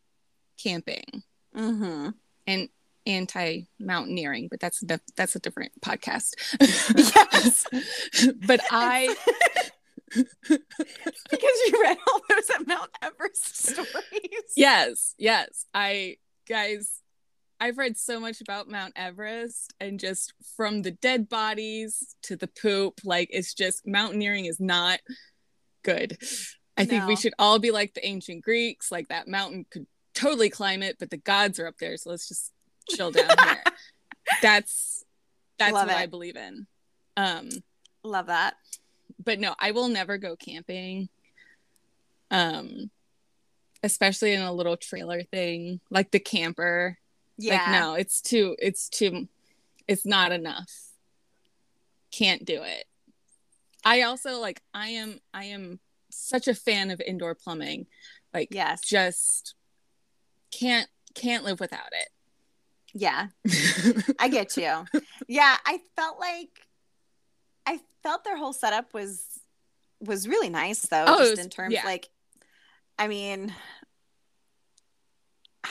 camping 0.62 1.24
mm-hmm. 1.56 2.10
and 2.48 2.70
anti 3.06 3.64
mountaineering, 3.80 4.48
but 4.50 4.60
that's 4.60 4.84
that's 5.16 5.36
a 5.36 5.40
different 5.40 5.80
podcast. 5.82 6.34
yes, 7.16 7.66
but 8.48 8.62
I 8.72 9.16
because 10.50 11.58
you 11.68 11.80
read 11.82 11.98
all 12.08 12.22
those 12.30 12.50
at 12.50 12.68
Mount 12.68 12.90
Everest 13.02 13.70
stories. 13.70 14.54
Yes, 14.56 15.16
yes. 15.18 15.66
I 15.74 16.18
guys, 16.48 17.02
I've 17.60 17.78
read 17.78 17.98
so 17.98 18.20
much 18.20 18.42
about 18.42 18.70
Mount 18.70 18.94
Everest 18.96 19.74
and 19.80 20.00
just 20.00 20.34
from 20.58 20.82
the 20.82 20.92
dead 20.92 21.30
bodies 21.30 22.16
to 22.24 22.36
the 22.36 22.48
poop, 22.48 23.02
like 23.04 23.30
it's 23.32 23.54
just 23.54 23.86
mountaineering 23.86 24.46
is 24.46 24.60
not 24.60 25.00
good. 25.84 26.18
I 26.78 26.86
think 26.86 27.06
we 27.06 27.16
should 27.16 27.34
all 27.38 27.60
be 27.60 27.72
like 27.72 27.94
the 27.94 28.06
ancient 28.06 28.44
Greeks, 28.44 28.92
like 28.92 29.10
that 29.10 29.28
mountain 29.28 29.66
could 29.70 29.86
totally 30.16 30.50
climb 30.50 30.82
it, 30.82 30.98
but 31.00 31.10
the 31.10 31.18
gods 31.18 31.60
are 31.60 31.68
up 31.68 31.78
there, 31.80 31.96
so 31.98 32.10
let's 32.10 32.28
just 32.28 32.52
chill 32.90 33.12
down 33.12 33.30
here. 33.44 33.64
That's 34.42 35.04
that's 35.60 35.74
Love 35.74 35.88
what 35.88 35.96
I 35.96 36.08
believe 36.08 36.36
in. 36.36 36.68
Um 37.16 37.50
Love 38.04 38.28
that. 38.28 38.56
But 39.24 39.40
no, 39.40 39.56
I 39.60 39.72
will 39.72 39.88
never 39.88 40.18
go 40.18 40.36
camping. 40.36 41.10
Um 42.30 42.90
especially 43.84 44.34
in 44.34 44.42
a 44.42 44.54
little 44.54 44.78
trailer 44.78 45.24
thing, 45.24 45.80
like 45.90 46.12
the 46.12 46.20
camper. 46.20 46.98
Yeah. 47.38 47.54
Like 47.56 47.82
no, 47.82 47.94
it's 47.96 48.22
too 48.22 48.56
it's 48.60 48.90
too 48.90 49.28
it's 49.88 50.06
not 50.06 50.32
enough. 50.32 50.72
Can't 52.12 52.46
do 52.46 52.62
it. 52.64 52.86
I 53.84 54.04
also 54.04 54.40
like 54.40 54.62
I 54.74 54.90
am 54.90 55.20
I 55.34 55.46
am 55.46 55.80
such 56.10 56.48
a 56.48 56.54
fan 56.54 56.92
of 56.92 57.02
indoor 57.02 57.36
plumbing. 57.36 57.88
Like 58.34 58.50
Yes. 58.52 58.82
just 58.82 59.56
can't 60.52 60.88
can't 61.16 61.44
live 61.44 61.60
without 61.60 61.92
it. 61.94 62.10
Yeah. 62.94 63.28
I 64.20 64.28
get 64.28 64.58
you. 64.58 64.86
Yeah, 65.28 65.56
I 65.66 65.80
felt 65.96 66.20
like 66.20 66.50
I 67.66 67.80
felt 68.04 68.24
their 68.24 68.38
whole 68.38 68.54
setup 68.54 68.94
was 68.94 69.24
was 70.00 70.28
really 70.28 70.50
nice 70.50 70.82
though, 70.82 71.06
Oh, 71.08 71.18
just 71.20 71.32
was- 71.32 71.40
in 71.40 71.50
terms 71.50 71.74
yeah. 71.74 71.86
like 71.86 72.10
I 73.00 73.08
mean 73.08 73.54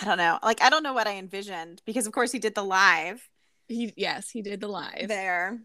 I 0.00 0.04
don't 0.04 0.18
know. 0.18 0.38
Like 0.42 0.62
I 0.62 0.70
don't 0.70 0.82
know 0.82 0.92
what 0.92 1.06
I 1.06 1.16
envisioned 1.16 1.82
because 1.84 2.06
of 2.06 2.12
course 2.12 2.32
he 2.32 2.38
did 2.38 2.54
the 2.54 2.62
live 2.64 3.28
he 3.68 3.92
yes, 3.96 4.30
he 4.30 4.42
did 4.42 4.60
the 4.60 4.68
live. 4.68 5.08
there 5.08 5.60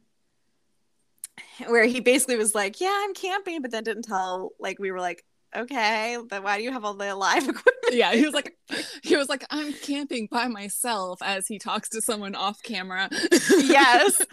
where 1.67 1.86
he 1.86 1.99
basically 1.99 2.38
was 2.38 2.53
like, 2.55 2.80
"Yeah, 2.80 2.91
I'm 3.03 3.13
camping," 3.13 3.61
but 3.61 3.71
then 3.71 3.84
didn't 3.84 4.03
tell 4.03 4.51
like 4.59 4.78
we 4.80 4.91
were 4.91 4.99
like, 4.99 5.26
"Okay, 5.55 6.17
but 6.30 6.43
why 6.43 6.57
do 6.57 6.63
you 6.63 6.71
have 6.71 6.86
all 6.86 6.93
the 6.93 7.15
live 7.15 7.43
equipment?" 7.49 7.76
yeah, 7.93 8.13
he 8.13 8.23
was 8.23 8.34
like 8.34 8.55
he 9.03 9.15
was 9.17 9.28
like 9.30 9.43
I'm 9.49 9.73
camping 9.73 10.28
by 10.32 10.47
myself 10.47 11.19
as 11.21 11.47
he 11.47 11.57
talks 11.59 11.89
to 11.89 12.01
someone 12.01 12.36
off 12.36 12.61
camera. 12.63 13.09
yes. 13.51 14.21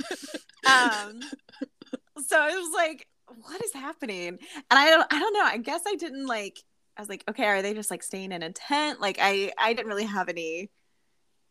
Um 0.64 1.18
so 2.27 2.47
it 2.47 2.55
was 2.55 2.73
like 2.75 3.07
what 3.47 3.64
is 3.64 3.73
happening? 3.73 4.29
And 4.29 4.39
I 4.79 4.91
don't 4.91 5.07
I 5.12 5.18
don't 5.18 5.33
know. 5.35 5.45
I 5.45 5.57
guess 5.59 5.83
I 5.87 5.95
didn't 5.97 6.27
like 6.27 6.59
I 6.97 7.01
was 7.03 7.09
like, 7.09 7.25
okay, 7.29 7.45
are 7.45 7.62
they 7.62 7.73
just 7.75 7.91
like 7.91 8.03
staying 8.03 8.33
in 8.33 8.43
a 8.43 8.53
tent? 8.53 9.01
Like 9.01 9.18
I 9.20 9.53
I 9.59 9.73
didn't 9.73 9.89
really 9.89 10.05
have 10.05 10.29
any 10.29 10.70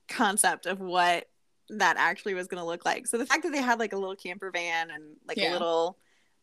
concept 0.07 0.65
of 0.65 0.79
what 0.79 1.25
that 1.69 1.95
actually 1.97 2.33
was 2.33 2.47
going 2.47 2.59
to 2.61 2.65
look 2.67 2.83
like. 2.85 3.07
So 3.07 3.17
the 3.17 3.25
fact 3.25 3.43
that 3.43 3.51
they 3.53 3.61
had 3.61 3.79
like 3.79 3.93
a 3.93 3.97
little 3.97 4.15
camper 4.15 4.51
van 4.51 4.91
and 4.91 5.15
like 5.27 5.37
Yeah. 5.37 5.51
a 5.51 5.53
little 5.53 5.97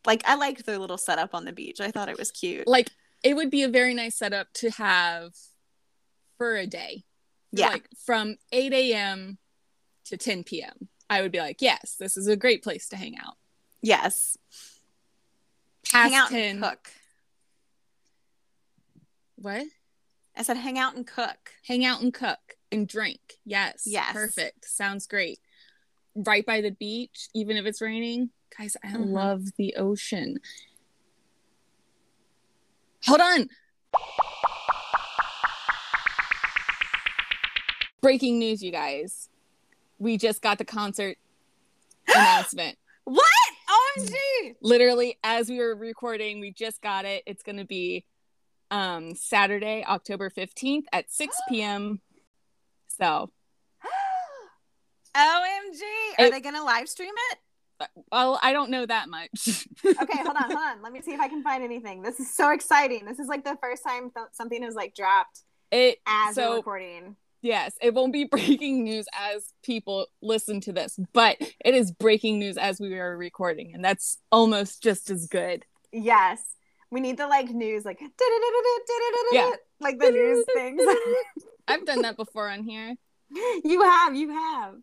like 0.07 0.23
I 0.27 0.37
liked 0.37 0.65
their 0.65 0.79
little 0.79 0.99
setup 0.99 1.35
on 1.35 1.45
the 1.45 1.53
beach. 1.53 1.81
I 1.81 1.91
thought 1.91 2.09
it 2.09 2.19
was 2.19 2.31
cute. 2.31 2.67
like 2.67 2.91
it 3.23 3.35
would 3.35 3.51
be 3.51 3.63
a 3.63 3.69
very 3.69 3.95
nice 3.95 4.17
setup 4.17 4.53
to 4.55 4.71
have 4.71 5.33
for 6.39 6.57
a 6.57 6.67
day. 6.67 7.05
Yeah. 7.53 7.69
Like 7.69 7.89
from 8.07 8.37
8 8.53 8.73
a.m. 8.73 9.39
to 10.07 10.17
10 10.17 10.45
p.m. 10.45 10.89
I 11.11 11.23
would 11.23 11.33
be 11.33 11.39
like, 11.41 11.61
yes, 11.61 11.97
this 11.99 12.17
is 12.17 12.27
a 12.29 12.37
great 12.37 12.63
place 12.63 12.89
to 12.91 12.97
hang 12.97 13.17
out. 13.19 13.35
Yes. 13.83 14.37
Past 15.91 16.13
hang 16.13 16.15
out 16.15 16.29
10. 16.31 16.51
and 16.57 16.63
cook. 16.63 16.91
What? 19.37 19.65
I 20.37 20.43
said 20.43 20.57
hang 20.57 20.79
out 20.79 20.95
and 20.97 21.07
cook. 21.07 21.53
Hang 21.67 21.85
out 21.85 22.01
and 22.03 22.13
cook 22.13 22.39
and 22.71 22.87
drink. 22.87 23.21
Yes. 23.45 23.83
Yes. 23.87 24.13
Perfect. 24.13 24.65
Sounds 24.65 25.07
great. 25.07 25.39
Right 26.15 26.45
by 26.45 26.61
the 26.61 26.71
beach, 26.71 27.29
even 27.35 27.57
if 27.57 27.65
it's 27.67 27.81
raining. 27.81 28.31
Guys, 28.57 28.77
I 28.83 28.89
Mhm. 28.89 29.11
love 29.13 29.45
the 29.57 29.75
ocean. 29.77 30.39
Hold 33.07 33.21
on. 33.21 33.49
Breaking 38.01 38.39
news, 38.39 38.63
you 38.63 38.71
guys. 38.71 39.29
We 39.99 40.17
just 40.17 40.41
got 40.41 40.59
the 40.59 40.65
concert 40.65 41.17
announcement. 42.15 42.77
What? 43.05 43.25
Literally, 44.63 45.19
as 45.25 45.49
we 45.49 45.59
were 45.59 45.75
recording, 45.75 46.41
we 46.41 46.51
just 46.53 46.81
got 46.83 47.05
it. 47.05 47.23
It's 47.27 47.43
going 47.43 47.59
to 47.59 47.65
be 47.65 48.05
um, 48.71 49.15
Saturday, 49.15 49.85
October 49.87 50.31
15th 50.31 50.85
at 50.93 51.11
6 51.11 51.37
p.m. 51.49 52.01
So, 52.89 53.31
OMG. 55.17 55.81
Are 56.19 56.27
It- 56.27 56.31
they 56.33 56.41
going 56.41 56.55
to 56.55 56.63
live 56.65 56.89
stream 56.89 57.13
it? 57.33 57.39
well, 58.11 58.41
I 58.43 58.53
don't 58.53 58.71
know 58.71 58.85
that 58.87 59.09
much. 59.09 59.31
Okay, 60.03 60.19
hold 60.19 60.37
on, 60.37 60.43
hold 60.51 60.57
on. 60.59 60.83
Let 60.83 60.93
me 60.93 61.01
see 61.01 61.13
if 61.13 61.21
I 61.21 61.29
can 61.29 61.43
find 61.45 61.63
anything. 61.63 62.03
This 62.03 62.19
is 62.19 62.33
so 62.35 62.51
exciting. 62.51 63.05
This 63.05 63.19
is 63.21 63.29
like 63.29 63.45
the 63.45 63.57
first 63.63 63.85
time 63.85 64.11
th- 64.11 64.27
something 64.33 64.63
is 64.65 64.75
like 64.75 64.95
dropped 64.97 65.43
It 65.71 65.99
as 66.07 66.35
so 66.35 66.57
recording. 66.57 67.15
Yes, 67.43 67.75
it 67.81 67.95
won't 67.95 68.13
be 68.13 68.25
breaking 68.31 68.85
news 68.85 69.07
as 69.19 69.53
people 69.63 70.07
listen 70.23 70.61
to 70.63 70.73
this, 70.73 70.99
but 71.13 71.37
it 71.65 71.75
is 71.75 71.93
breaking 71.93 72.39
news 72.39 72.57
as 72.57 72.81
we 72.81 72.99
are 72.99 73.17
recording, 73.17 73.75
and 73.75 73.85
that's 73.85 74.19
almost 74.31 74.83
just 74.83 75.11
as 75.11 75.27
good. 75.27 75.65
Yes. 75.93 76.43
We 76.91 77.01
need 77.01 77.19
the 77.19 77.27
like 77.27 77.51
news, 77.51 77.85
like 77.85 78.01
Yeah. 79.33 79.51
like 79.81 79.99
the 79.99 80.11
news 80.11 80.45
things. 80.55 80.83
I've 81.67 81.85
done 81.85 82.03
that 82.03 82.17
before 82.17 82.49
on 82.49 82.65
here. 82.65 82.95
you 83.63 83.83
have, 83.83 84.15
you 84.15 84.31
have. 84.31 84.75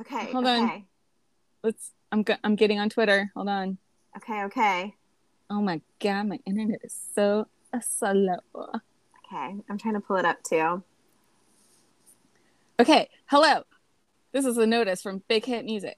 Okay. 0.00 0.30
Hold 0.32 0.44
okay. 0.44 0.60
on. 0.60 0.84
Let's. 1.62 1.92
I'm. 2.12 2.22
Go- 2.24 2.36
I'm 2.44 2.56
getting 2.56 2.78
on 2.78 2.90
Twitter. 2.90 3.30
Hold 3.34 3.48
on. 3.48 3.78
Okay, 4.18 4.44
okay. 4.44 4.94
Oh 5.48 5.62
my 5.62 5.80
god, 5.98 6.24
my 6.28 6.38
internet 6.46 6.80
is 6.84 6.94
so 7.14 7.46
uh, 7.72 7.80
slow. 7.80 8.36
Okay. 8.54 9.56
I'm 9.68 9.78
trying 9.78 9.94
to 9.94 10.00
pull 10.00 10.16
it 10.16 10.24
up 10.26 10.42
too. 10.42 10.82
Okay, 12.80 13.08
hello. 13.26 13.62
This 14.32 14.44
is 14.44 14.58
a 14.58 14.66
notice 14.66 15.00
from 15.00 15.22
Big 15.28 15.44
Hit 15.44 15.64
Music, 15.64 15.96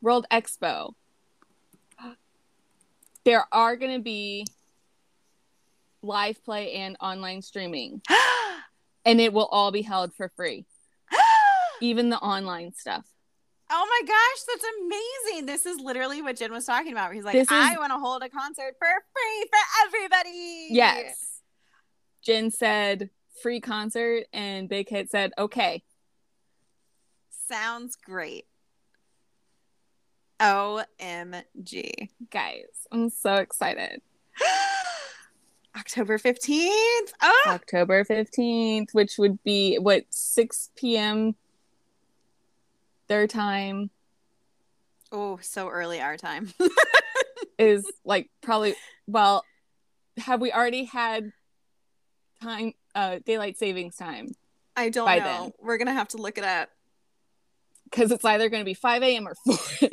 World 0.00 0.24
Expo. 0.30 0.94
There 3.24 3.44
are 3.52 3.76
going 3.76 3.96
to 3.96 4.02
be 4.02 4.46
live 6.02 6.42
play 6.44 6.74
and 6.74 6.96
online 7.00 7.42
streaming, 7.42 8.02
and 9.04 9.20
it 9.20 9.32
will 9.32 9.46
all 9.46 9.72
be 9.72 9.82
held 9.82 10.14
for 10.14 10.30
free, 10.36 10.64
even 11.80 12.08
the 12.08 12.18
online 12.18 12.72
stuff. 12.72 13.04
Oh 13.72 13.86
my 14.00 14.06
gosh, 14.06 14.44
that's 14.46 14.64
amazing. 14.80 15.46
This 15.46 15.66
is 15.66 15.80
literally 15.80 16.22
what 16.22 16.36
Jin 16.36 16.52
was 16.52 16.66
talking 16.66 16.92
about. 16.92 17.12
He's 17.12 17.24
like, 17.24 17.34
is- 17.34 17.48
I 17.50 17.76
want 17.78 17.90
to 17.92 17.98
hold 17.98 18.22
a 18.22 18.28
concert 18.28 18.76
for 18.78 18.86
free 18.86 19.48
for 19.50 19.86
everybody. 19.86 20.68
Yes. 20.70 21.40
Jin 22.22 22.50
said 22.52 23.10
free 23.42 23.60
concert, 23.60 24.24
and 24.32 24.68
Big 24.68 24.88
Hit 24.88 25.10
said, 25.10 25.32
okay. 25.38 25.82
Sounds 27.48 27.96
great. 27.96 28.46
OMG. 30.40 32.08
Guys, 32.30 32.86
I'm 32.90 33.10
so 33.10 33.34
excited. 33.34 34.00
October 35.76 36.18
15th. 36.18 37.12
Oh, 37.22 37.42
ah! 37.46 37.54
October 37.54 38.04
15th, 38.04 38.92
which 38.92 39.18
would 39.18 39.42
be 39.42 39.76
what 39.76 40.04
6 40.10 40.70
p.m. 40.76 41.34
their 43.08 43.26
time 43.26 43.90
oh, 45.12 45.38
so 45.42 45.68
early 45.68 46.00
our 46.00 46.16
time. 46.16 46.52
is 47.58 47.84
like 48.06 48.30
probably 48.40 48.74
well 49.06 49.44
have 50.16 50.40
we 50.40 50.50
already 50.50 50.84
had 50.84 51.30
time 52.42 52.72
uh 52.94 53.18
daylight 53.24 53.56
savings 53.58 53.96
time 53.96 54.28
I 54.76 54.88
don't 54.88 55.06
know. 55.06 55.24
then. 55.24 55.52
We're 55.60 55.76
going 55.78 55.88
to 55.88 55.92
have 55.92 56.08
to 56.08 56.16
look 56.16 56.38
it 56.38 56.44
up. 56.44 56.68
because 57.84 58.10
it's 58.12 58.24
either 58.24 58.48
going 58.48 58.60
to 58.60 58.64
be 58.64 58.74
5 58.74 59.02
a.m 59.02 59.28
or 59.28 59.34
4 59.46 59.56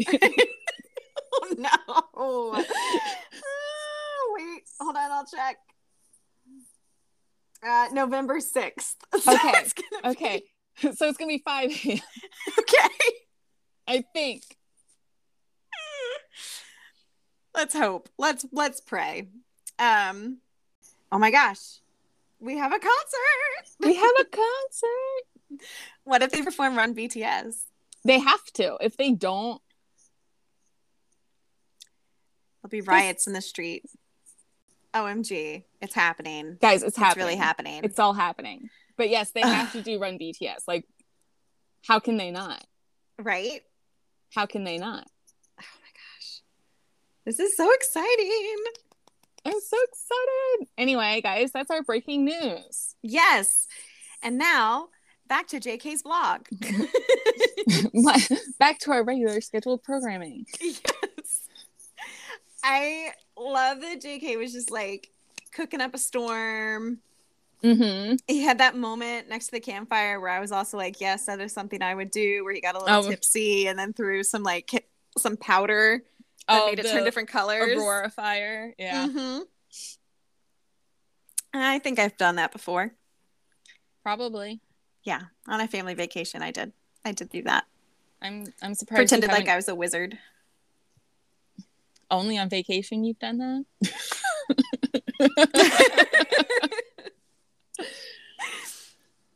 Oh, 1.39 1.55
no. 1.57 1.69
Oh, 2.15 2.51
wait, 4.37 4.63
hold 4.79 4.95
on. 4.95 5.11
I'll 5.11 5.25
check. 5.25 5.57
Uh, 7.67 7.87
November 7.91 8.39
6th. 8.39 8.95
So 9.19 9.33
Okay, 9.33 9.51
gonna 9.51 9.63
be- 10.03 10.09
okay 10.09 10.43
so 10.93 11.07
it's 11.07 11.17
going 11.17 11.29
to 11.29 11.37
be 11.37 11.41
5 11.43 11.71
a.m 11.71 11.99
Okay. 12.59 12.95
i 13.87 14.03
think 14.13 14.43
let's 17.55 17.75
hope 17.75 18.09
let's 18.19 18.45
let's 18.51 18.79
pray 18.79 19.27
um 19.79 20.37
oh 21.11 21.17
my 21.17 21.31
gosh 21.31 21.79
we 22.39 22.57
have 22.57 22.71
a 22.71 22.79
concert. 22.79 23.77
We 23.79 23.95
have 23.95 24.13
a 24.19 24.25
concert. 24.31 25.63
What 26.03 26.21
if 26.21 26.31
they 26.31 26.41
perform 26.41 26.75
run 26.75 26.93
bts 26.93 27.55
they 28.03 28.19
have 28.19 28.43
to. 28.53 28.77
If 28.79 28.95
they 28.95 29.11
don't 29.11 29.61
there'll 32.61 32.69
be 32.69 32.81
riots 32.81 33.27
in 33.27 33.33
the 33.33 33.41
street. 33.41 33.85
Omg 34.93 35.63
it's 35.81 35.93
happening. 35.93 36.57
Guys 36.61 36.83
it's 36.83 36.89
it's 36.89 36.97
happening 36.97 37.25
really 37.25 37.37
happening. 37.37 37.81
it's 37.83 37.99
all 37.99 38.13
happening. 38.13 38.69
But 38.97 39.09
yes 39.09 39.31
they 39.31 39.41
have 39.41 39.71
to 39.73 39.81
do 39.83 39.99
run 39.99 40.17
bts 40.19 40.63
like 40.67 40.85
how 41.85 41.99
can 41.99 42.17
they 42.17 42.31
not? 42.31 42.63
Right? 43.19 43.61
How 44.33 44.45
can 44.45 44.63
they 44.63 44.77
not? 44.77 45.07
Oh 45.59 45.77
my 45.81 45.89
gosh. 45.93 46.41
This 47.25 47.39
is 47.39 47.55
so 47.55 47.71
exciting 47.73 48.55
i'm 49.47 49.61
so 49.61 49.77
excited 49.83 50.67
anyway 50.77 51.21
guys 51.21 51.51
that's 51.51 51.71
our 51.71 51.83
breaking 51.83 52.25
news 52.25 52.95
yes 53.01 53.67
and 54.21 54.37
now 54.37 54.89
back 55.27 55.47
to 55.47 55.59
JK's 55.59 56.03
blog. 56.03 56.45
back 58.59 58.79
to 58.79 58.91
our 58.91 59.03
regular 59.03 59.41
scheduled 59.41 59.83
programming. 59.83 60.45
Yes. 60.61 61.41
I 62.63 63.11
love 63.37 63.81
that 63.81 64.01
JK 64.01 64.37
was 64.37 64.53
just 64.53 64.71
like 64.71 65.09
cooking 65.51 65.81
up 65.81 65.93
a 65.93 65.97
storm. 65.97 66.99
Mm-hmm. 67.63 68.15
He 68.27 68.43
had 68.43 68.59
that 68.59 68.75
moment 68.75 69.29
next 69.29 69.47
to 69.47 69.51
the 69.53 69.59
campfire 69.59 70.19
where 70.19 70.29
I 70.29 70.39
was 70.39 70.51
also 70.51 70.77
like, 70.77 71.01
yes, 71.01 71.25
that 71.25 71.39
is 71.39 71.53
something 71.53 71.81
I 71.81 71.95
would 71.95 72.11
do, 72.11 72.43
where 72.43 72.53
he 72.53 72.61
got 72.61 72.75
a 72.75 72.79
little 72.79 73.05
oh. 73.05 73.09
tipsy 73.09 73.67
and 73.67 73.77
then 73.77 73.93
threw 73.93 74.23
some 74.23 74.43
like 74.43 74.85
some 75.17 75.37
powder 75.37 76.03
that 76.47 76.61
oh, 76.61 76.67
made 76.67 76.79
it 76.79 76.85
turn 76.85 77.03
different 77.03 77.29
colors. 77.29 77.77
Aurora 77.77 78.09
fire. 78.09 78.73
Yeah. 78.77 79.07
Mm-hmm. 79.07 79.39
I 81.53 81.79
think 81.79 81.99
I've 81.99 82.17
done 82.17 82.35
that 82.35 82.51
before. 82.51 82.91
Probably. 84.03 84.61
Yeah. 85.03 85.21
On 85.47 85.59
a 85.59 85.67
family 85.67 85.93
vacation 85.93 86.41
I 86.41 86.51
did. 86.51 86.71
I 87.03 87.11
did 87.11 87.29
do 87.29 87.43
that. 87.43 87.65
I'm 88.21 88.45
I'm 88.61 88.73
surprised. 88.73 88.99
Pretended 88.99 89.31
like 89.31 89.47
I 89.47 89.55
was 89.55 89.67
a 89.67 89.75
wizard. 89.75 90.17
Only 92.09 92.37
on 92.37 92.49
vacation 92.49 93.03
you've 93.03 93.19
done 93.19 93.37
that? 93.37 93.65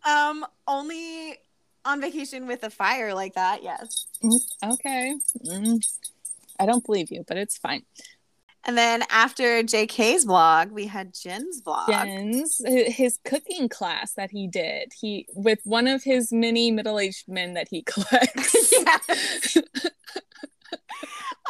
um 0.06 0.46
only 0.68 1.38
on 1.84 2.00
vacation 2.00 2.48
with 2.48 2.64
a 2.64 2.70
fire 2.70 3.14
like 3.14 3.34
that, 3.34 3.64
yes. 3.64 4.08
Okay. 4.64 5.18
Mm. 5.46 5.86
I 6.62 6.66
don't 6.68 6.86
believe 6.86 7.12
you, 7.12 7.24
but 7.28 7.38
it's 7.38 7.58
fine. 7.58 7.84
And 8.64 8.78
then 8.78 9.04
after 9.10 9.64
JK's 9.64 10.26
vlog, 10.26 10.70
we 10.70 10.86
had 10.86 11.16
Jin's 11.16 11.64
vlog. 11.64 11.88
Jin's 11.88 12.62
his 12.64 13.18
cooking 13.26 13.68
class 13.68 14.14
that 14.14 14.30
he 14.30 14.48
did. 14.48 14.94
He 15.00 15.26
with 15.34 15.60
one 15.64 15.88
of 15.88 16.04
his 16.04 16.32
many 16.32 16.70
middle-aged 16.70 17.28
men 17.28 17.56
that 17.56 17.68
he 17.70 17.82
collects. 17.88 18.74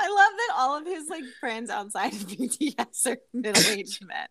I 0.03 0.07
love 0.07 0.32
that 0.38 0.53
all 0.55 0.78
of 0.78 0.86
his 0.86 1.09
like 1.09 1.26
friends 1.39 1.70
outside 1.70 2.14
of 2.14 2.20
BTS 2.28 3.07
are 3.07 3.18
middle-aged 3.34 4.05
men. 4.05 4.28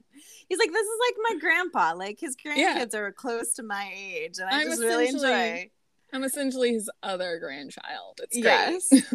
He's 0.48 0.58
like, 0.58 0.72
this 0.72 0.86
is 0.86 0.98
like 1.06 1.16
my 1.34 1.38
grandpa. 1.38 1.92
Like 1.94 2.18
his 2.18 2.34
grandkids 2.34 2.94
yeah. 2.94 2.98
are 2.98 3.12
close 3.12 3.52
to 3.54 3.62
my 3.62 3.92
age, 3.94 4.38
and 4.38 4.48
I 4.48 4.60
I'm 4.60 4.66
just 4.66 4.80
really 4.80 5.08
enjoy. 5.08 5.70
I'm 6.12 6.24
essentially 6.24 6.72
his 6.72 6.90
other 7.02 7.38
grandchild. 7.38 8.20
It's 8.22 8.40
great. 8.40 8.44
Yes. 8.44 9.14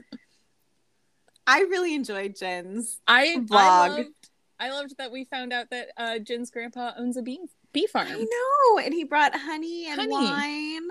I 1.48 1.62
really 1.62 1.93
enjoyed 1.93 2.36
Jin's 2.36 3.00
I 3.08 3.38
vlog. 3.39 3.52
I 3.52 3.88
loved, 3.88 4.30
I 4.60 4.72
loved 4.72 4.98
that 4.98 5.12
we 5.12 5.26
found 5.26 5.54
out 5.54 5.70
that 5.72 5.89
uh, 5.98 6.20
Jin's 6.20 6.50
grandpa 6.50 6.91
owns 6.98 7.18
a 7.18 7.22
bee 7.22 7.39
bee 7.72 7.88
farm. 7.88 8.08
I 8.10 8.14
know, 8.14 8.80
and 8.80 8.93
he 8.93 9.04
brought 9.04 9.36
honey 9.36 9.88
and 9.88 10.00
honey. 10.00 10.14
wine. 10.14 10.89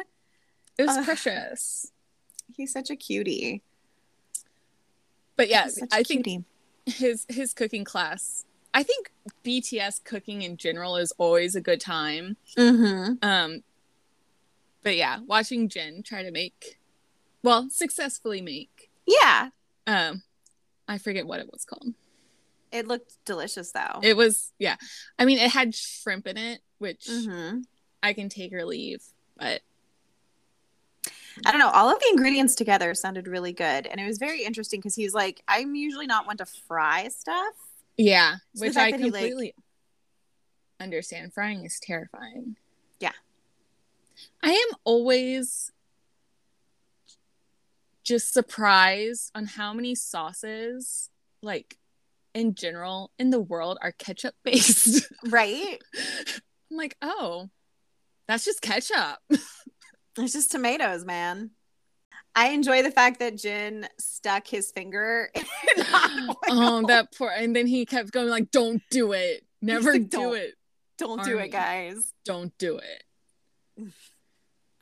It 0.78 0.86
was 0.86 1.04
precious. 1.04 1.92
He's 2.56 2.72
such 2.72 2.90
a 2.90 2.96
cutie. 2.96 3.62
But 5.36 5.48
yeah, 5.48 5.68
I 5.92 6.02
think 6.02 6.24
cutie. 6.24 6.44
his 6.86 7.26
his 7.28 7.52
cooking 7.52 7.84
class. 7.84 8.44
I 8.72 8.82
think 8.82 9.12
BTS 9.44 10.02
cooking 10.02 10.42
in 10.42 10.56
general 10.56 10.96
is 10.96 11.12
always 11.16 11.54
a 11.54 11.60
good 11.60 11.80
time. 11.80 12.36
Mm-hmm. 12.56 13.14
Um, 13.22 13.62
but 14.82 14.96
yeah, 14.96 15.20
watching 15.26 15.68
Jen 15.68 16.02
try 16.02 16.24
to 16.24 16.32
make, 16.32 16.78
well, 17.42 17.68
successfully 17.70 18.42
make. 18.42 18.90
Yeah. 19.06 19.50
Um, 19.86 20.22
I 20.88 20.98
forget 20.98 21.26
what 21.26 21.40
it 21.40 21.50
was 21.52 21.64
called. 21.64 21.94
It 22.72 22.88
looked 22.88 23.24
delicious 23.24 23.70
though. 23.72 24.00
It 24.02 24.16
was 24.16 24.52
yeah. 24.58 24.76
I 25.18 25.24
mean, 25.24 25.38
it 25.38 25.50
had 25.50 25.74
shrimp 25.74 26.26
in 26.26 26.36
it, 26.36 26.60
which 26.78 27.06
mm-hmm. 27.06 27.60
I 28.02 28.12
can 28.12 28.28
take 28.28 28.52
or 28.52 28.64
leave, 28.64 29.02
but 29.36 29.62
I 31.46 31.50
don't 31.50 31.60
know. 31.60 31.70
All 31.70 31.88
of 31.88 31.98
the 32.00 32.08
ingredients 32.10 32.54
together 32.54 32.94
sounded 32.94 33.28
really 33.28 33.52
good, 33.52 33.86
and 33.86 34.00
it 34.00 34.06
was 34.06 34.18
very 34.18 34.44
interesting 34.44 34.80
because 34.80 34.94
he's 34.94 35.14
like, 35.14 35.42
I'm 35.48 35.74
usually 35.74 36.06
not 36.06 36.26
one 36.26 36.36
to 36.38 36.46
fry 36.46 37.08
stuff. 37.08 37.54
Yeah, 37.96 38.36
so 38.54 38.66
which 38.66 38.76
I 38.76 38.90
completely 38.90 39.46
like... 39.46 39.54
understand. 40.80 41.32
Frying 41.32 41.64
is 41.64 41.78
terrifying. 41.80 42.56
Yeah, 42.98 43.12
I 44.42 44.50
am 44.50 44.76
always 44.84 45.70
just 48.04 48.32
surprised 48.32 49.30
on 49.34 49.46
how 49.46 49.72
many 49.72 49.94
sauces, 49.94 51.10
like 51.42 51.78
in 52.34 52.54
general, 52.54 53.10
in 53.18 53.30
the 53.30 53.40
world 53.40 53.78
are 53.80 53.92
ketchup 53.92 54.34
based. 54.44 55.06
Right. 55.30 55.78
I'm 56.70 56.76
like, 56.76 56.96
oh, 57.00 57.48
that's 58.28 58.44
just 58.44 58.60
ketchup. 58.60 59.18
it's 59.30 60.32
just 60.32 60.50
tomatoes, 60.50 61.04
man. 61.04 61.50
I 62.34 62.48
enjoy 62.48 62.82
the 62.82 62.90
fact 62.90 63.20
that 63.20 63.36
Jin 63.36 63.86
stuck 63.98 64.46
his 64.48 64.70
finger 64.72 65.30
Oh, 66.48 66.84
that 66.88 67.14
poor 67.16 67.30
and 67.30 67.54
then 67.54 67.66
he 67.66 67.86
kept 67.86 68.10
going 68.10 68.28
like, 68.28 68.50
Don't 68.50 68.82
do 68.90 69.12
it. 69.12 69.44
Never 69.62 69.92
like, 69.92 70.10
do 70.10 70.34
it. 70.34 70.54
Don't 70.98 71.20
Army. 71.20 71.32
do 71.32 71.38
it, 71.38 71.48
guys. 71.48 72.12
Don't 72.24 72.56
do 72.58 72.78
it. 72.78 73.92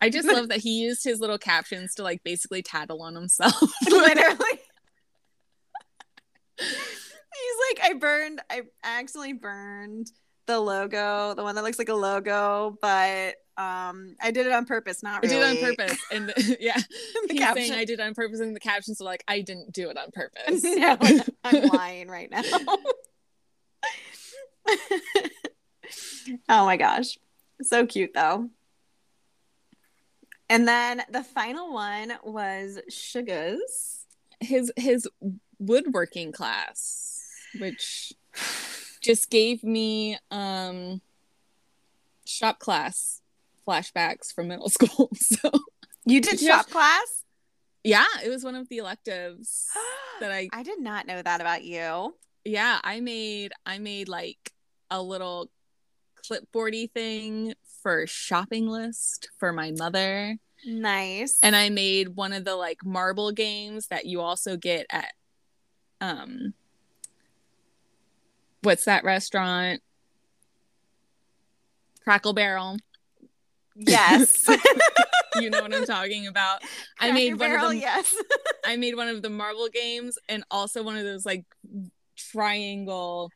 I 0.03 0.11
just 0.11 0.26
love 0.26 0.48
that 0.48 0.59
he 0.62 0.82
used 0.82 1.05
his 1.05 1.20
little 1.20 1.38
captions 1.38 1.94
to 1.94 2.03
like 2.03 2.24
basically 2.24 2.61
tattle 2.61 3.00
on 3.03 3.14
himself. 3.14 3.55
Literally. 3.90 4.61
He's 6.59 7.78
like, 7.78 7.90
I 7.90 7.94
burned, 7.94 8.40
I 8.50 8.62
actually 8.82 9.32
burned 9.32 10.11
the 10.46 10.59
logo, 10.59 11.34
the 11.34 11.42
one 11.44 11.55
that 11.55 11.62
looks 11.62 11.78
like 11.78 11.88
a 11.88 11.94
logo, 11.94 12.76
but 12.82 13.36
um 13.59 14.16
I 14.20 14.30
did 14.32 14.46
it 14.46 14.53
on 14.53 14.64
purpose, 14.64 15.03
not 15.03 15.22
really. 15.22 15.36
I 15.36 15.55
did 15.55 15.62
it 15.62 15.64
on 15.64 15.76
purpose. 15.76 15.98
And 16.11 16.28
the, 16.28 16.57
yeah. 16.61 16.76
the 16.76 17.28
He's 17.30 17.40
caption. 17.40 17.66
saying 17.68 17.78
I 17.78 17.84
did 17.84 18.00
it 18.00 18.03
on 18.03 18.14
purpose 18.14 18.40
and 18.40 18.57
the 18.57 18.61
captions 18.61 19.00
are 19.00 19.05
like, 19.05 19.22
I 19.28 19.40
didn't 19.40 19.72
do 19.72 19.88
it 19.88 19.96
on 19.96 20.11
purpose. 20.11 20.64
no, 20.64 20.98
I'm 21.44 21.68
lying 21.68 22.09
right 22.09 22.30
now. 22.30 22.42
oh 26.48 26.66
my 26.66 26.76
gosh. 26.76 27.18
So 27.62 27.86
cute 27.86 28.11
though. 28.14 28.50
And 30.53 30.68
then 30.68 31.03
the 31.11 31.24
final 31.24 31.72
one 31.72 32.12
was 32.22 32.78
Suga's. 32.90 34.05
His 34.38 34.70
his 34.76 35.09
woodworking 35.59 36.30
class, 36.32 37.26
which 37.59 38.12
just 39.00 39.30
gave 39.30 39.64
me 39.64 40.18
um 40.30 41.00
shop 42.26 42.59
class 42.59 43.22
flashbacks 43.66 44.30
from 44.34 44.48
middle 44.48 44.68
school. 44.68 45.11
So 45.14 45.50
you 46.05 46.20
did 46.20 46.38
shop 46.38 46.68
class? 46.68 47.24
Yeah, 47.82 48.05
it 48.22 48.28
was 48.28 48.44
one 48.44 48.55
of 48.55 48.68
the 48.68 48.76
electives 48.76 49.68
that 50.20 50.30
I 50.30 50.50
I 50.53 50.64
did 50.64 50.80
not 50.80 51.07
know 51.07 51.22
that 51.22 51.40
about 51.40 51.64
you. 51.64 52.14
Yeah, 52.44 52.78
I 52.84 53.00
made 53.00 53.53
I 53.64 53.78
made 53.78 54.09
like 54.09 54.53
a 54.90 55.00
little 55.00 55.50
clipboardy 56.28 56.90
thing 56.90 57.55
for 57.83 58.07
shopping 58.07 58.68
list 58.68 59.30
for 59.39 59.53
my 59.53 59.72
mother. 59.72 60.37
Nice. 60.64 61.39
And 61.43 61.57
I 61.57 61.68
made 61.68 62.11
one 62.11 62.33
of 62.33 62.45
the 62.45 62.55
like 62.55 62.85
marble 62.85 63.33
games 63.33 63.89
that 63.89 64.07
you 64.07 64.20
also 64.20 64.57
get 64.57 64.87
at 64.91 65.12
um 66.01 66.55
what's 68.62 68.85
that 68.85 69.05
restaurant? 69.05 69.83
Cracker 72.05 72.33
Barrel. 72.33 72.76
Yes. 73.74 74.49
you 75.37 75.51
know 75.51 75.62
what 75.62 75.74
I'm 75.74 75.85
talking 75.87 76.26
about. 76.26 76.61
Cracker 76.61 76.72
I 77.01 77.12
made 77.12 77.39
Barrel, 77.39 77.66
one 77.66 77.76
of 77.76 77.83
them. 77.83 77.91
Yes. 77.95 78.14
I 78.64 78.76
made 78.76 78.97
one 78.97 79.09
of 79.09 79.22
the 79.22 79.30
marble 79.30 79.68
games 79.68 80.18
and 80.28 80.45
also 80.51 80.83
one 80.83 80.97
of 80.97 81.05
those 81.05 81.26
like 81.26 81.45
triangle 82.16 83.30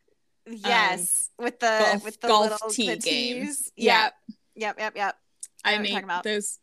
Yes, 0.49 1.31
um, 1.39 1.45
with 1.45 1.59
the 1.59 1.79
golf, 1.81 2.05
with 2.05 2.21
the 2.21 2.29
golf 2.29 2.51
little 2.51 2.71
tee 2.71 2.97
games. 2.97 3.73
Yep. 3.77 4.15
Yep, 4.57 4.77
yep, 4.79 4.97
yep. 4.97 5.17
I, 5.65 5.75
I 5.75 5.79
made 5.79 6.05
those 6.25 6.59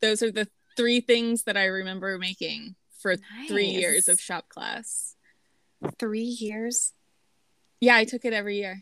those 0.00 0.22
are 0.22 0.30
the 0.30 0.48
three 0.76 1.00
things 1.00 1.44
that 1.44 1.56
I 1.56 1.66
remember 1.66 2.18
making 2.18 2.74
for 2.98 3.16
nice. 3.16 3.48
three 3.48 3.66
years 3.66 4.08
of 4.08 4.20
shop 4.20 4.48
class. 4.48 5.16
Three 5.98 6.22
years? 6.22 6.92
Yeah, 7.80 7.96
I 7.96 8.04
took 8.04 8.24
it 8.24 8.32
every 8.32 8.56
year. 8.56 8.80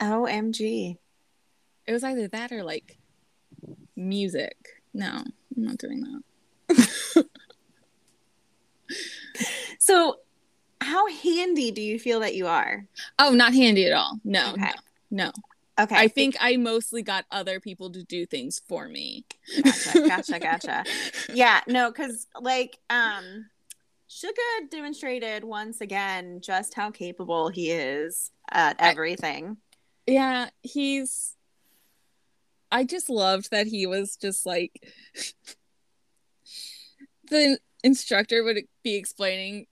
OMG. 0.00 0.96
It 1.86 1.92
was 1.92 2.04
either 2.04 2.28
that 2.28 2.52
or 2.52 2.62
like 2.62 2.98
music. 3.96 4.56
No, 4.94 5.22
I'm 5.24 5.34
not 5.56 5.78
doing 5.78 6.22
that. 6.68 7.26
so, 9.78 10.16
how 10.80 11.08
handy 11.08 11.70
do 11.70 11.82
you 11.82 11.98
feel 11.98 12.20
that 12.20 12.34
you 12.34 12.46
are? 12.46 12.86
Oh, 13.18 13.30
not 13.30 13.52
handy 13.52 13.86
at 13.86 13.92
all. 13.92 14.18
No, 14.24 14.52
okay. 14.52 14.72
no, 15.10 15.24
no. 15.24 15.32
Okay. 15.80 15.96
I 15.96 16.08
think 16.08 16.36
I 16.40 16.56
mostly 16.56 17.02
got 17.02 17.24
other 17.30 17.58
people 17.58 17.90
to 17.90 18.02
do 18.02 18.26
things 18.26 18.60
for 18.68 18.86
me. 18.86 19.24
Gotcha, 19.62 20.08
gotcha, 20.08 20.38
gotcha. 20.38 20.84
yeah, 21.32 21.60
no, 21.66 21.90
because 21.90 22.26
like 22.40 22.78
um 22.90 23.46
Suga 24.08 24.70
demonstrated 24.70 25.44
once 25.44 25.80
again 25.80 26.40
just 26.42 26.74
how 26.74 26.90
capable 26.90 27.48
he 27.48 27.70
is 27.70 28.30
at 28.50 28.76
everything. 28.78 29.56
I, 30.06 30.10
yeah, 30.10 30.50
he's 30.62 31.36
I 32.70 32.84
just 32.84 33.08
loved 33.08 33.50
that 33.50 33.66
he 33.66 33.86
was 33.86 34.16
just 34.16 34.44
like 34.44 34.72
the 37.30 37.58
instructor 37.82 38.44
would 38.44 38.58
be 38.84 38.96
explaining 38.96 39.66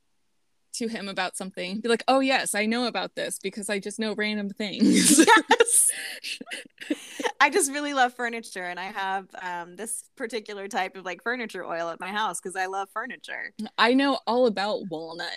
to 0.79 0.89
him 0.89 1.09
about 1.09 1.37
something 1.37 1.81
be 1.81 1.89
like 1.89 2.05
oh 2.09 2.21
yes 2.21 2.55
i 2.55 2.65
know 2.67 2.87
about 2.87 3.15
this 3.15 3.39
because 3.43 3.69
i 3.69 3.79
just 3.79 3.99
know 3.99 4.15
random 4.15 4.49
things. 4.51 5.19
Yes. 5.19 5.91
I 7.41 7.51
just 7.51 7.71
really 7.71 7.95
love 7.95 8.15
furniture 8.15 8.65
and 8.65 8.81
i 8.81 8.87
have 8.87 9.27
um, 9.43 9.77
this 9.77 10.05
particular 10.17 10.69
type 10.69 10.97
of 10.97 11.05
like 11.05 11.23
furniture 11.23 11.65
oil 11.65 11.91
at 11.91 12.01
my 12.01 12.09
house 12.09 12.41
because 12.41 12.57
i 12.57 12.67
love 12.67 12.89
furniture. 12.93 13.53
I 13.77 13.95
know 13.95 14.19
all 14.27 14.47
about 14.47 14.89
walnut. 14.91 15.29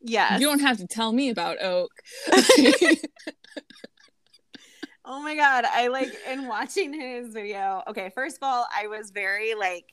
Yeah 0.00 0.38
you 0.38 0.46
don't 0.46 0.60
have 0.60 0.78
to 0.78 0.86
tell 0.86 1.12
me 1.12 1.30
about 1.30 1.62
oak. 1.62 1.90
Oh 5.06 5.20
my 5.20 5.36
god 5.36 5.66
i 5.66 5.88
like 5.88 6.14
in 6.30 6.46
watching 6.46 6.98
his 6.98 7.34
video 7.34 7.82
okay 7.86 8.10
first 8.14 8.36
of 8.36 8.42
all 8.42 8.66
i 8.74 8.86
was 8.86 9.10
very 9.10 9.54
like 9.54 9.92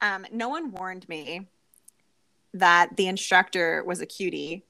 um 0.00 0.24
no 0.32 0.48
one 0.48 0.70
warned 0.70 1.08
me 1.08 1.48
that 2.54 2.96
the 2.96 3.08
instructor 3.08 3.84
was 3.84 4.00
a 4.00 4.06
cutie. 4.06 4.64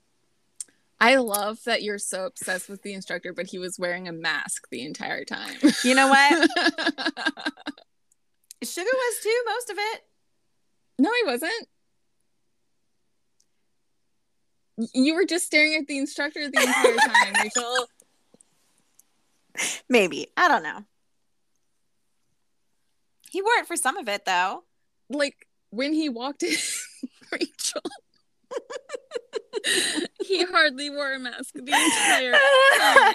I 0.99 1.17
love 1.17 1.59
that 1.67 1.83
you're 1.83 1.99
so 1.99 2.25
obsessed 2.25 2.69
with 2.69 2.83
the 2.83 2.95
instructor, 2.95 3.33
but 3.33 3.47
he 3.47 3.59
was 3.59 3.79
wearing 3.79 4.09
a 4.09 4.13
mask 4.13 4.69
the 4.71 4.83
entire 4.83 5.25
time. 5.25 5.59
You 5.85 5.95
know 5.95 6.09
what? 6.09 6.51
Suga 8.65 8.85
was 8.87 9.17
too, 9.23 9.43
most 9.47 9.71
of 9.71 9.77
it. 9.79 10.01
No, 10.99 11.11
he 11.11 11.27
wasn't. 11.27 11.69
You 14.95 15.15
were 15.15 15.27
just 15.27 15.45
staring 15.45 15.75
at 15.75 15.87
the 15.87 15.99
instructor 15.99 16.49
the 16.51 16.61
entire 16.61 16.97
time, 16.97 17.35
Rachel. 17.43 17.87
Maybe. 19.89 20.29
I 20.37 20.49
don't 20.49 20.63
know. 20.63 20.85
He 23.31 23.43
wore 23.43 23.53
it 23.59 23.67
for 23.67 23.77
some 23.77 23.99
of 23.99 24.09
it, 24.09 24.25
though. 24.25 24.65
Like 25.11 25.47
when 25.71 25.93
he 25.93 26.09
walked 26.09 26.43
in. 26.43 26.57
Rachel. 27.35 27.83
he 30.25 30.45
hardly 30.45 30.91
wore 30.91 31.13
a 31.13 31.19
mask 31.19 31.55
the 31.55 31.61
entire 31.61 32.33
time. 32.79 33.15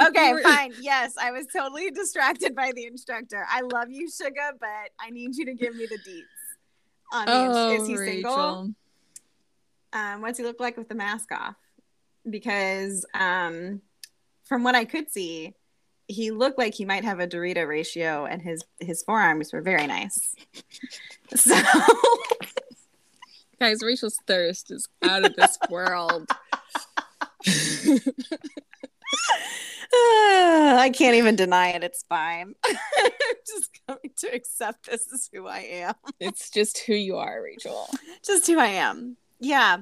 okay, 0.08 0.32
were... 0.32 0.42
fine. 0.42 0.72
Yes, 0.80 1.14
I 1.20 1.30
was 1.30 1.46
totally 1.52 1.90
distracted 1.90 2.54
by 2.54 2.72
the 2.74 2.86
instructor. 2.86 3.46
I 3.50 3.60
love 3.62 3.90
you, 3.90 4.08
Suga, 4.08 4.52
but 4.60 4.90
I 5.00 5.10
need 5.10 5.36
you 5.36 5.46
to 5.46 5.54
give 5.54 5.74
me 5.74 5.86
the 5.86 5.98
deets. 5.98 6.24
On 7.12 7.26
the 7.26 7.32
oh, 7.32 7.70
is 7.74 7.86
he 7.86 7.96
Rachel. 7.96 8.30
single? 8.30 8.74
Um, 9.92 10.22
what's 10.22 10.38
he 10.38 10.44
look 10.44 10.60
like 10.60 10.78
with 10.78 10.88
the 10.88 10.94
mask 10.94 11.30
off? 11.32 11.56
Because 12.28 13.04
um, 13.12 13.82
from 14.44 14.64
what 14.64 14.74
I 14.74 14.86
could 14.86 15.10
see, 15.10 15.54
he 16.08 16.30
looked 16.30 16.58
like 16.58 16.74
he 16.74 16.84
might 16.84 17.04
have 17.04 17.20
a 17.20 17.26
Dorito 17.26 17.66
ratio, 17.66 18.24
and 18.24 18.40
his 18.40 18.64
his 18.80 19.02
forearms 19.02 19.52
were 19.52 19.62
very 19.62 19.86
nice. 19.86 20.34
So 21.34 21.54
Guys, 23.62 23.80
Rachel's 23.80 24.18
thirst 24.26 24.72
is 24.72 24.88
out 25.04 25.24
of 25.24 25.36
this 25.36 25.56
world. 25.70 26.28
I 29.94 30.90
can't 30.92 31.14
even 31.14 31.36
deny 31.36 31.68
it. 31.68 31.84
It's 31.84 32.02
fine. 32.08 32.56
I'm 32.66 33.10
just 33.46 33.78
coming 33.86 34.10
to 34.16 34.34
accept 34.34 34.90
this 34.90 35.06
is 35.12 35.30
who 35.32 35.46
I 35.46 35.58
am. 35.58 35.94
It's 36.18 36.50
just 36.50 36.78
who 36.78 36.94
you 36.94 37.18
are, 37.18 37.40
Rachel. 37.40 37.88
Just 38.26 38.48
who 38.48 38.58
I 38.58 38.66
am. 38.66 39.16
Yeah. 39.38 39.76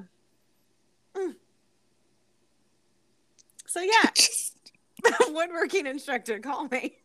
Mm. 1.15 1.33
So 3.65 3.81
yeah. 3.81 4.11
Woodworking 5.29 5.87
instructor, 5.87 6.37
call 6.37 6.67
me. 6.67 6.99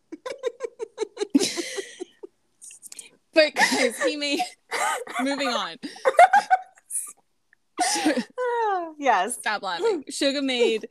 but 3.33 3.55
guys, 3.55 3.99
he 4.03 4.15
made 4.15 4.41
moving 5.21 5.47
on. 5.47 5.77
Ah, 7.81 8.91
yes. 8.97 9.35
Stop 9.35 9.61
laughing. 9.63 10.03
Suga 10.09 10.43
made 10.43 10.87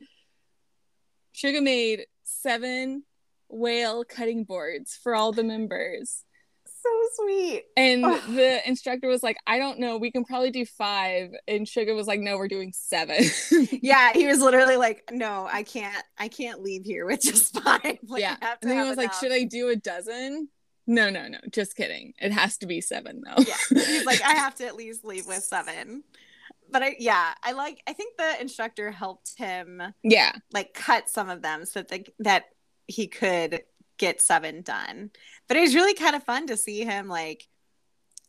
Suga 1.35 1.61
made 1.61 2.05
seven 2.23 3.03
whale 3.49 4.03
cutting 4.03 4.43
boards 4.43 4.97
for 5.01 5.15
all 5.15 5.31
the 5.31 5.43
members. 5.43 6.23
So 6.65 7.23
sweet. 7.23 7.63
And 7.75 8.03
the 8.03 8.59
instructor 8.67 9.07
was 9.07 9.23
like, 9.23 9.37
I 9.45 9.57
don't 9.57 9.79
know, 9.79 9.97
we 9.97 10.11
can 10.11 10.23
probably 10.23 10.51
do 10.51 10.65
five. 10.65 11.31
And 11.47 11.65
Suga 11.65 11.95
was 11.95 12.07
like, 12.07 12.19
No, 12.19 12.37
we're 12.37 12.47
doing 12.47 12.71
seven. 12.73 13.23
yeah, 13.71 14.13
he 14.13 14.27
was 14.27 14.39
literally 14.39 14.77
like, 14.77 15.03
No, 15.11 15.47
I 15.51 15.63
can't 15.63 16.03
I 16.17 16.27
can't 16.27 16.61
leave 16.61 16.83
here 16.85 17.05
with 17.05 17.21
just 17.21 17.57
five. 17.63 17.97
Like, 18.07 18.21
yeah. 18.21 18.37
And 18.61 18.71
then 18.71 18.77
he 18.77 18.83
was 18.89 18.93
enough. 18.93 18.97
like, 18.97 19.13
Should 19.13 19.31
I 19.31 19.43
do 19.43 19.69
a 19.69 19.75
dozen? 19.75 20.49
No, 20.89 21.09
no, 21.09 21.27
no. 21.27 21.39
Just 21.51 21.75
kidding. 21.75 22.13
It 22.19 22.31
has 22.31 22.57
to 22.59 22.65
be 22.65 22.79
seven 22.79 23.21
though. 23.25 23.43
yeah. 23.43 23.55
He's 23.69 24.05
like, 24.05 24.21
I 24.21 24.31
have 24.35 24.55
to 24.55 24.65
at 24.65 24.75
least 24.75 25.03
leave 25.03 25.27
with 25.27 25.43
seven 25.43 26.03
but 26.71 26.83
I 26.83 26.95
yeah, 26.99 27.33
I 27.43 27.51
like 27.53 27.81
I 27.87 27.93
think 27.93 28.17
the 28.17 28.41
instructor 28.41 28.91
helped 28.91 29.33
him 29.37 29.81
yeah, 30.03 30.33
like 30.51 30.73
cut 30.73 31.09
some 31.09 31.29
of 31.29 31.41
them 31.41 31.65
so 31.65 31.81
that 31.81 31.89
the, 31.89 32.05
that 32.19 32.45
he 32.87 33.07
could 33.07 33.61
get 33.97 34.21
seven 34.21 34.61
done. 34.61 35.11
But 35.47 35.57
it 35.57 35.61
was 35.61 35.75
really 35.75 35.93
kind 35.93 36.15
of 36.15 36.23
fun 36.23 36.47
to 36.47 36.57
see 36.57 36.83
him 36.83 37.07
like 37.07 37.47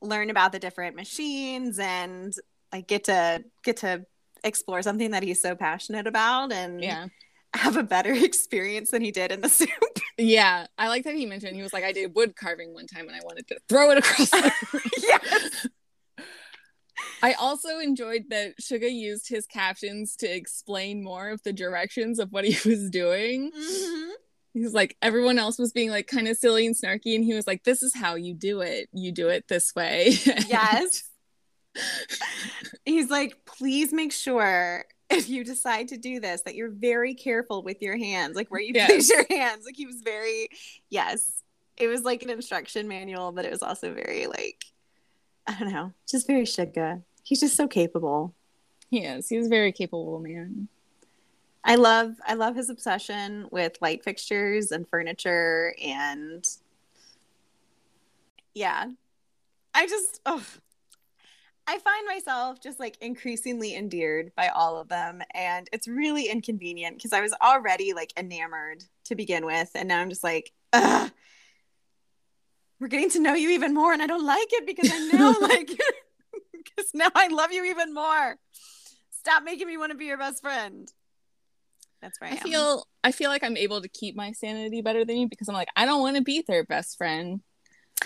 learn 0.00 0.30
about 0.30 0.52
the 0.52 0.58
different 0.58 0.96
machines 0.96 1.78
and 1.78 2.32
like 2.72 2.86
get 2.86 3.04
to 3.04 3.44
get 3.64 3.78
to 3.78 4.04
explore 4.44 4.82
something 4.82 5.10
that 5.10 5.24
he's 5.24 5.42
so 5.42 5.56
passionate 5.56 6.06
about 6.06 6.52
and 6.52 6.82
yeah 6.82 7.08
have 7.54 7.76
a 7.76 7.82
better 7.82 8.12
experience 8.24 8.90
than 8.90 9.02
he 9.02 9.10
did 9.10 9.32
in 9.32 9.40
the 9.40 9.48
SOOP. 9.48 9.68
Yeah, 10.20 10.66
I 10.76 10.88
like 10.88 11.04
that 11.04 11.14
he 11.14 11.26
mentioned 11.26 11.54
he 11.54 11.62
was 11.62 11.72
like, 11.72 11.84
I 11.84 11.92
did 11.92 12.12
wood 12.16 12.34
carving 12.34 12.74
one 12.74 12.88
time 12.88 13.06
and 13.06 13.14
I 13.14 13.20
wanted 13.22 13.46
to 13.46 13.58
throw 13.68 13.92
it 13.92 13.98
across 13.98 14.28
the 14.30 14.52
yes. 15.00 15.68
I 17.22 17.32
also 17.34 17.78
enjoyed 17.78 18.24
that 18.30 18.58
Suga 18.60 18.92
used 18.92 19.28
his 19.28 19.46
captions 19.46 20.16
to 20.16 20.26
explain 20.26 21.02
more 21.02 21.30
of 21.30 21.42
the 21.42 21.52
directions 21.52 22.18
of 22.18 22.32
what 22.32 22.44
he 22.44 22.52
was 22.68 22.90
doing. 22.90 23.50
Mm-hmm. 23.52 24.10
He's 24.54 24.74
like, 24.74 24.96
everyone 25.02 25.38
else 25.38 25.58
was 25.58 25.72
being 25.72 25.90
like 25.90 26.06
kind 26.06 26.26
of 26.26 26.36
silly 26.36 26.66
and 26.66 26.74
snarky, 26.74 27.14
and 27.14 27.24
he 27.24 27.34
was 27.34 27.46
like, 27.46 27.64
This 27.64 27.82
is 27.82 27.94
how 27.94 28.14
you 28.14 28.34
do 28.34 28.60
it. 28.60 28.88
You 28.92 29.12
do 29.12 29.28
it 29.28 29.46
this 29.48 29.74
way. 29.74 30.14
Yes. 30.48 31.04
He's 32.84 33.10
like, 33.10 33.36
Please 33.44 33.92
make 33.92 34.12
sure 34.12 34.84
if 35.10 35.28
you 35.28 35.44
decide 35.44 35.88
to 35.88 35.96
do 35.96 36.20
this 36.20 36.42
that 36.42 36.54
you're 36.54 36.70
very 36.70 37.14
careful 37.14 37.62
with 37.62 37.80
your 37.82 37.96
hands, 37.96 38.36
like 38.36 38.48
where 38.48 38.60
you 38.60 38.72
yes. 38.74 38.88
place 38.88 39.10
your 39.10 39.26
hands. 39.30 39.64
Like 39.64 39.76
he 39.76 39.86
was 39.86 40.02
very, 40.02 40.48
yes. 40.90 41.42
It 41.76 41.86
was 41.86 42.02
like 42.02 42.22
an 42.22 42.30
instruction 42.30 42.88
manual, 42.88 43.32
but 43.32 43.44
it 43.44 43.50
was 43.50 43.62
also 43.62 43.94
very 43.94 44.26
like 44.26 44.64
I 45.48 45.58
don't 45.58 45.72
know, 45.72 45.92
just 46.06 46.26
very 46.26 46.42
Suga. 46.42 47.02
He's 47.28 47.40
just 47.40 47.56
so 47.56 47.68
capable. 47.68 48.34
He 48.88 49.00
is. 49.00 49.28
He's 49.28 49.44
a 49.46 49.50
very 49.50 49.70
capable 49.70 50.18
man. 50.18 50.68
I 51.62 51.74
love 51.74 52.14
I 52.26 52.32
love 52.32 52.56
his 52.56 52.70
obsession 52.70 53.48
with 53.50 53.76
light 53.82 54.02
fixtures 54.02 54.72
and 54.72 54.88
furniture 54.88 55.74
and 55.84 56.42
yeah. 58.54 58.86
I 59.74 59.86
just 59.86 60.22
oh 60.24 60.42
I 61.66 61.78
find 61.80 62.06
myself 62.06 62.62
just 62.62 62.80
like 62.80 62.96
increasingly 63.02 63.76
endeared 63.76 64.32
by 64.34 64.48
all 64.48 64.78
of 64.78 64.88
them 64.88 65.20
and 65.34 65.68
it's 65.70 65.86
really 65.86 66.30
inconvenient 66.30 66.96
because 66.96 67.12
I 67.12 67.20
was 67.20 67.34
already 67.42 67.92
like 67.92 68.14
enamored 68.16 68.84
to 69.04 69.14
begin 69.14 69.44
with 69.44 69.70
and 69.74 69.88
now 69.88 70.00
I'm 70.00 70.08
just 70.08 70.24
like 70.24 70.50
ugh 70.72 71.10
we're 72.80 72.88
getting 72.88 73.10
to 73.10 73.20
know 73.20 73.34
you 73.34 73.50
even 73.50 73.74
more 73.74 73.92
and 73.92 74.00
I 74.00 74.06
don't 74.06 74.24
like 74.24 74.48
it 74.52 74.64
because 74.64 74.90
I 74.90 74.98
know 75.08 75.34
like 75.42 75.78
because 76.76 76.90
now 76.94 77.08
I 77.14 77.28
love 77.28 77.52
you 77.52 77.64
even 77.66 77.94
more. 77.94 78.36
Stop 79.10 79.42
making 79.44 79.66
me 79.66 79.76
want 79.76 79.92
to 79.92 79.98
be 79.98 80.06
your 80.06 80.18
best 80.18 80.42
friend. 80.42 80.90
That's 82.00 82.20
right. 82.20 82.32
I, 82.32 82.36
I 82.36 82.38
feel 82.38 82.86
I 83.04 83.12
feel 83.12 83.30
like 83.30 83.42
I'm 83.42 83.56
able 83.56 83.80
to 83.82 83.88
keep 83.88 84.14
my 84.14 84.32
sanity 84.32 84.82
better 84.82 85.04
than 85.04 85.16
you 85.16 85.28
because 85.28 85.48
I'm 85.48 85.54
like 85.54 85.68
I 85.76 85.84
don't 85.84 86.00
want 86.00 86.16
to 86.16 86.22
be 86.22 86.42
their 86.46 86.64
best 86.64 86.96
friend. 86.96 87.40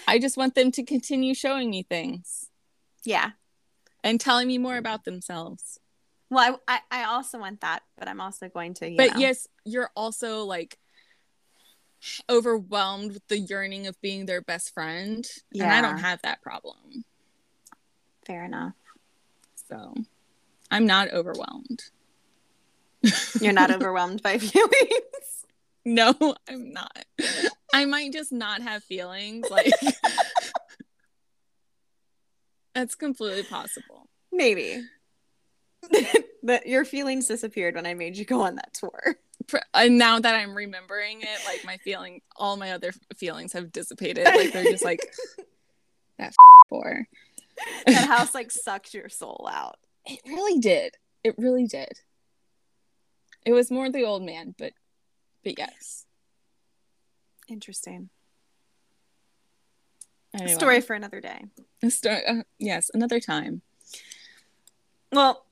I 0.08 0.18
just 0.18 0.36
want 0.36 0.54
them 0.54 0.72
to 0.72 0.82
continue 0.82 1.34
showing 1.34 1.70
me 1.70 1.82
things. 1.82 2.48
Yeah. 3.04 3.30
And 4.02 4.20
telling 4.20 4.48
me 4.48 4.58
more 4.58 4.78
about 4.78 5.04
themselves. 5.04 5.78
Well, 6.30 6.60
I, 6.66 6.80
I, 6.90 7.02
I 7.02 7.04
also 7.04 7.38
want 7.38 7.60
that, 7.60 7.82
but 7.98 8.08
I'm 8.08 8.20
also 8.20 8.48
going 8.48 8.74
to. 8.74 8.94
but 8.96 9.14
know. 9.14 9.20
yes, 9.20 9.46
you're 9.64 9.90
also 9.94 10.44
like 10.44 10.78
overwhelmed 12.28 13.12
with 13.12 13.26
the 13.28 13.38
yearning 13.38 13.86
of 13.86 14.00
being 14.00 14.26
their 14.26 14.40
best 14.40 14.72
friend. 14.74 15.26
Yeah. 15.52 15.64
And 15.64 15.72
I 15.72 15.88
don't 15.88 16.00
have 16.00 16.22
that 16.22 16.42
problem. 16.42 17.04
Fair 18.26 18.44
enough. 18.44 18.74
So 19.68 19.94
I'm 20.70 20.86
not 20.86 21.12
overwhelmed. 21.12 21.82
You're 23.40 23.52
not 23.52 23.70
overwhelmed 23.70 24.22
by 24.22 24.38
feelings? 24.38 25.46
No, 25.84 26.14
I'm 26.48 26.72
not. 26.72 27.04
I 27.74 27.84
might 27.84 28.12
just 28.12 28.32
not 28.32 28.62
have 28.62 28.84
feelings. 28.84 29.50
Like, 29.50 29.72
that's 32.74 32.94
completely 32.94 33.42
possible. 33.42 34.08
Maybe. 34.30 34.82
but 36.42 36.66
your 36.66 36.84
feelings 36.84 37.26
disappeared 37.26 37.74
when 37.74 37.86
I 37.86 37.94
made 37.94 38.16
you 38.16 38.24
go 38.24 38.42
on 38.42 38.54
that 38.54 38.74
tour. 38.74 39.16
and 39.74 39.98
now 39.98 40.20
that 40.20 40.36
I'm 40.36 40.54
remembering 40.54 41.22
it, 41.22 41.40
like 41.46 41.64
my 41.64 41.78
feeling, 41.78 42.20
all 42.36 42.56
my 42.56 42.72
other 42.72 42.92
feelings 43.16 43.52
have 43.52 43.72
dissipated. 43.72 44.24
Like 44.24 44.52
they're 44.52 44.64
just 44.64 44.84
like 44.84 45.00
that 46.18 46.34
for 46.68 47.06
that 47.86 48.08
house 48.08 48.34
like 48.34 48.50
sucked 48.50 48.94
your 48.94 49.08
soul 49.08 49.48
out. 49.50 49.78
It 50.06 50.20
really 50.26 50.58
did. 50.58 50.96
It 51.22 51.34
really 51.38 51.66
did. 51.66 52.00
It 53.44 53.52
was 53.52 53.70
more 53.70 53.90
the 53.90 54.04
old 54.04 54.22
man, 54.22 54.54
but 54.58 54.72
but 55.44 55.58
yes. 55.58 56.06
Interesting. 57.48 58.08
Anyway. 60.34 60.54
Story 60.54 60.80
for 60.80 60.94
another 60.94 61.20
day. 61.20 61.44
A 61.82 61.90
story, 61.90 62.24
uh, 62.26 62.42
yes, 62.58 62.90
another 62.94 63.20
time. 63.20 63.60
Well, 65.12 65.44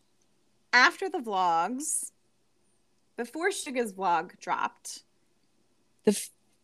after 0.72 1.10
the 1.10 1.18
vlogs, 1.18 2.12
before 3.16 3.52
Suga's 3.52 3.92
vlog 3.92 4.38
dropped, 4.40 5.02
the 6.04 6.12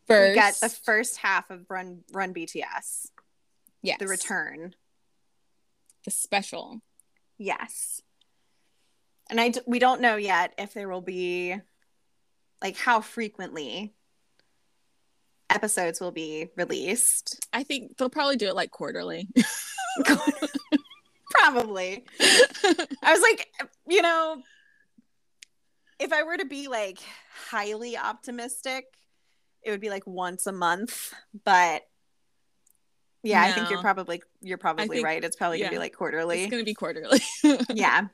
first 0.06 0.30
we 0.30 0.34
got 0.34 0.54
the 0.54 0.70
first 0.70 1.18
half 1.18 1.50
of 1.50 1.66
Run 1.68 2.04
Run 2.12 2.32
BTS. 2.32 3.10
Yes, 3.82 3.98
the 3.98 4.06
return, 4.06 4.74
the 6.06 6.10
special. 6.10 6.80
Yes, 7.36 8.00
and 9.28 9.38
I 9.38 9.52
we 9.66 9.78
don't 9.78 10.00
know 10.00 10.16
yet 10.16 10.54
if 10.56 10.72
there 10.72 10.88
will 10.88 11.02
be 11.02 11.54
like 12.62 12.78
how 12.78 13.02
frequently 13.02 13.94
episodes 15.50 16.00
will 16.00 16.12
be 16.12 16.48
released. 16.56 17.46
I 17.52 17.62
think 17.62 17.96
they'll 17.96 18.08
probably 18.08 18.36
do 18.36 18.48
it 18.48 18.56
like 18.56 18.70
quarterly. 18.70 19.28
probably. 21.30 22.04
I 22.20 23.12
was 23.12 23.20
like, 23.20 23.48
you 23.88 24.02
know, 24.02 24.42
if 25.98 26.12
I 26.12 26.22
were 26.22 26.36
to 26.36 26.46
be 26.46 26.68
like 26.68 26.98
highly 27.48 27.96
optimistic, 27.96 28.86
it 29.62 29.70
would 29.70 29.80
be 29.80 29.90
like 29.90 30.06
once 30.06 30.46
a 30.46 30.52
month, 30.52 31.12
but 31.44 31.82
yeah, 33.26 33.42
no. 33.42 33.48
I 33.48 33.52
think 33.52 33.70
you're 33.70 33.80
probably 33.80 34.22
you're 34.40 34.58
probably 34.58 34.88
think, 34.88 35.04
right. 35.04 35.22
It's 35.22 35.36
probably 35.36 35.58
yeah, 35.58 35.66
gonna 35.66 35.76
be 35.76 35.78
like 35.78 35.94
quarterly. 35.94 36.42
It's 36.42 36.50
gonna 36.50 36.64
be 36.64 36.74
quarterly. 36.74 37.20
yeah. 37.74 38.08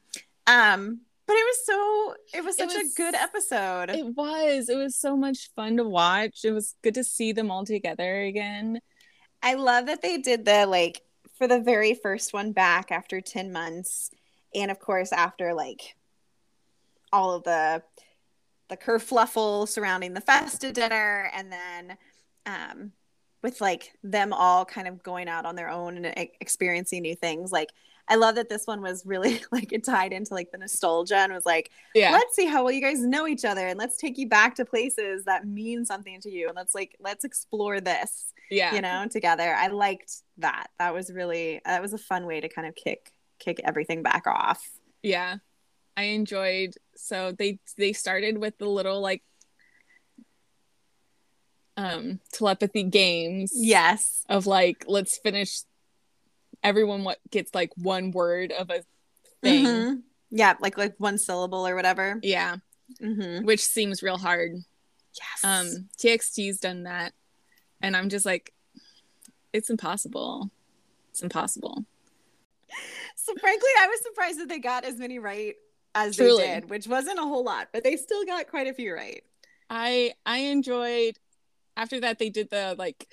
Um, 0.47 1.01
but 1.27 1.35
it 1.35 1.45
was 1.45 1.67
so 1.67 2.15
it 2.39 2.45
was 2.45 2.57
such 2.57 2.73
it 2.73 2.79
was, 2.79 2.93
a 2.93 2.97
good 2.97 3.15
episode. 3.15 3.91
It 3.91 4.07
was. 4.17 4.69
It 4.69 4.77
was 4.77 4.97
so 4.97 5.17
much 5.17 5.51
fun 5.55 5.77
to 5.77 5.85
watch. 5.85 6.41
It 6.45 6.53
was 6.53 6.75
good 6.83 6.95
to 6.95 7.05
see 7.05 7.33
them 7.33 7.51
all 7.51 7.65
together 7.65 8.23
again. 8.23 8.81
I 9.43 9.55
love 9.55 9.87
that 9.87 10.03
they 10.03 10.19
did 10.19 10.45
the 10.45 10.67
like 10.67 11.03
for 11.37 11.47
the 11.47 11.61
very 11.61 11.95
first 11.95 12.33
one 12.33 12.53
back 12.53 12.93
after 12.93 13.21
10 13.21 13.53
months 13.53 14.11
and 14.55 14.71
of 14.71 14.79
course 14.79 15.13
after 15.13 15.55
like 15.55 15.97
all 17.13 17.35
of 17.35 17.43
the 17.43 17.83
the 18.69 18.77
kerfluffle 18.77 19.69
surrounding 19.69 20.15
the 20.15 20.21
festa 20.21 20.71
dinner 20.73 21.31
and 21.35 21.53
then 21.53 21.97
um 22.47 22.93
with 23.43 23.61
like 23.61 23.93
them 24.03 24.33
all 24.33 24.65
kind 24.65 24.87
of 24.87 25.03
going 25.03 25.29
out 25.29 25.45
on 25.45 25.57
their 25.57 25.69
own 25.69 26.05
and 26.05 26.31
experiencing 26.41 27.03
new 27.03 27.15
things 27.15 27.53
like 27.53 27.71
I 28.09 28.17
love 28.17 28.35
that 28.35 28.49
this 28.49 28.67
one 28.67 28.83
was 28.83 29.07
really 29.07 29.43
like 29.53 29.73
it 29.73 29.85
tied 29.85 30.13
into 30.13 30.35
like 30.35 30.51
the 30.51 30.59
nostalgia 30.59 31.17
and 31.17 31.33
was 31.33 31.47
like, 31.47 31.71
yeah, 31.95 32.13
let's 32.13 32.35
see 32.35 32.47
how 32.47 32.65
well 32.65 32.73
you 32.73 32.81
guys 32.81 33.01
know 33.01 33.27
each 33.27 33.45
other 33.45 33.67
and 33.67 33.79
let's 33.79 33.97
take 33.97 34.19
you 34.19 34.29
back 34.29 34.55
to 34.57 34.65
places 34.65 35.25
that 35.25 35.47
mean 35.47 35.85
something 35.85 36.21
to 36.21 36.31
you 36.31 36.49
and 36.49 36.57
let's 36.57 36.75
like 36.75 36.97
let's 37.01 37.25
explore 37.25 37.81
this, 37.81 38.33
yeah, 38.51 38.75
you 38.75 38.81
know, 38.81 39.07
together. 39.11 39.55
I 39.55 39.69
liked 39.69 40.13
that. 40.39 40.67
That 40.79 40.95
was 40.95 41.13
really 41.13 41.61
that 41.65 41.81
was 41.81 41.93
a 41.93 41.99
fun 41.99 42.27
way 42.27 42.41
to 42.41 42.49
kind 42.49 42.67
of 42.67 42.75
kick 42.75 43.13
kick 43.39 43.61
everything 43.65 44.03
back 44.03 44.27
off. 44.27 44.63
Yeah, 45.03 45.37
I 45.97 46.05
enjoyed. 46.05 46.75
So 46.97 47.33
they 47.33 47.61
they 47.79 47.93
started 47.93 48.39
with 48.39 48.59
the 48.59 48.69
little 48.69 49.01
like 49.01 49.23
um 51.77 52.21
telepathy 52.33 52.83
games. 52.83 53.53
Yes. 53.55 54.25
Of 54.29 54.47
like 54.47 54.85
let's 54.87 55.19
finish 55.19 55.61
everyone 56.63 57.05
what 57.05 57.19
gets 57.31 57.55
like 57.55 57.71
one 57.77 58.11
word 58.11 58.53
of 58.53 58.71
a 58.71 58.85
thing. 59.43 59.65
Mm-hmm. 59.65 59.95
Yeah, 60.31 60.55
like 60.61 60.79
like 60.79 60.95
one 60.99 61.19
syllable 61.19 61.67
or 61.67 61.75
whatever. 61.75 62.19
Yeah. 62.23 62.57
Mm-hmm. 63.01 63.45
Which 63.45 63.65
seems 63.65 64.03
real 64.03 64.19
hard. 64.19 64.53
Yes. 64.53 65.45
Um 65.45 65.89
TXT's 65.99 66.59
done 66.59 66.85
that 66.85 67.13
and 67.81 67.97
I'm 67.97 68.09
just 68.09 68.27
like 68.27 68.53
it's 69.53 69.71
impossible. 69.71 70.51
It's 71.11 71.23
impossible. 71.23 71.85
So 73.17 73.35
frankly, 73.39 73.69
I 73.81 73.87
was 73.87 74.01
surprised 74.03 74.41
that 74.41 74.49
they 74.49 74.59
got 74.59 74.85
as 74.85 74.99
many 74.99 75.19
right 75.19 75.55
as 75.95 76.17
Truly. 76.17 76.43
they 76.43 76.55
did, 76.55 76.71
which 76.71 76.87
wasn't 76.87 77.19
a 77.19 77.23
whole 77.23 77.45
lot, 77.45 77.69
but 77.73 77.85
they 77.85 77.97
still 77.97 78.25
got 78.25 78.49
quite 78.49 78.67
a 78.67 78.73
few 78.73 78.95
right. 78.95 79.23
I 79.69 80.15
I 80.25 80.39
enjoyed 80.39 81.19
after 81.77 82.01
that 82.01 82.19
they 82.19 82.31
did 82.31 82.51
the 82.51 82.75
like 82.79 83.07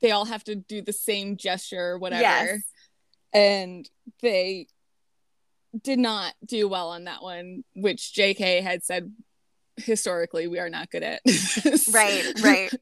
they 0.00 0.10
all 0.10 0.24
have 0.26 0.44
to 0.44 0.54
do 0.54 0.82
the 0.82 0.92
same 0.92 1.36
gesture 1.36 1.92
or 1.92 1.98
whatever. 1.98 2.22
Yes. 2.22 2.62
And 3.32 3.88
they 4.22 4.68
did 5.82 5.98
not 5.98 6.34
do 6.44 6.68
well 6.68 6.90
on 6.90 7.04
that 7.04 7.22
one, 7.22 7.64
which 7.74 8.12
JK 8.14 8.62
had 8.62 8.84
said 8.84 9.12
historically 9.76 10.46
we 10.46 10.58
are 10.58 10.70
not 10.70 10.90
good 10.90 11.02
at. 11.02 11.20
right, 11.92 12.32
right. 12.42 12.72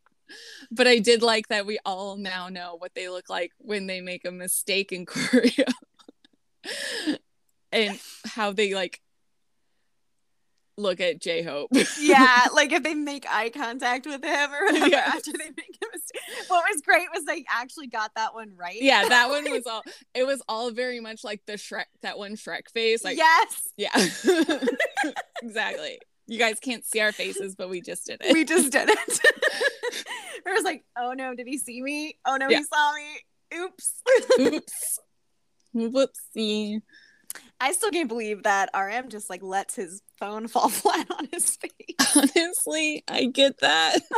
But 0.71 0.89
I 0.89 0.99
did 0.99 1.23
like 1.23 1.49
that 1.49 1.67
we 1.67 1.79
all 1.85 2.17
now 2.17 2.49
know 2.49 2.77
what 2.79 2.93
they 2.95 3.09
look 3.09 3.29
like 3.29 3.53
when 3.59 3.87
they 3.87 4.01
make 4.01 4.25
a 4.25 4.33
mistake 4.33 4.91
in 4.91 5.07
Korea. 5.07 5.67
and 7.71 8.01
how 8.25 8.53
they 8.53 8.75
like 8.75 9.01
look 10.77 11.01
at 11.01 11.20
J 11.20 11.43
Hope. 11.43 11.70
yeah, 12.01 12.47
like 12.55 12.72
if 12.72 12.83
they 12.83 12.95
make 12.95 13.27
eye 13.29 13.51
contact 13.51 14.07
with 14.07 14.25
him 14.25 14.53
or 14.53 14.64
whatever 14.66 14.89
yes. 14.89 15.14
after 15.14 15.33
they 15.33 15.51
make 15.57 15.79
a 15.83 15.87
mistake. 15.93 16.49
What 16.49 16.64
was 16.70 16.83
great 16.83 17.09
was 17.14 17.25
they 17.25 17.45
actually 17.51 17.89
got 17.89 18.12
that 18.16 18.35
one 18.35 18.53
right. 18.57 18.81
Yeah, 18.81 19.05
that 19.09 19.29
one 19.29 19.51
was 19.51 19.66
all 19.66 19.83
it 20.14 20.27
was 20.27 20.43
all 20.49 20.70
very 20.70 21.01
much 21.01 21.25
like 21.25 21.43
the 21.47 21.55
Shrek 21.55 21.85
that 22.03 22.18
one 22.18 22.37
Shrek 22.37 22.70
face. 22.72 23.05
Like 23.05 23.16
Yes. 23.16 23.68
Yeah. 23.77 23.93
exactly. 25.43 26.01
You 26.27 26.39
guys 26.39 26.59
can't 26.59 26.85
see 26.85 27.01
our 27.01 27.12
faces, 27.12 27.55
but 27.55 27.68
we 27.68 27.83
just 27.83 28.07
did 28.07 28.22
it. 28.22 28.33
We 28.33 28.45
just 28.45 28.72
did 28.72 28.89
it. 28.89 29.20
it 30.47 30.53
was 30.53 30.64
like, 30.64 30.85
oh 30.99 31.12
no, 31.12 31.35
did 31.35 31.47
he 31.47 31.59
see 31.59 31.83
me? 31.83 32.16
Oh 32.25 32.37
no, 32.37 32.49
yeah. 32.49 32.59
he 32.59 32.64
saw 32.64 32.93
me. 32.95 33.59
Oops. 33.59 34.03
Oops. 34.41 34.99
Whoopsie. 35.75 36.81
I 37.65 37.73
still 37.73 37.91
can't 37.91 38.09
believe 38.11 38.43
that 38.43 38.69
RM 38.77 39.09
just 39.09 39.31
like 39.31 39.43
lets 39.43 39.75
his 39.75 40.03
phone 40.19 40.49
fall 40.49 40.69
flat 40.69 41.07
on 41.19 41.31
his 41.33 41.57
face. 41.57 41.73
Honestly, 42.15 43.03
I 43.09 43.25
get 43.25 43.59
that. 43.61 44.01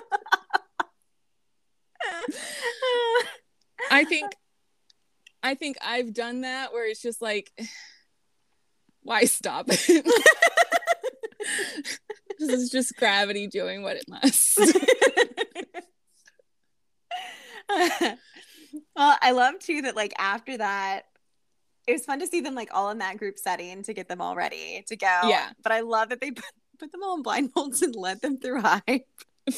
I 3.92 4.02
think 4.02 4.32
I 5.44 5.54
think 5.54 5.76
I've 5.80 6.12
done 6.12 6.40
that 6.40 6.72
where 6.72 6.90
it's 6.90 7.00
just 7.00 7.22
like 7.22 7.52
why 9.02 9.26
stop 9.26 9.66
it? 9.68 10.04
this 12.40 12.50
is 12.50 12.68
just 12.68 12.96
gravity 12.96 13.46
doing 13.46 13.84
what 13.84 13.96
it 13.96 14.06
must. 14.08 14.58
well, 18.96 19.16
I 19.22 19.30
love 19.30 19.60
too 19.60 19.82
that 19.82 19.94
like 19.94 20.14
after 20.18 20.58
that 20.58 21.04
it 21.86 21.92
was 21.92 22.04
fun 22.04 22.18
to 22.20 22.26
see 22.26 22.40
them 22.40 22.54
like 22.54 22.70
all 22.72 22.90
in 22.90 22.98
that 22.98 23.16
group 23.16 23.38
setting 23.38 23.82
to 23.84 23.94
get 23.94 24.08
them 24.08 24.20
all 24.20 24.34
ready 24.34 24.84
to 24.88 24.96
go. 24.96 25.20
Yeah. 25.24 25.50
But 25.62 25.72
I 25.72 25.80
love 25.80 26.08
that 26.08 26.20
they 26.20 26.32
put, 26.32 26.44
put 26.78 26.92
them 26.92 27.02
all 27.02 27.16
in 27.16 27.22
blindfolds 27.22 27.82
and 27.82 27.94
led 27.94 28.20
them 28.20 28.38
through 28.38 28.62
Hybe. 28.62 29.02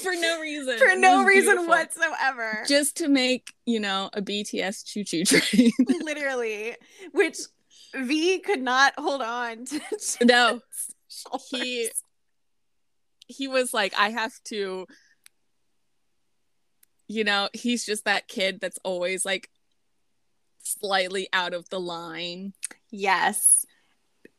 For 0.03 0.12
no 0.12 0.41
reason. 0.41 0.79
For 0.79 0.97
no 0.97 1.24
reason 1.24 1.57
beautiful. 1.57 1.68
whatsoever. 1.68 2.64
Just 2.68 2.99
to 2.99 3.09
make, 3.09 3.55
you 3.64 3.81
know, 3.81 4.11
a 4.12 4.20
BTS 4.20 4.85
choo 4.85 5.03
choo 5.03 5.24
train. 5.24 5.72
Literally. 6.03 6.76
Which 7.12 7.39
V 7.95 8.41
could 8.41 8.61
not 8.61 8.93
hold 8.99 9.22
on 9.22 9.64
to. 9.66 9.81
No. 10.24 10.61
He 11.51 11.91
he 13.26 13.49
was 13.49 13.74
like, 13.74 13.93
I 13.99 14.11
have 14.11 14.33
to 14.45 14.87
you 17.09 17.24
know, 17.24 17.49
he's 17.55 17.87
just 17.87 18.05
that 18.05 18.29
kid 18.29 18.61
that's 18.61 18.79
always 18.85 19.24
like 19.24 19.49
slightly 20.68 21.28
out 21.32 21.54
of 21.54 21.68
the 21.68 21.80
line. 21.80 22.52
Yes. 22.90 23.64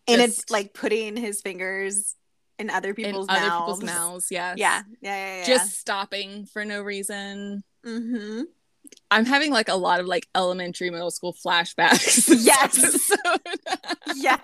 And 0.08 0.22
it's 0.22 0.50
like 0.50 0.74
putting 0.74 1.16
his 1.16 1.42
fingers 1.42 2.16
in 2.58 2.70
other 2.70 2.94
people's 2.94 3.28
in 3.28 3.34
mouths. 3.34 3.42
Other 3.42 3.60
people's 3.60 3.84
mouths, 3.84 4.28
yes. 4.32 4.58
Yeah. 4.58 4.82
Yeah. 5.02 5.16
Yeah. 5.16 5.38
yeah. 5.40 5.46
Just 5.46 5.80
stopping 5.80 6.46
for 6.46 6.66
no 6.66 6.82
reason. 6.82 7.64
Mm-hmm. 7.86 8.42
I'm 9.12 9.26
having 9.26 9.52
like 9.52 9.70
a 9.70 9.76
lot 9.76 10.00
of 10.00 10.06
like 10.08 10.28
elementary, 10.36 10.90
middle 10.90 11.12
school 11.12 11.34
flashbacks. 11.34 12.30
Yes. 12.40 13.12
yes. 14.16 14.40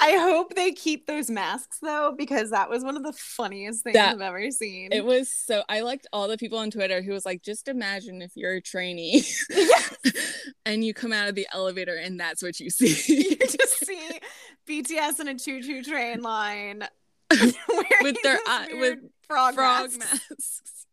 I 0.00 0.16
hope 0.18 0.54
they 0.54 0.72
keep 0.72 1.06
those 1.06 1.30
masks 1.30 1.78
though, 1.80 2.14
because 2.16 2.50
that 2.50 2.68
was 2.68 2.84
one 2.84 2.96
of 2.96 3.02
the 3.02 3.12
funniest 3.12 3.84
things 3.84 3.94
that, 3.94 4.14
I've 4.14 4.20
ever 4.20 4.50
seen. 4.50 4.92
It 4.92 5.04
was 5.04 5.30
so 5.30 5.62
I 5.68 5.80
liked 5.80 6.06
all 6.12 6.28
the 6.28 6.36
people 6.36 6.58
on 6.58 6.70
Twitter 6.70 7.02
who 7.02 7.12
was 7.12 7.24
like, 7.24 7.42
just 7.42 7.68
imagine 7.68 8.22
if 8.22 8.32
you're 8.34 8.54
a 8.54 8.60
trainee 8.60 9.24
and 10.66 10.84
you 10.84 10.94
come 10.94 11.12
out 11.12 11.28
of 11.28 11.34
the 11.34 11.46
elevator 11.52 11.96
and 11.96 12.18
that's 12.18 12.42
what 12.42 12.60
you 12.60 12.70
see. 12.70 12.86
you 13.30 13.36
just 13.36 13.84
see 13.86 14.20
BTS 14.68 15.20
in 15.20 15.28
a 15.28 15.38
choo-choo 15.38 15.82
train 15.82 16.22
line 16.22 16.84
with 17.30 18.16
their 18.22 18.38
eye, 18.46 18.68
with 18.72 18.98
frog, 19.26 19.54
frog 19.54 19.90
masks. 19.98 19.98
masks. 20.30 20.86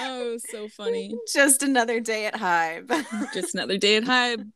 Oh, 0.00 0.38
so 0.38 0.68
funny. 0.68 1.14
Just 1.32 1.62
another 1.62 2.00
day 2.00 2.26
at 2.26 2.34
Hybe. 2.34 3.32
just 3.34 3.54
another 3.54 3.76
day 3.76 3.96
at 3.96 4.04
Hybe 4.04 4.50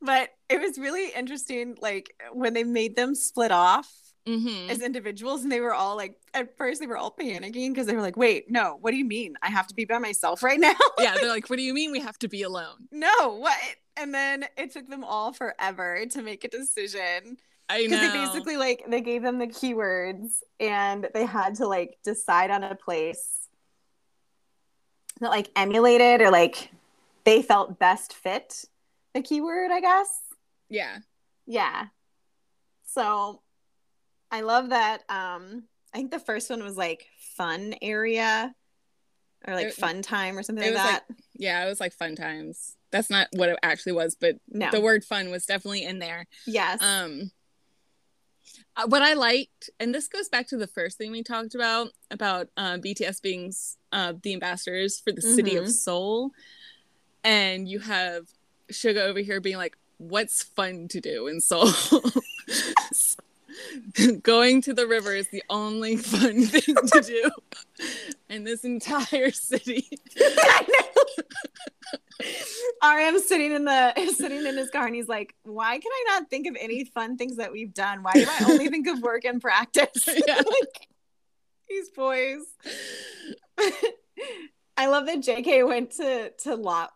but 0.00 0.30
it 0.48 0.60
was 0.60 0.78
really 0.78 1.10
interesting 1.10 1.76
like 1.80 2.14
when 2.32 2.54
they 2.54 2.64
made 2.64 2.96
them 2.96 3.14
split 3.14 3.50
off 3.50 3.92
mm-hmm. 4.26 4.70
as 4.70 4.80
individuals 4.80 5.42
and 5.42 5.50
they 5.50 5.60
were 5.60 5.74
all 5.74 5.96
like 5.96 6.16
at 6.34 6.56
first 6.56 6.80
they 6.80 6.86
were 6.86 6.96
all 6.96 7.10
panicking 7.10 7.70
because 7.70 7.86
they 7.86 7.94
were 7.94 8.02
like 8.02 8.16
wait 8.16 8.50
no 8.50 8.78
what 8.80 8.90
do 8.90 8.96
you 8.96 9.04
mean 9.04 9.34
i 9.42 9.48
have 9.48 9.66
to 9.66 9.74
be 9.74 9.84
by 9.84 9.98
myself 9.98 10.42
right 10.42 10.60
now 10.60 10.74
yeah 10.98 11.14
they're 11.14 11.28
like 11.28 11.48
what 11.48 11.56
do 11.56 11.62
you 11.62 11.74
mean 11.74 11.90
we 11.90 12.00
have 12.00 12.18
to 12.18 12.28
be 12.28 12.42
alone 12.42 12.88
no 12.90 13.36
what 13.38 13.58
and 13.96 14.12
then 14.12 14.44
it 14.56 14.72
took 14.72 14.88
them 14.88 15.04
all 15.04 15.32
forever 15.32 16.04
to 16.06 16.22
make 16.22 16.44
a 16.44 16.48
decision 16.48 17.36
I 17.68 17.78
know. 17.78 17.84
Because 17.84 18.12
they 18.12 18.18
basically 18.18 18.56
like 18.56 18.84
they 18.88 19.00
gave 19.00 19.22
them 19.22 19.38
the 19.38 19.46
keywords 19.46 20.40
and 20.60 21.08
they 21.12 21.26
had 21.26 21.56
to 21.56 21.66
like 21.66 21.98
decide 22.04 22.50
on 22.50 22.62
a 22.62 22.74
place 22.74 23.48
that 25.20 25.30
like 25.30 25.50
emulated 25.56 26.20
or 26.20 26.30
like 26.30 26.70
they 27.24 27.42
felt 27.42 27.78
best 27.78 28.12
fit 28.12 28.64
the 29.14 29.22
keyword, 29.22 29.70
I 29.70 29.80
guess. 29.80 30.20
Yeah. 30.68 30.98
Yeah. 31.46 31.86
So 32.84 33.42
I 34.30 34.40
love 34.40 34.70
that. 34.70 35.02
Um, 35.08 35.64
I 35.94 35.98
think 35.98 36.10
the 36.10 36.18
first 36.18 36.50
one 36.50 36.62
was 36.62 36.76
like 36.76 37.06
fun 37.36 37.74
area 37.80 38.54
or 39.46 39.54
like 39.54 39.68
it, 39.68 39.74
fun 39.74 40.02
time 40.02 40.36
or 40.36 40.42
something 40.42 40.64
like 40.64 40.74
that. 40.74 41.04
Like, 41.08 41.18
yeah, 41.34 41.64
it 41.64 41.68
was 41.68 41.80
like 41.80 41.92
fun 41.92 42.16
times. 42.16 42.76
That's 42.90 43.10
not 43.10 43.28
what 43.32 43.48
it 43.48 43.58
actually 43.62 43.92
was, 43.92 44.16
but 44.18 44.36
no. 44.48 44.70
the 44.70 44.80
word 44.80 45.04
fun 45.04 45.30
was 45.30 45.46
definitely 45.46 45.84
in 45.84 45.98
there. 45.98 46.26
Yes. 46.46 46.82
Um 46.82 47.30
uh, 48.76 48.86
what 48.86 49.02
I 49.02 49.14
liked, 49.14 49.70
and 49.80 49.94
this 49.94 50.06
goes 50.06 50.28
back 50.28 50.48
to 50.48 50.56
the 50.56 50.66
first 50.66 50.98
thing 50.98 51.10
we 51.10 51.22
talked 51.22 51.54
about 51.54 51.88
about 52.10 52.48
uh, 52.56 52.76
BTS 52.76 53.22
being 53.22 53.52
uh, 53.90 54.12
the 54.22 54.34
ambassadors 54.34 55.00
for 55.00 55.12
the 55.12 55.22
mm-hmm. 55.22 55.34
city 55.34 55.56
of 55.56 55.64
mm-hmm. 55.64 55.72
Seoul, 55.72 56.30
and 57.24 57.68
you 57.68 57.80
have 57.80 58.26
Suga 58.70 59.06
over 59.06 59.20
here 59.20 59.40
being 59.40 59.56
like, 59.56 59.76
what's 59.98 60.42
fun 60.42 60.88
to 60.88 61.00
do 61.00 61.26
in 61.26 61.40
Seoul? 61.40 61.70
Going 64.22 64.60
to 64.62 64.74
the 64.74 64.86
river 64.86 65.14
is 65.14 65.28
the 65.28 65.42
only 65.48 65.96
fun 65.96 66.44
thing 66.46 66.74
to 66.74 67.00
do 67.00 67.30
in 68.28 68.44
this 68.44 68.64
entire 68.64 69.30
city. 69.30 69.88
RM 72.82 73.18
sitting 73.20 73.52
in 73.52 73.64
the 73.64 73.92
sitting 74.14 74.44
in 74.46 74.56
his 74.56 74.70
car 74.70 74.86
and 74.86 74.94
he's 74.94 75.08
like, 75.08 75.34
"Why 75.44 75.78
can 75.78 75.90
I 75.92 76.04
not 76.08 76.30
think 76.30 76.46
of 76.46 76.56
any 76.60 76.84
fun 76.84 77.16
things 77.16 77.36
that 77.36 77.52
we've 77.52 77.72
done? 77.72 78.02
Why 78.02 78.12
do 78.12 78.26
I 78.28 78.44
only 78.50 78.68
think 78.68 78.86
of 78.88 79.00
work 79.00 79.24
and 79.24 79.40
practice?" 79.40 80.06
Yeah. 80.06 80.36
like, 80.36 80.88
these 81.68 81.88
boys. 81.90 82.42
I 84.76 84.86
love 84.86 85.06
that 85.06 85.18
JK 85.18 85.66
went 85.66 85.92
to 85.92 86.30
to 86.30 86.54
know. 86.56 86.95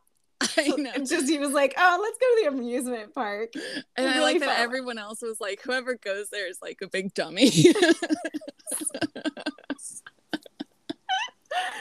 Just 1.07 1.29
he 1.29 1.39
was 1.39 1.53
like, 1.53 1.75
"Oh, 1.77 1.99
let's 2.01 2.19
go 2.19 2.27
to 2.27 2.43
the 2.43 2.49
amusement 2.49 3.15
park." 3.15 3.53
And 3.97 4.07
I 4.07 4.17
really 4.17 4.35
like 4.35 4.41
that 4.41 4.59
everyone 4.61 4.99
else 4.99 5.23
was 5.23 5.41
like, 5.41 5.61
"Whoever 5.63 5.97
goes 5.97 6.31
there 6.31 6.49
is 6.49 6.59
like 6.63 6.79
a 6.83 6.89
big 6.89 7.15
dummy." 7.15 7.51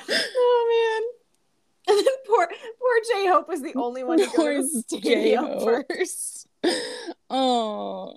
oh 0.09 1.01
man! 1.88 1.95
And 1.95 1.97
then 2.05 2.15
poor 2.27 2.47
poor 2.47 2.99
J 3.13 3.27
Hope 3.27 3.47
was 3.47 3.61
the 3.61 3.73
only 3.75 4.03
one 4.03 4.19
to 4.19 4.27
go 4.36 4.47
to 4.47 4.61
the 4.61 4.84
stadium 4.88 5.59
first. 5.61 6.47
Oh, 7.30 8.15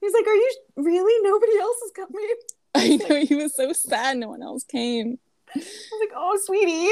he's 0.00 0.12
like, 0.12 0.26
"Are 0.26 0.34
you 0.34 0.56
really? 0.76 1.28
Nobody 1.28 1.58
else 1.58 1.76
is 1.82 1.92
coming." 1.92 2.28
I 2.76 2.96
know 2.96 3.24
he 3.24 3.34
was 3.36 3.54
so 3.54 3.72
sad. 3.72 4.18
No 4.18 4.28
one 4.28 4.42
else 4.42 4.64
came. 4.64 5.18
I 5.54 5.58
was 5.58 6.00
like, 6.00 6.12
"Oh, 6.16 6.38
sweetie." 6.42 6.90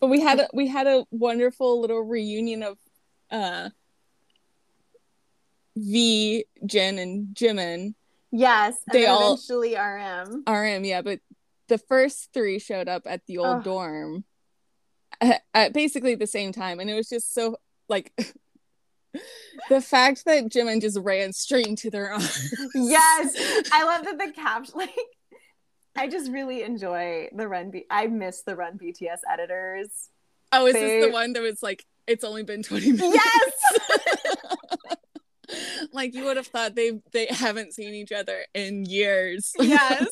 But 0.00 0.08
we 0.08 0.20
had 0.20 0.40
a, 0.40 0.48
we 0.52 0.66
had 0.66 0.86
a 0.86 1.04
wonderful 1.10 1.80
little 1.80 2.00
reunion 2.00 2.62
of 2.62 2.78
uh 3.30 3.70
V, 5.76 6.44
Jin, 6.66 6.98
and 6.98 7.28
Jimin. 7.34 7.94
Yes, 8.30 8.76
they 8.92 9.06
all 9.06 9.34
eventually 9.34 9.76
RM. 9.76 10.44
RM, 10.46 10.84
yeah, 10.84 11.02
but 11.02 11.20
the 11.68 11.78
first 11.78 12.30
three 12.32 12.58
showed 12.58 12.88
up 12.88 13.02
at 13.06 13.24
the 13.26 13.38
old 13.38 13.64
dorm 13.64 14.24
at, 15.20 15.42
at, 15.54 15.72
basically 15.72 16.14
the 16.14 16.26
same 16.26 16.52
time, 16.52 16.80
and 16.80 16.90
it 16.90 16.94
was 16.94 17.08
just 17.08 17.32
so 17.32 17.56
like 17.88 18.12
the 19.68 19.80
fact 19.80 20.24
that 20.26 20.44
Jimin 20.44 20.80
just 20.80 20.98
ran 20.98 21.32
straight 21.32 21.66
into 21.66 21.90
their 21.90 22.10
arms. 22.12 22.54
Yes, 22.74 23.68
I 23.72 23.84
love 23.84 24.04
that 24.04 24.18
the 24.18 24.32
caption 24.32 24.78
like 24.78 24.94
I 25.98 26.08
just 26.08 26.30
really 26.30 26.62
enjoy 26.62 27.28
the 27.32 27.48
Run. 27.48 27.70
B- 27.70 27.86
I 27.90 28.06
miss 28.06 28.42
the 28.42 28.54
Run 28.54 28.78
BTS 28.78 29.18
editors. 29.30 30.10
Oh, 30.52 30.66
is 30.66 30.74
they... 30.74 30.80
this 30.80 31.06
the 31.06 31.12
one 31.12 31.32
that 31.32 31.42
was 31.42 31.62
like 31.62 31.84
it's 32.06 32.24
only 32.24 32.44
been 32.44 32.62
twenty 32.62 32.92
minutes? 32.92 33.14
Yes. 33.14 33.52
like 35.92 36.14
you 36.14 36.24
would 36.24 36.36
have 36.36 36.46
thought 36.46 36.76
they 36.76 37.00
they 37.12 37.26
haven't 37.30 37.74
seen 37.74 37.94
each 37.94 38.12
other 38.12 38.44
in 38.54 38.84
years. 38.84 39.52
yes. 39.58 40.06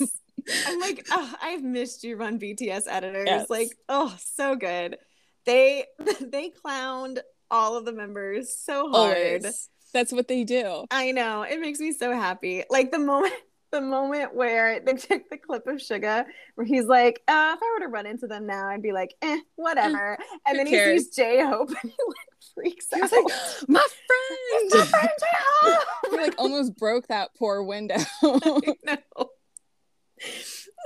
I'm 0.66 0.78
like, 0.78 1.07
oh, 1.11 1.34
I've 1.43 1.62
missed 1.62 2.05
you, 2.05 2.16
Run 2.16 2.39
BTS 2.39 2.84
editors. 2.89 3.26
Yes. 3.26 3.51
Like, 3.51 3.70
oh, 3.89 4.14
so 4.18 4.55
good. 4.55 4.97
They 5.45 5.84
they 6.20 6.51
clowned 6.51 7.18
all 7.51 7.76
of 7.76 7.84
the 7.84 7.93
members 7.93 8.57
so 8.59 8.91
hard. 8.91 9.16
Always. 9.16 9.68
That's 9.95 10.12
what 10.12 10.28
they 10.28 10.45
do. 10.45 10.84
I 10.91 11.12
know. 11.12 11.43
It 11.43 11.61
makes 11.61 11.78
me 11.78 11.93
so 11.93 12.12
happy. 12.12 12.64
Like 12.68 12.91
the 12.91 12.99
moment 12.99 13.32
the 13.71 13.81
moment 13.81 14.35
where 14.35 14.81
they 14.81 14.93
took 14.95 15.29
the 15.31 15.37
clip 15.37 15.67
of 15.67 15.77
Suga 15.77 16.25
where 16.55 16.67
he's 16.67 16.87
like, 16.87 17.23
uh, 17.29 17.55
if 17.57 17.62
I 17.62 17.75
were 17.75 17.87
to 17.87 17.89
run 17.89 18.07
into 18.07 18.27
them 18.27 18.47
now, 18.47 18.69
I'd 18.69 18.83
be 18.83 18.93
like, 18.93 19.14
eh, 19.23 19.39
whatever. 19.57 20.19
And 20.47 20.59
then 20.59 20.67
he 20.67 20.77
sees 20.77 21.14
J 21.14 21.45
Hope 21.45 21.69
and 21.83 21.91
he 21.91 21.97
like 22.09 22.45
freaks 22.55 22.87
out. 22.93 23.03
He's 23.03 23.12
like, 23.12 23.25
my 23.69 23.85
friend, 24.07 24.71
my 24.71 24.85
friend 24.85 25.09
J 25.19 25.27
Hope. 25.61 25.83
he 26.11 26.17
like 26.17 26.35
almost 26.39 26.77
broke 26.77 27.09
that 27.09 27.31
poor 27.39 27.62
window. 27.62 27.97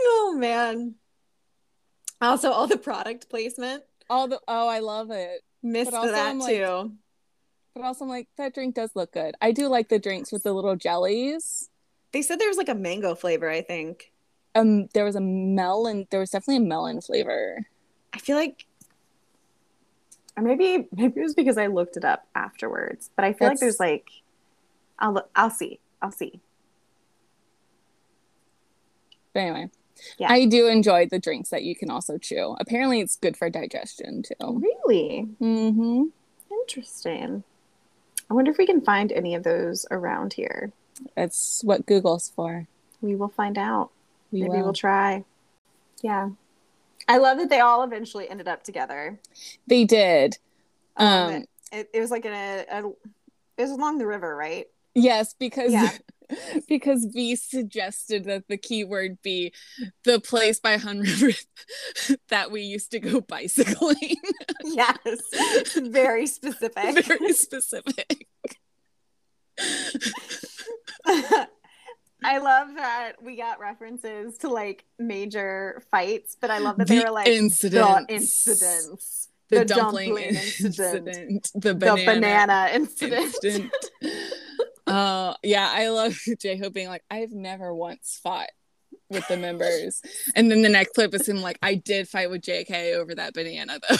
oh 0.02 0.34
man. 0.36 0.94
Also, 2.20 2.50
all 2.50 2.66
the 2.66 2.76
product 2.76 3.30
placement. 3.30 3.82
All 4.10 4.28
the 4.28 4.40
oh, 4.46 4.68
I 4.68 4.80
love 4.80 5.10
it. 5.10 5.40
Missed 5.62 5.92
that 5.92 6.14
I'm 6.14 6.40
too. 6.40 6.64
Like, 6.64 6.90
but 7.74 7.84
also, 7.84 8.04
I'm 8.04 8.10
like, 8.10 8.28
that 8.36 8.52
drink 8.52 8.74
does 8.74 8.90
look 8.94 9.12
good. 9.12 9.34
I 9.40 9.52
do 9.52 9.68
like 9.68 9.88
the 9.88 9.98
drinks 9.98 10.32
with 10.32 10.42
the 10.42 10.52
little 10.52 10.76
jellies. 10.76 11.69
They 12.12 12.22
said 12.22 12.38
there 12.38 12.48
was 12.48 12.56
like 12.56 12.68
a 12.68 12.74
mango 12.74 13.14
flavor, 13.14 13.48
I 13.48 13.62
think. 13.62 14.12
Um, 14.54 14.88
there 14.94 15.04
was 15.04 15.14
a 15.14 15.20
melon. 15.20 16.06
There 16.10 16.20
was 16.20 16.30
definitely 16.30 16.64
a 16.64 16.68
melon 16.68 17.00
flavor. 17.00 17.66
I 18.12 18.18
feel 18.18 18.36
like, 18.36 18.66
or 20.36 20.42
maybe 20.42 20.88
maybe 20.92 21.20
it 21.20 21.22
was 21.22 21.34
because 21.34 21.56
I 21.56 21.68
looked 21.68 21.96
it 21.96 22.04
up 22.04 22.26
afterwards. 22.34 23.10
But 23.14 23.24
I 23.24 23.32
feel 23.32 23.48
That's... 23.48 23.60
like 23.60 23.60
there's 23.60 23.80
like, 23.80 24.10
I'll 24.98 25.12
look, 25.12 25.30
I'll 25.36 25.50
see, 25.50 25.78
I'll 26.02 26.10
see. 26.10 26.40
But 29.32 29.40
anyway, 29.40 29.70
yeah, 30.18 30.32
I 30.32 30.46
do 30.46 30.66
enjoy 30.66 31.06
the 31.06 31.20
drinks 31.20 31.50
that 31.50 31.62
you 31.62 31.76
can 31.76 31.88
also 31.88 32.18
chew. 32.18 32.56
Apparently, 32.58 33.00
it's 33.00 33.14
good 33.14 33.36
for 33.36 33.48
digestion 33.48 34.24
too. 34.24 34.34
Really? 34.88 35.28
Mm-hmm. 35.40 36.04
Interesting. 36.50 37.44
I 38.28 38.34
wonder 38.34 38.50
if 38.50 38.58
we 38.58 38.66
can 38.66 38.80
find 38.80 39.12
any 39.12 39.36
of 39.36 39.44
those 39.44 39.86
around 39.92 40.32
here. 40.32 40.72
It's 41.16 41.62
what 41.62 41.86
Google's 41.86 42.30
for. 42.30 42.66
We 43.00 43.14
will 43.14 43.28
find 43.28 43.56
out. 43.58 43.90
We 44.30 44.42
Maybe 44.42 44.50
will. 44.50 44.64
we'll 44.64 44.72
try. 44.72 45.24
Yeah. 46.02 46.30
I 47.08 47.18
love 47.18 47.38
that 47.38 47.50
they 47.50 47.60
all 47.60 47.82
eventually 47.82 48.28
ended 48.28 48.48
up 48.48 48.62
together. 48.62 49.18
They 49.66 49.84
did. 49.84 50.38
Um, 50.96 51.34
um 51.34 51.44
it, 51.72 51.90
it 51.92 52.00
was 52.00 52.10
like 52.10 52.24
in 52.24 52.32
a, 52.32 52.64
a, 52.70 52.88
it 52.88 53.62
was 53.62 53.70
along 53.70 53.98
the 53.98 54.06
river, 54.06 54.34
right? 54.34 54.66
Yes, 54.94 55.34
because 55.38 55.72
yeah. 55.72 55.90
because 56.68 57.06
V 57.06 57.36
suggested 57.36 58.24
that 58.24 58.48
the 58.48 58.56
keyword 58.56 59.20
be 59.22 59.52
the 60.04 60.20
place 60.20 60.60
by 60.60 60.76
Han 60.76 61.00
River 61.00 61.32
that 62.28 62.50
we 62.50 62.62
used 62.62 62.92
to 62.92 63.00
go 63.00 63.20
bicycling. 63.20 64.16
yes. 64.64 65.76
Very 65.76 66.26
specific. 66.26 67.04
Very 67.04 67.32
specific. 67.32 68.28
I 72.22 72.38
love 72.38 72.74
that 72.76 73.12
we 73.22 73.36
got 73.36 73.60
references 73.60 74.36
to 74.38 74.48
like 74.48 74.84
major 74.98 75.82
fights, 75.90 76.36
but 76.40 76.50
I 76.50 76.58
love 76.58 76.76
that 76.76 76.86
the 76.88 76.96
they 76.96 77.04
were 77.04 77.10
like 77.10 77.28
incidents. 77.28 78.06
the 78.06 78.14
incidents. 78.14 79.28
The, 79.48 79.60
the 79.60 79.64
dumpling, 79.64 80.10
dumpling 80.10 80.34
incident, 80.36 81.08
incident, 81.08 81.50
the 81.54 81.74
banana, 81.74 82.04
the 82.04 82.06
banana 82.06 82.68
incident. 82.72 83.34
incident. 83.44 83.74
Uh, 84.86 85.34
yeah. 85.44 85.70
I 85.72 85.88
love 85.90 86.18
J 86.40 86.56
Hope 86.56 86.72
being 86.72 86.88
like, 86.88 87.04
I've 87.08 87.30
never 87.30 87.72
once 87.72 88.18
fought 88.22 88.48
with 89.08 89.26
the 89.28 89.36
members. 89.36 90.02
and 90.34 90.50
then 90.50 90.62
the 90.62 90.68
next 90.68 90.94
clip 90.94 91.14
is 91.14 91.28
him 91.28 91.42
like, 91.42 91.58
I 91.62 91.76
did 91.76 92.08
fight 92.08 92.28
with 92.28 92.42
JK 92.42 92.96
over 92.96 93.14
that 93.14 93.32
banana 93.32 93.78
though. 93.88 93.96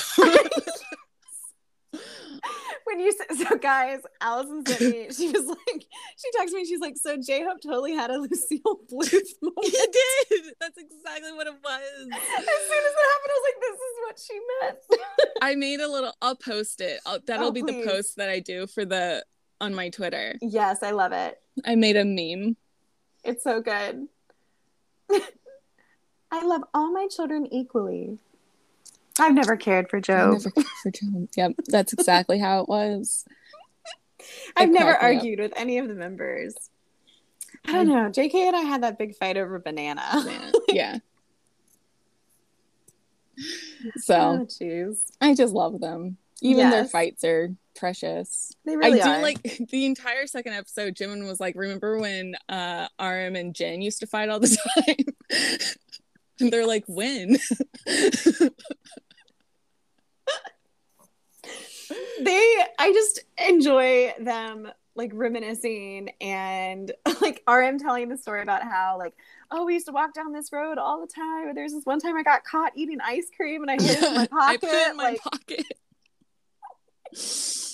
When 2.91 3.01
you 3.01 3.13
said 3.13 3.37
so 3.49 3.57
guys 3.57 4.01
allison 4.21 4.65
sent 4.67 4.81
me 4.81 5.09
she 5.17 5.29
was 5.31 5.47
like 5.47 5.87
she 6.17 6.39
texted 6.39 6.55
me 6.55 6.65
she's 6.65 6.81
like 6.81 6.97
so 6.97 7.17
j-hope 7.17 7.61
totally 7.63 7.93
had 7.95 8.11
a 8.11 8.19
lucille 8.19 8.81
bluth 8.91 9.31
moment. 9.43 9.65
he 9.65 9.71
did. 9.71 10.55
That's 10.61 10.79
exactly 10.79 11.33
what 11.33 11.47
it 11.47 11.55
was. 11.63 11.83
As 11.83 12.09
soon 12.09 12.13
as 12.13 12.95
it 12.97 13.07
happened 13.11 13.31
i 13.31 13.37
was 13.37 13.47
like 13.47 13.61
this 13.61 13.79
is 13.81 13.97
what 14.05 14.19
she 14.19 14.41
meant. 14.61 15.31
I 15.43 15.55
made 15.55 15.81
a 15.81 15.89
little 15.89 16.13
i'll 16.21 16.37
post 16.37 16.81
it. 16.81 17.01
I'll, 17.07 17.21
that'll 17.27 17.49
oh, 17.49 17.53
be 17.53 17.63
please. 17.63 17.85
the 17.85 17.91
post 17.91 18.17
that 18.17 18.29
i 18.29 18.41
do 18.41 18.67
for 18.67 18.85
the 18.85 19.25
on 19.61 19.75
my 19.75 19.89
twitter. 19.89 20.37
Yes 20.41 20.83
i 20.83 20.91
love 20.91 21.13
it. 21.13 21.41
I 21.65 21.75
made 21.75 21.97
a 21.97 22.05
meme. 22.05 22.57
It's 23.25 23.45
so 23.45 23.61
good. 23.61 24.09
I 26.33 26.47
love 26.47 26.63
all 26.73 26.93
my 26.93 27.09
children 27.09 27.53
equally 27.53 28.19
I've 29.21 29.35
never 29.35 29.57
cared 29.57 29.89
for 29.89 30.01
Joe. 30.01 30.33
Never 30.33 30.51
cared 30.51 30.67
for 30.83 30.91
Joe. 30.91 31.29
Yep, 31.37 31.53
that's 31.67 31.93
exactly 31.93 32.39
how 32.39 32.61
it 32.61 32.69
was. 32.69 33.25
I've 34.57 34.71
never 34.71 34.95
argued 34.95 35.41
with 35.41 35.53
any 35.57 35.79
of 35.79 35.89
the 35.89 35.95
members. 35.95 36.55
I 37.67 37.73
don't 37.73 37.89
know. 37.89 38.11
JK 38.11 38.35
and 38.35 38.57
I 38.57 38.61
had 38.61 38.83
that 38.83 38.99
big 38.99 39.15
fight 39.17 39.37
over 39.37 39.59
banana. 39.59 40.25
yeah. 40.69 40.99
So, 43.97 44.47
oh, 44.61 44.95
I 45.23 45.35
just 45.35 45.55
love 45.55 45.81
them. 45.81 46.19
Even 46.43 46.59
yes. 46.67 46.73
their 46.73 46.85
fights 46.85 47.25
are 47.25 47.49
precious. 47.75 48.53
They 48.67 48.77
really 48.77 49.01
I 49.01 49.05
do 49.05 49.11
are. 49.11 49.23
like 49.23 49.43
the 49.71 49.87
entire 49.87 50.27
second 50.27 50.53
episode. 50.53 50.95
Jimin 50.95 51.27
was 51.27 51.41
like, 51.41 51.57
"Remember 51.57 51.99
when 51.99 52.35
uh 52.51 52.89
RM 53.01 53.37
and 53.37 53.55
Jin 53.55 53.81
used 53.81 54.01
to 54.01 54.07
fight 54.07 54.29
all 54.29 54.41
the 54.41 54.55
time?" 54.87 55.41
and 56.41 56.53
they're 56.53 56.67
like, 56.67 56.85
"When?" 56.87 57.39
They 62.23 62.65
I 62.79 62.93
just 62.93 63.21
enjoy 63.49 64.15
them 64.21 64.71
like 64.95 65.13
reminiscing 65.15 66.11
and 66.21 66.93
like 67.21 67.43
RM 67.49 67.79
telling 67.79 68.09
the 68.09 68.17
story 68.17 68.43
about 68.43 68.63
how 68.63 68.99
like 68.99 69.15
oh 69.51 69.65
we 69.65 69.75
used 69.75 69.87
to 69.87 69.93
walk 69.93 70.15
down 70.15 70.33
this 70.33 70.53
road 70.53 70.79
all 70.79 71.01
the 71.01 71.13
time. 71.13 71.55
There's 71.55 71.73
this 71.73 71.85
one 71.85 72.01
time 72.01 72.17
I 72.17 72.23
got 72.23 72.45
caught 72.45 72.73
eating 72.75 72.99
ice 73.03 73.29
cream 73.35 73.63
and 73.63 73.71
I 73.71 73.75
hid 73.83 73.99
it 73.99 74.03
in 74.03 74.15
my 74.15 74.27
pocket. 74.27 74.31
I 74.43 74.57
put 74.57 74.71
it 74.71 74.91
in 74.91 74.97
my 74.97 75.03
like, 75.05 75.23
pocket. 75.23 75.67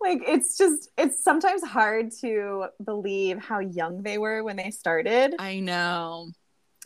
like 0.00 0.22
it's 0.26 0.56
just 0.56 0.90
it's 0.98 1.22
sometimes 1.22 1.62
hard 1.62 2.10
to 2.20 2.66
believe 2.84 3.38
how 3.38 3.60
young 3.60 4.02
they 4.02 4.18
were 4.18 4.42
when 4.42 4.56
they 4.56 4.70
started. 4.70 5.34
I 5.38 5.60
know. 5.60 6.28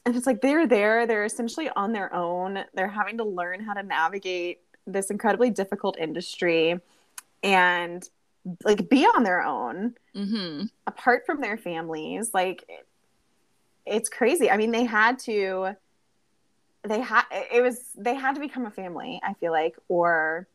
And 0.07 0.15
it's 0.15 0.27
like 0.27 0.43
they're 0.43 0.67
there, 0.67 1.07
they're 1.07 1.25
essentially 1.25 1.71
on 1.71 1.93
their 1.93 2.15
own. 2.15 2.59
They're 2.75 2.89
having 2.89 3.19
to 3.19 3.25
learn 3.25 3.61
how 3.61 3.73
to 3.73 3.83
navigate 3.83 4.59
this 4.87 5.11
incredibly 5.11 5.51
difficult 5.51 5.99
industry 5.99 6.81
and 7.43 8.09
like 8.65 8.89
be 8.89 9.05
on 9.05 9.23
their 9.23 9.43
own 9.43 9.95
mm-hmm. 10.15 10.65
apart 10.87 11.25
from 11.27 11.41
their 11.41 11.57
families. 11.57 12.33
Like 12.35 12.69
it's 13.87 14.09
crazy. 14.09 14.51
I 14.51 14.57
mean 14.57 14.71
they 14.71 14.85
had 14.85 15.19
to 15.21 15.77
they 16.83 17.01
had 17.01 17.25
it 17.33 17.63
was 17.63 17.91
they 17.97 18.15
had 18.15 18.35
to 18.35 18.41
become 18.41 18.67
a 18.67 18.71
family 18.71 19.19
i 19.25 19.33
feel 19.35 19.53
like 19.53 19.75
or 19.89 20.47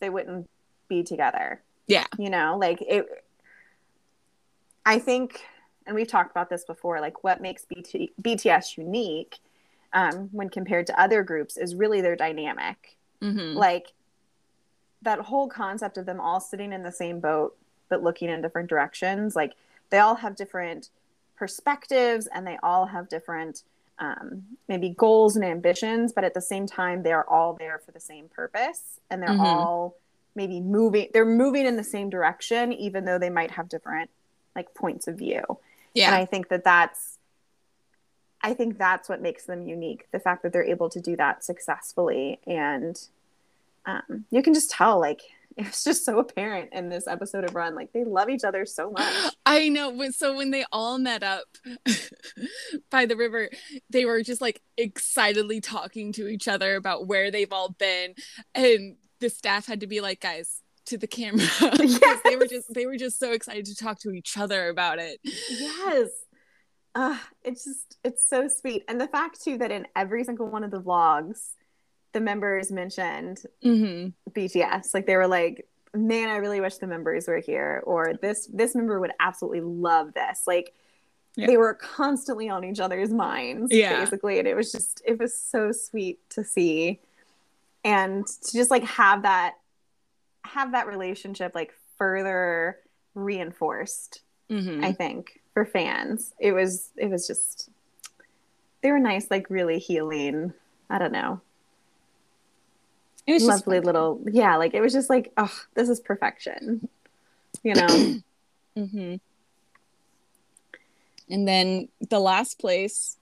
they 0.00 0.10
wouldn't 0.10 0.48
be 0.88 1.02
together. 1.02 1.62
Yeah. 1.86 2.06
You 2.18 2.30
know 2.30 2.56
like 2.58 2.82
it 2.82 3.06
i 4.86 4.98
think 4.98 5.40
and 5.86 5.94
we've 5.94 6.08
talked 6.08 6.30
about 6.30 6.50
this 6.50 6.64
before 6.64 7.00
like 7.00 7.24
what 7.24 7.40
makes 7.40 7.64
BT, 7.64 8.12
bts 8.20 8.76
unique 8.76 9.38
um, 9.92 10.28
when 10.30 10.48
compared 10.48 10.86
to 10.86 11.00
other 11.00 11.24
groups 11.24 11.56
is 11.56 11.74
really 11.74 12.00
their 12.00 12.14
dynamic 12.14 12.96
Mm-hmm. 13.22 13.56
Like 13.56 13.92
that 15.02 15.20
whole 15.20 15.48
concept 15.48 15.96
of 15.98 16.06
them 16.06 16.20
all 16.20 16.40
sitting 16.40 16.72
in 16.72 16.82
the 16.82 16.92
same 16.92 17.20
boat 17.20 17.56
but 17.88 18.02
looking 18.02 18.28
in 18.28 18.40
different 18.40 18.68
directions, 18.68 19.34
like 19.34 19.54
they 19.90 19.98
all 19.98 20.14
have 20.14 20.36
different 20.36 20.90
perspectives 21.36 22.28
and 22.32 22.46
they 22.46 22.58
all 22.62 22.86
have 22.86 23.08
different 23.08 23.62
um, 23.98 24.42
maybe 24.68 24.90
goals 24.90 25.36
and 25.36 25.44
ambitions, 25.44 26.12
but 26.12 26.24
at 26.24 26.32
the 26.32 26.40
same 26.40 26.66
time, 26.66 27.02
they're 27.02 27.28
all 27.28 27.54
there 27.54 27.78
for 27.78 27.92
the 27.92 28.00
same 28.00 28.28
purpose 28.28 29.00
and 29.10 29.20
they're 29.20 29.30
mm-hmm. 29.30 29.40
all 29.40 29.96
maybe 30.34 30.60
moving, 30.60 31.08
they're 31.12 31.26
moving 31.26 31.66
in 31.66 31.76
the 31.76 31.84
same 31.84 32.08
direction, 32.08 32.72
even 32.72 33.04
though 33.04 33.18
they 33.18 33.28
might 33.28 33.50
have 33.50 33.68
different 33.68 34.08
like 34.56 34.72
points 34.74 35.06
of 35.08 35.18
view. 35.18 35.42
Yeah. 35.92 36.06
And 36.06 36.14
I 36.14 36.24
think 36.24 36.48
that 36.48 36.64
that's, 36.64 37.18
I 38.42 38.54
think 38.54 38.78
that's 38.78 39.08
what 39.08 39.20
makes 39.20 39.44
them 39.44 39.66
unique. 39.66 40.06
The 40.12 40.20
fact 40.20 40.42
that 40.42 40.52
they're 40.52 40.64
able 40.64 40.88
to 40.90 41.00
do 41.00 41.16
that 41.16 41.44
successfully. 41.44 42.40
And 42.46 43.00
um, 43.84 44.24
you 44.30 44.42
can 44.42 44.54
just 44.54 44.70
tell, 44.70 44.98
like, 44.98 45.20
it's 45.56 45.84
just 45.84 46.04
so 46.04 46.18
apparent 46.18 46.70
in 46.72 46.88
this 46.88 47.06
episode 47.06 47.44
of 47.44 47.54
Run. 47.54 47.74
Like, 47.74 47.92
they 47.92 48.04
love 48.04 48.30
each 48.30 48.44
other 48.44 48.64
so 48.64 48.90
much. 48.90 49.34
I 49.46 49.68
know. 49.68 50.10
So 50.10 50.34
when 50.34 50.50
they 50.50 50.64
all 50.72 50.98
met 50.98 51.22
up 51.22 51.44
by 52.90 53.04
the 53.04 53.16
river, 53.16 53.50
they 53.90 54.04
were 54.04 54.22
just 54.22 54.40
like 54.40 54.62
excitedly 54.76 55.60
talking 55.60 56.12
to 56.14 56.28
each 56.28 56.48
other 56.48 56.76
about 56.76 57.06
where 57.06 57.30
they've 57.30 57.52
all 57.52 57.70
been. 57.70 58.14
And 58.54 58.96
the 59.18 59.28
staff 59.28 59.66
had 59.66 59.80
to 59.80 59.86
be 59.86 60.00
like, 60.00 60.20
guys, 60.20 60.62
to 60.86 60.96
the 60.96 61.06
camera. 61.06 61.46
yes. 61.60 62.20
they 62.24 62.36
were 62.36 62.46
just 62.46 62.72
they 62.72 62.86
were 62.86 62.96
just 62.96 63.18
so 63.18 63.32
excited 63.32 63.66
to 63.66 63.74
talk 63.74 63.98
to 64.00 64.12
each 64.12 64.38
other 64.38 64.68
about 64.70 64.98
it. 64.98 65.20
Yes 65.24 66.08
uh, 66.94 67.16
it's 67.44 67.64
just 67.64 67.98
it's 68.04 68.28
so 68.28 68.48
sweet 68.48 68.84
and 68.88 69.00
the 69.00 69.06
fact 69.06 69.42
too 69.42 69.58
that 69.58 69.70
in 69.70 69.86
every 69.94 70.24
single 70.24 70.48
one 70.48 70.64
of 70.64 70.70
the 70.70 70.80
vlogs 70.80 71.52
the 72.12 72.20
members 72.20 72.72
mentioned 72.72 73.42
mm-hmm. 73.64 74.08
bts 74.32 74.92
like 74.92 75.06
they 75.06 75.16
were 75.16 75.28
like 75.28 75.68
man 75.94 76.28
i 76.28 76.36
really 76.36 76.60
wish 76.60 76.76
the 76.76 76.86
members 76.86 77.28
were 77.28 77.38
here 77.38 77.82
or 77.86 78.14
this 78.20 78.48
this 78.52 78.74
member 78.74 78.98
would 78.98 79.12
absolutely 79.20 79.60
love 79.60 80.12
this 80.14 80.42
like 80.46 80.74
yeah. 81.36 81.46
they 81.46 81.56
were 81.56 81.74
constantly 81.74 82.48
on 82.48 82.64
each 82.64 82.80
other's 82.80 83.10
minds 83.10 83.72
yeah. 83.72 84.00
basically 84.00 84.38
and 84.38 84.48
it 84.48 84.54
was 84.54 84.72
just 84.72 85.00
it 85.06 85.18
was 85.18 85.36
so 85.36 85.70
sweet 85.70 86.18
to 86.30 86.42
see 86.42 87.00
and 87.84 88.26
to 88.26 88.52
just 88.52 88.70
like 88.70 88.84
have 88.84 89.22
that 89.22 89.54
have 90.44 90.72
that 90.72 90.88
relationship 90.88 91.54
like 91.54 91.72
further 91.96 92.78
reinforced 93.14 94.22
mm-hmm. 94.50 94.84
i 94.84 94.92
think 94.92 95.39
for 95.54 95.64
fans. 95.64 96.32
It 96.38 96.52
was 96.52 96.90
it 96.96 97.08
was 97.10 97.26
just 97.26 97.70
they 98.82 98.90
were 98.90 98.98
nice, 98.98 99.30
like 99.30 99.50
really 99.50 99.78
healing. 99.78 100.52
I 100.88 100.98
don't 100.98 101.12
know. 101.12 101.40
It 103.26 103.34
was 103.34 103.44
lovely 103.44 103.80
little 103.80 104.20
yeah, 104.26 104.56
like 104.56 104.74
it 104.74 104.80
was 104.80 104.92
just 104.92 105.10
like, 105.10 105.32
oh, 105.36 105.52
this 105.74 105.88
is 105.88 106.00
perfection. 106.00 106.88
You 107.62 107.74
know? 107.74 107.86
mm-hmm. 108.76 109.16
And 111.28 111.46
then 111.46 111.88
the 112.08 112.18
last 112.18 112.58
place 112.58 113.16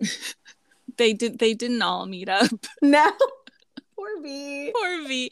they 0.96 1.12
did 1.12 1.38
they 1.38 1.54
didn't 1.54 1.82
all 1.82 2.06
meet 2.06 2.28
up. 2.28 2.50
No. 2.82 3.12
Poor 3.96 4.22
V. 4.22 4.72
Poor 4.74 5.08
V 5.08 5.30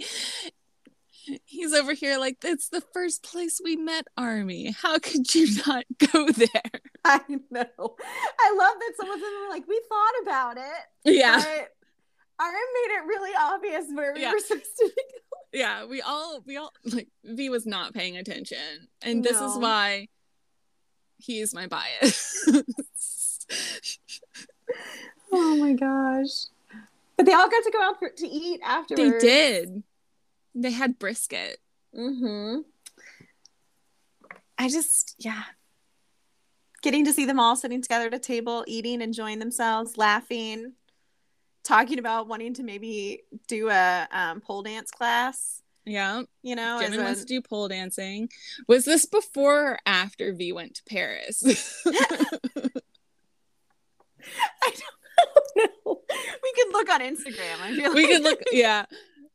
he's 1.44 1.72
over 1.72 1.92
here 1.92 2.18
like 2.18 2.36
it's 2.44 2.68
the 2.68 2.82
first 2.92 3.22
place 3.22 3.60
we 3.62 3.76
met 3.76 4.06
army 4.16 4.74
how 4.82 4.98
could 4.98 5.34
you 5.34 5.48
not 5.66 5.84
go 6.12 6.28
there 6.30 6.80
i 7.05 7.20
know 7.28 7.66
i 8.40 8.56
love 8.56 8.74
that 8.78 8.92
some 8.96 9.10
of 9.10 9.20
them 9.20 9.30
were 9.42 9.51
like 9.51 9.66
we 9.68 9.80
thought 9.88 10.22
about 10.22 10.56
it 10.56 11.14
yeah 11.14 11.64
RM 12.40 12.51
made 12.51 12.96
it 12.96 13.06
really 13.06 13.30
obvious 13.38 13.84
where 13.92 14.12
we 14.12 14.22
yeah. 14.22 14.32
were 14.32 14.38
supposed 14.40 14.76
to 14.78 14.86
go. 14.86 15.38
Yeah, 15.52 15.84
we 15.86 16.02
all 16.02 16.42
we 16.46 16.56
all 16.56 16.72
like 16.84 17.09
V 17.24 17.48
was 17.48 17.64
not 17.64 17.94
paying 17.94 18.16
attention. 18.16 18.88
And 19.02 19.22
no. 19.22 19.30
this 19.30 19.40
is 19.40 19.56
why 19.56 20.09
he's 21.18 21.55
my 21.55 21.68
bias. 21.68 22.44
oh 25.32 25.56
my 25.56 25.74
gosh. 25.74 26.46
But 27.16 27.26
they 27.26 27.32
all 27.32 27.48
got 27.48 27.62
to 27.62 27.70
go 27.70 27.80
out 27.80 28.01
for, 28.01 28.09
to 28.09 28.26
eat 28.26 28.60
afterwards. 28.64 29.22
They 29.22 29.28
did. 29.28 29.84
They 30.55 30.70
had 30.70 30.98
brisket. 30.98 31.59
Mm-hmm. 31.97 32.60
I 34.59 34.68
just, 34.68 35.14
yeah. 35.18 35.43
Getting 36.82 37.05
to 37.06 37.12
see 37.12 37.24
them 37.24 37.40
all 37.40 37.56
sitting 37.56 37.82
together 37.82 38.06
at 38.06 38.14
a 38.14 38.18
table, 38.18 38.64
eating, 38.66 39.01
enjoying 39.01 39.39
themselves, 39.39 39.97
laughing, 39.97 40.74
talking 41.64 41.98
about 41.98 42.28
wanting 42.28 42.55
to 42.55 42.62
maybe 42.62 43.22
do 43.48 43.70
a 43.70 44.06
um, 44.12 44.40
pole 44.40 44.62
dance 44.62 44.90
class. 44.90 45.62
Yeah. 45.86 46.22
You 46.43 46.56
know, 46.56 46.81
Jimin 46.82 47.02
wants 47.02 47.20
to 47.20 47.26
do 47.26 47.43
pole 47.43 47.68
dancing. 47.68 48.28
Was 48.68 48.85
this 48.85 49.06
before 49.06 49.72
or 49.72 49.78
after 49.86 50.32
V 50.32 50.52
went 50.52 50.74
to 50.74 50.82
Paris? 50.89 51.43
I 51.86 52.01
don't 54.62 54.81
know. 55.56 56.01
We 56.43 56.52
could 56.52 56.72
look 56.72 56.90
on 56.90 57.01
Instagram. 57.01 57.60
I 57.60 57.74
feel 57.74 57.94
we 57.94 58.02
like. 58.02 58.12
could 58.12 58.22
look, 58.22 58.40
yeah 58.52 58.85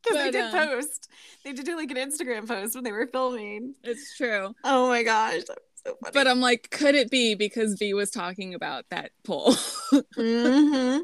because 0.03 0.17
they 0.17 0.31
did 0.31 0.53
um, 0.53 0.67
post. 0.67 1.09
They 1.43 1.53
did 1.53 1.65
do 1.65 1.75
like 1.75 1.91
an 1.91 1.97
Instagram 1.97 2.47
post 2.47 2.75
when 2.75 2.83
they 2.83 2.91
were 2.91 3.07
filming. 3.07 3.75
It's 3.83 4.15
true. 4.15 4.53
Oh 4.63 4.87
my 4.87 5.03
gosh. 5.03 5.41
So 5.47 5.55
but 6.13 6.27
I'm 6.27 6.41
like, 6.41 6.69
could 6.71 6.95
it 6.95 7.09
be 7.09 7.35
because 7.35 7.75
V 7.75 7.93
was 7.93 8.11
talking 8.11 8.53
about 8.53 8.85
that 8.89 9.11
pole? 9.23 9.53
mm-hmm. 9.93 11.03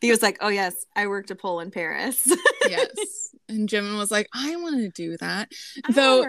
V 0.00 0.10
was 0.10 0.22
like, 0.22 0.38
"Oh 0.40 0.48
yes, 0.48 0.84
I 0.94 1.06
worked 1.06 1.30
a 1.30 1.34
pole 1.34 1.60
in 1.60 1.70
Paris." 1.70 2.30
yes, 2.68 3.34
and 3.48 3.68
Jimin 3.68 3.96
was 3.96 4.10
like, 4.10 4.28
"I 4.34 4.56
want 4.56 4.76
to 4.76 4.88
do 4.90 5.16
that." 5.18 5.50
I 5.84 5.92
Though 5.92 6.26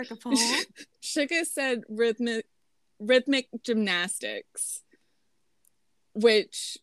Suga 1.03 1.45
said 1.45 1.81
rhythmic 1.89 2.45
rhythmic 2.99 3.49
gymnastics, 3.63 4.81
which 6.13 6.77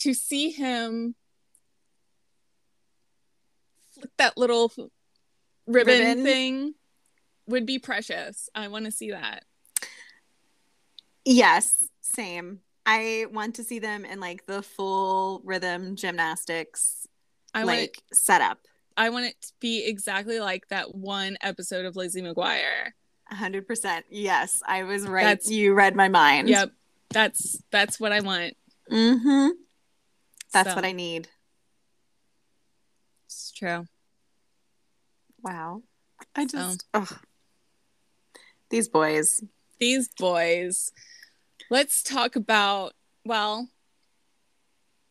to 0.00 0.14
see 0.14 0.50
him 0.50 1.14
that 4.18 4.36
little 4.36 4.72
ribbon, 5.66 5.98
ribbon, 5.98 6.24
thing 6.24 6.74
would 7.46 7.66
be 7.66 7.78
precious. 7.78 8.48
I 8.54 8.68
want 8.68 8.84
to 8.86 8.90
see 8.90 9.10
that. 9.10 9.44
Yes, 11.24 11.88
same. 12.00 12.60
I 12.84 13.26
want 13.30 13.56
to 13.56 13.64
see 13.64 13.78
them 13.78 14.04
in 14.04 14.20
like 14.20 14.46
the 14.46 14.62
full 14.62 15.40
rhythm 15.44 15.94
gymnastics 15.94 17.06
I 17.54 17.62
like 17.64 17.98
it, 17.98 18.16
setup. 18.16 18.58
I 18.96 19.10
want 19.10 19.26
it 19.26 19.40
to 19.42 19.52
be 19.60 19.86
exactly 19.86 20.40
like 20.40 20.68
that 20.68 20.94
one 20.94 21.36
episode 21.42 21.84
of 21.84 21.96
Lizzie 21.96 22.22
McGuire. 22.22 22.92
100%. 23.32 24.02
Yes, 24.10 24.62
I 24.66 24.82
was 24.82 25.06
right. 25.06 25.24
That's, 25.24 25.50
you 25.50 25.74
read 25.74 25.96
my 25.96 26.08
mind. 26.08 26.48
Yep. 26.48 26.72
That's 27.10 27.62
that's 27.70 28.00
what 28.00 28.12
I 28.12 28.20
want. 28.20 28.54
Mhm. 28.90 29.50
That's 30.52 30.70
so. 30.70 30.74
what 30.74 30.84
I 30.84 30.92
need. 30.92 31.28
It's 33.26 33.52
true. 33.52 33.86
Wow. 35.42 35.82
I 36.36 36.46
just 36.46 36.84
oh. 36.94 37.08
these 38.70 38.88
boys. 38.88 39.42
These 39.78 40.08
boys. 40.08 40.92
Let's 41.70 42.02
talk 42.02 42.36
about 42.36 42.94
well, 43.24 43.68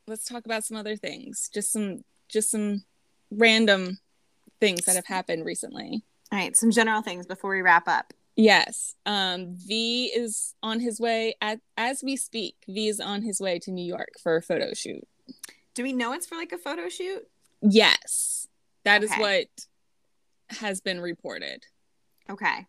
let's 0.07 0.25
talk 0.25 0.45
about 0.45 0.63
some 0.63 0.77
other 0.77 0.95
things. 0.95 1.49
Just 1.53 1.71
some 1.71 2.03
just 2.29 2.51
some 2.51 2.83
random 3.29 3.99
things 4.59 4.85
that 4.85 4.95
have 4.95 5.05
happened 5.05 5.45
recently. 5.45 6.03
All 6.31 6.39
right, 6.39 6.55
some 6.55 6.71
general 6.71 7.01
things 7.01 7.25
before 7.25 7.51
we 7.51 7.61
wrap 7.61 7.87
up. 7.87 8.13
Yes. 8.35 8.95
Um, 9.05 9.55
v 9.57 10.05
is 10.05 10.55
on 10.63 10.79
his 10.79 10.99
way 10.99 11.35
at 11.41 11.59
as 11.77 12.01
we 12.03 12.15
speak. 12.15 12.55
V 12.67 12.87
is 12.87 12.99
on 12.99 13.21
his 13.21 13.41
way 13.41 13.59
to 13.59 13.71
New 13.71 13.85
York 13.85 14.13
for 14.23 14.37
a 14.37 14.41
photo 14.41 14.73
shoot. 14.73 15.05
Do 15.75 15.83
we 15.83 15.93
know 15.93 16.13
it's 16.13 16.25
for 16.25 16.35
like 16.35 16.51
a 16.51 16.57
photo 16.57 16.89
shoot? 16.89 17.23
Yes. 17.61 18.47
that 18.83 19.03
okay. 19.03 19.13
is 19.13 19.19
what 19.19 19.47
has 20.59 20.81
been 20.81 20.99
reported. 20.99 21.65
Okay. 22.29 22.67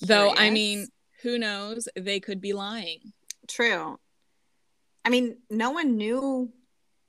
Though 0.00 0.34
I 0.34 0.50
mean, 0.50 0.88
who 1.22 1.38
knows? 1.38 1.88
They 1.96 2.20
could 2.20 2.40
be 2.40 2.52
lying. 2.52 3.12
True. 3.48 3.98
I 5.04 5.10
mean, 5.10 5.38
no 5.50 5.70
one 5.70 5.96
knew 5.96 6.52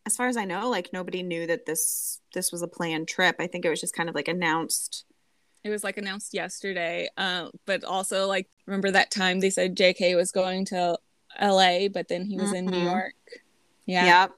as 0.05 0.15
far 0.15 0.27
as 0.27 0.37
I 0.37 0.45
know, 0.45 0.69
like 0.69 0.93
nobody 0.93 1.23
knew 1.23 1.47
that 1.47 1.65
this 1.65 2.21
this 2.33 2.51
was 2.51 2.61
a 2.61 2.67
planned 2.67 3.07
trip. 3.07 3.37
I 3.39 3.47
think 3.47 3.65
it 3.65 3.69
was 3.69 3.81
just 3.81 3.95
kind 3.95 4.09
of 4.09 4.15
like 4.15 4.27
announced. 4.27 5.05
It 5.63 5.69
was 5.69 5.83
like 5.83 5.97
announced 5.97 6.33
yesterday. 6.33 7.09
Uh, 7.17 7.49
but 7.65 7.83
also 7.83 8.27
like 8.27 8.47
remember 8.67 8.91
that 8.91 9.11
time 9.11 9.39
they 9.39 9.49
said 9.49 9.75
JK 9.75 10.15
was 10.15 10.31
going 10.31 10.65
to 10.65 10.97
LA, 11.41 11.87
but 11.91 12.07
then 12.07 12.25
he 12.25 12.37
was 12.37 12.47
mm-hmm. 12.47 12.55
in 12.55 12.65
New 12.65 12.77
mm-hmm. 12.77 12.85
York. 12.85 13.13
Yeah. 13.85 14.05
Yep. 14.05 14.31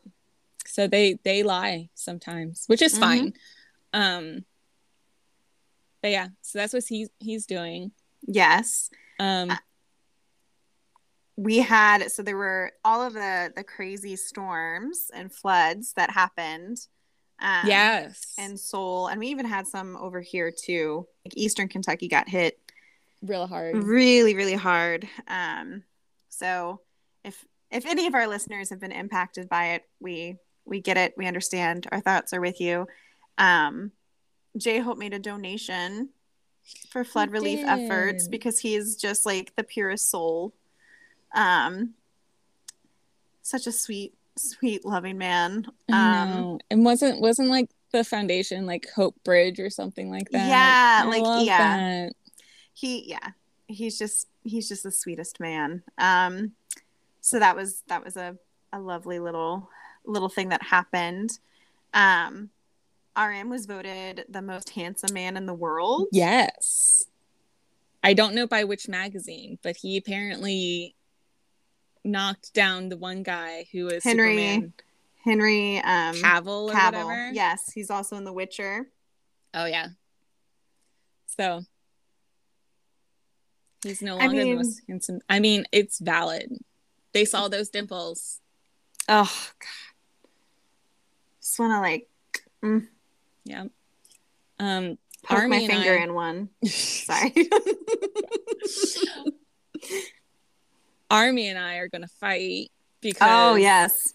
So 0.68 0.88
they 0.88 1.18
they 1.24 1.44
lie 1.44 1.90
sometimes, 1.96 2.64
which 2.68 2.82
is 2.82 2.94
mm-hmm. 2.94 3.02
fine. 3.02 3.34
Um 3.94 4.46
but 6.08 6.12
yeah, 6.12 6.28
so 6.42 6.58
that's 6.58 6.72
what 6.72 6.86
he's 6.88 7.10
he's 7.20 7.46
doing. 7.46 7.92
Yes. 8.26 8.90
Um 9.20 9.50
uh, 9.52 9.58
we 11.36 11.58
had 11.58 12.10
so 12.14 12.24
there 12.24 12.38
were 12.38 12.72
all 12.86 13.06
of 13.06 13.12
the 13.12 13.52
the 13.54 13.64
crazy 13.66 14.16
storms 14.16 15.12
and 15.14 15.34
floods 15.34 15.92
that 15.98 16.10
happened 16.10 16.78
um, 17.42 17.68
yes. 17.68 18.36
in 18.38 18.58
seoul. 18.58 19.08
And 19.08 19.20
we 19.20 19.28
even 19.28 19.46
had 19.46 19.68
some 19.68 19.98
over 19.98 20.22
here 20.22 20.50
too. 20.50 21.06
Like 21.26 21.36
eastern 21.36 21.68
kentucky 21.68 22.08
got 22.08 22.30
hit 22.30 22.58
real 23.22 23.46
hard. 23.46 23.76
really 23.76 24.34
really 24.34 24.54
hard. 24.54 25.10
Um 25.28 25.84
so 26.30 26.80
if 27.26 27.44
if 27.70 27.86
any 27.86 28.08
of 28.08 28.16
our 28.16 28.28
listeners 28.28 28.70
have 28.70 28.80
been 28.80 28.94
impacted 28.94 29.50
by 29.50 29.72
it 29.72 29.84
we 30.00 30.38
we 30.64 30.80
get 30.80 30.96
it. 30.96 31.16
We 31.18 31.28
understand. 31.28 31.86
Our 31.92 32.00
thoughts 32.00 32.32
are 32.32 32.40
with 32.40 32.62
you. 32.62 32.88
Um 33.38 33.92
j 34.58 34.80
hope 34.80 34.98
made 34.98 35.14
a 35.14 35.20
donation 35.20 36.10
for 36.90 37.04
flood 37.04 37.30
he 37.30 37.34
relief 37.34 37.60
did. 37.60 37.68
efforts 37.68 38.28
because 38.28 38.60
he's 38.60 38.96
just 38.96 39.26
like 39.26 39.56
the 39.56 39.64
purest 39.64 40.10
soul 40.10 40.54
um, 41.34 41.94
such 43.42 43.68
a 43.68 43.72
sweet, 43.72 44.14
sweet, 44.38 44.86
loving 44.86 45.18
man. 45.18 45.66
Um, 45.92 46.60
and 46.70 46.84
wasn't 46.84 47.22
wasn't 47.22 47.50
like 47.50 47.70
the 47.92 48.04
foundation 48.04 48.66
like 48.66 48.88
Hope 48.96 49.16
Bridge 49.24 49.60
or 49.60 49.70
something 49.70 50.10
like 50.10 50.30
that. 50.32 50.48
Yeah, 50.48 51.02
I 51.04 51.20
like 51.20 51.46
yeah. 51.46 51.78
That. 51.78 52.14
He 52.74 53.10
yeah, 53.10 53.32
he's 53.68 53.98
just 53.98 54.28
he's 54.44 54.68
just 54.68 54.84
the 54.84 54.92
sweetest 54.92 55.40
man. 55.40 55.84
Um, 55.98 56.54
so 57.22 57.40
that 57.40 57.56
was 57.56 57.84
that 57.88 58.04
was 58.04 58.18
a 58.18 58.38
a 58.74 58.80
lovely 58.80 59.20
little 59.20 59.70
little 60.06 60.30
thing 60.30 60.50
that 60.50 60.64
happened. 60.64 61.40
Um, 61.94 62.50
RM 63.18 63.50
was 63.50 63.66
voted 63.66 64.26
the 64.30 64.42
most 64.42 64.72
handsome 64.72 65.14
man 65.14 65.38
in 65.38 65.46
the 65.46 65.54
world. 65.54 66.08
Yes. 66.12 67.06
I 68.04 68.14
don't 68.14 68.36
know 68.36 68.48
by 68.48 68.64
which 68.64 68.88
magazine, 68.88 69.58
but 69.64 69.78
he 69.78 69.98
apparently 69.98 70.96
knocked 72.04 72.54
down 72.54 72.90
the 72.90 72.98
one 72.98 73.24
guy 73.24 73.68
who 73.72 73.86
was 73.86 74.04
Henry 74.04 74.38
Superman. 74.38 74.74
Henry 75.24 75.78
um, 75.80 76.16
Cavill. 76.16 76.72
Cavill. 76.72 77.32
Yes, 77.34 77.72
he's 77.74 77.90
also 77.90 78.16
in 78.16 78.24
The 78.24 78.32
Witcher. 78.32 78.88
Oh 79.54 79.66
yeah. 79.66 79.88
So 81.38 81.64
he's 83.84 84.02
no 84.02 84.16
longer 84.16 84.24
I 84.24 84.44
mean, 84.44 84.50
the 84.52 84.64
most 84.64 84.82
handsome. 84.88 85.20
I 85.30 85.40
mean, 85.40 85.66
it's 85.72 86.00
valid. 86.00 86.58
They 87.14 87.26
saw 87.26 87.48
those 87.48 87.70
dimples. 87.70 88.40
Oh 89.10 89.50
god. 89.60 90.30
Just 91.42 91.60
wanna 91.60 91.82
like 91.82 92.08
mm. 92.64 92.88
Yeah. 93.48 93.66
Um 94.60 94.98
poke 95.24 95.40
Army 95.40 95.68
my 95.68 95.74
finger 95.74 95.98
I... 95.98 96.04
in 96.04 96.14
one. 96.14 96.50
Sorry. 96.66 97.34
Army 101.10 101.48
and 101.48 101.58
I 101.58 101.76
are 101.76 101.88
going 101.88 102.02
to 102.02 102.10
fight 102.20 102.70
because 103.02 103.30
Oh, 103.32 103.56
yes. 103.56 104.14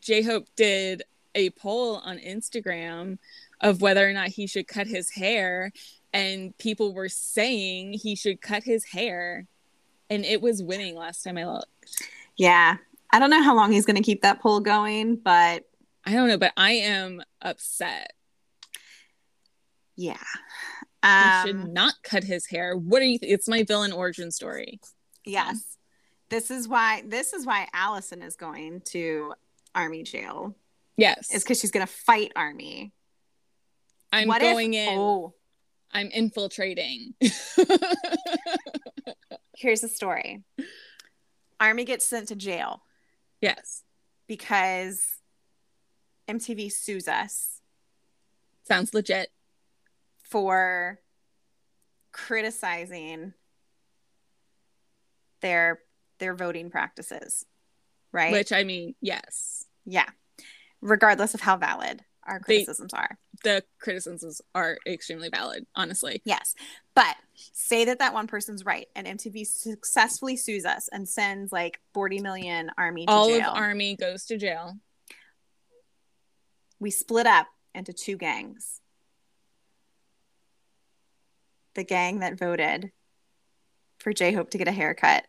J 0.00 0.22
Hope 0.22 0.46
did 0.56 1.02
a 1.34 1.50
poll 1.50 1.96
on 1.96 2.18
Instagram 2.18 3.18
of 3.60 3.82
whether 3.82 4.08
or 4.08 4.12
not 4.12 4.28
he 4.28 4.46
should 4.46 4.66
cut 4.66 4.86
his 4.86 5.10
hair 5.10 5.72
and 6.12 6.56
people 6.58 6.94
were 6.94 7.08
saying 7.08 7.94
he 7.94 8.16
should 8.16 8.40
cut 8.40 8.64
his 8.64 8.84
hair 8.84 9.46
and 10.10 10.24
it 10.24 10.42
was 10.42 10.62
winning 10.62 10.94
last 10.94 11.22
time 11.22 11.38
I 11.38 11.46
looked. 11.46 11.68
Yeah. 12.36 12.76
I 13.12 13.18
don't 13.18 13.30
know 13.30 13.42
how 13.42 13.54
long 13.54 13.72
he's 13.72 13.86
going 13.86 13.96
to 13.96 14.02
keep 14.02 14.22
that 14.22 14.40
poll 14.40 14.60
going, 14.60 15.16
but 15.16 15.64
I 16.04 16.12
don't 16.12 16.28
know, 16.28 16.38
but 16.38 16.52
I 16.56 16.72
am 16.72 17.22
upset. 17.40 18.12
Yeah. 19.96 20.16
Um, 21.02 21.22
he 21.22 21.48
should 21.48 21.56
um, 21.56 21.72
not 21.72 21.94
cut 22.02 22.24
his 22.24 22.46
hair. 22.46 22.76
What 22.76 23.02
are 23.02 23.06
you? 23.06 23.18
Th- 23.18 23.32
it's 23.32 23.48
my 23.48 23.64
villain 23.64 23.92
origin 23.92 24.30
story. 24.30 24.80
Yes. 25.24 25.78
This 26.28 26.50
is 26.50 26.68
why 26.68 27.02
this 27.06 27.32
is 27.32 27.44
why 27.44 27.68
Allison 27.74 28.22
is 28.22 28.36
going 28.36 28.82
to 28.86 29.34
army 29.74 30.02
jail. 30.02 30.54
Yes. 30.96 31.32
Is 31.32 31.42
because 31.42 31.60
she's 31.60 31.70
gonna 31.70 31.86
fight 31.86 32.32
army. 32.36 32.92
I'm 34.12 34.28
what 34.28 34.40
going 34.40 34.74
if, 34.74 34.88
in. 34.88 34.98
Oh. 34.98 35.34
I'm 35.92 36.08
infiltrating. 36.08 37.14
Here's 39.56 39.82
the 39.82 39.88
story. 39.88 40.42
Army 41.60 41.84
gets 41.84 42.06
sent 42.06 42.28
to 42.28 42.36
jail. 42.36 42.82
Yes. 43.40 43.82
Because 44.26 45.02
MTV 46.28 46.72
sues 46.72 47.08
us. 47.08 47.60
Sounds 48.64 48.94
legit. 48.94 49.28
For 50.32 50.98
criticizing 52.12 53.34
their 55.42 55.80
their 56.18 56.34
voting 56.34 56.70
practices, 56.70 57.44
right? 58.12 58.32
Which 58.32 58.52
I 58.52 58.64
mean, 58.64 58.94
yes. 59.00 59.66
Yeah. 59.84 60.08
Regardless 60.80 61.34
of 61.34 61.40
how 61.40 61.56
valid 61.56 62.02
our 62.24 62.40
criticisms 62.40 62.92
they, 62.92 62.98
are. 62.98 63.18
The 63.44 63.64
criticisms 63.80 64.40
are 64.54 64.78
extremely 64.86 65.28
valid, 65.28 65.66
honestly. 65.74 66.22
Yes. 66.24 66.54
But 66.94 67.16
say 67.34 67.84
that 67.84 67.98
that 67.98 68.14
one 68.14 68.26
person's 68.26 68.64
right 68.64 68.86
and 68.94 69.06
MTV 69.06 69.46
successfully 69.46 70.36
sues 70.36 70.64
us 70.64 70.88
and 70.92 71.08
sends 71.08 71.52
like 71.52 71.80
40 71.94 72.20
million 72.20 72.70
army 72.78 73.04
All 73.08 73.28
jail. 73.28 73.50
of 73.50 73.56
army 73.56 73.96
goes 73.96 74.24
to 74.26 74.38
jail. 74.38 74.78
We 76.78 76.90
split 76.90 77.26
up 77.26 77.48
into 77.74 77.92
two 77.92 78.16
gangs. 78.16 78.81
The 81.74 81.84
gang 81.84 82.20
that 82.20 82.38
voted 82.38 82.92
for 83.98 84.12
J 84.12 84.32
Hope 84.32 84.50
to 84.50 84.58
get 84.58 84.68
a 84.68 84.72
haircut, 84.72 85.26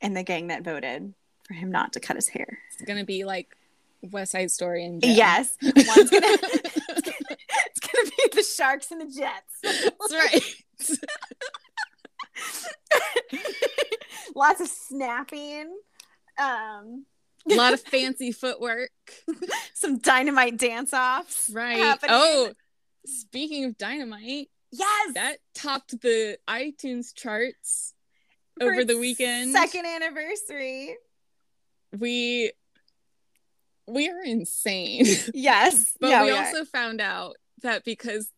and 0.00 0.16
the 0.16 0.22
gang 0.22 0.48
that 0.48 0.62
voted 0.62 1.14
for 1.46 1.54
him 1.54 1.70
not 1.70 1.92
to 1.92 2.00
cut 2.00 2.16
his 2.16 2.28
hair. 2.28 2.58
It's 2.72 2.82
gonna 2.82 3.04
be 3.04 3.24
like 3.24 3.56
West 4.02 4.32
Side 4.32 4.50
Story 4.50 4.84
and 4.84 5.02
yes, 5.04 5.56
one's 5.62 5.74
gonna 5.74 5.86
it's, 5.94 6.10
gonna 6.10 7.36
it's 7.66 7.80
gonna 7.80 8.10
be 8.10 8.28
the 8.32 8.42
Sharks 8.42 8.90
and 8.90 9.00
the 9.00 9.06
Jets. 9.06 9.60
That's 9.62 10.12
right. 10.12 10.42
Lots 14.34 14.60
of 14.60 14.68
snapping. 14.68 15.74
Um, 16.38 17.06
a 17.50 17.54
lot 17.54 17.72
of 17.72 17.80
fancy 17.80 18.32
footwork. 18.32 18.90
Some 19.74 19.98
dynamite 19.98 20.58
dance 20.58 20.92
offs. 20.92 21.48
Right. 21.52 21.78
Happening. 21.78 22.10
Oh, 22.12 22.52
speaking 23.06 23.64
of 23.64 23.78
dynamite. 23.78 24.50
Yes. 24.78 25.14
That 25.14 25.38
topped 25.54 26.00
the 26.00 26.38
iTunes 26.48 27.14
charts 27.14 27.94
For 28.58 28.70
over 28.70 28.84
the 28.84 28.98
weekend. 28.98 29.52
Second 29.52 29.86
anniversary. 29.86 30.96
We 31.98 32.52
we 33.86 34.08
are 34.08 34.22
insane. 34.22 35.06
Yes. 35.34 35.96
but 36.00 36.10
yeah, 36.10 36.24
we, 36.24 36.32
we 36.32 36.38
also 36.38 36.64
found 36.64 37.00
out 37.00 37.36
that 37.62 37.84
because 37.84 38.30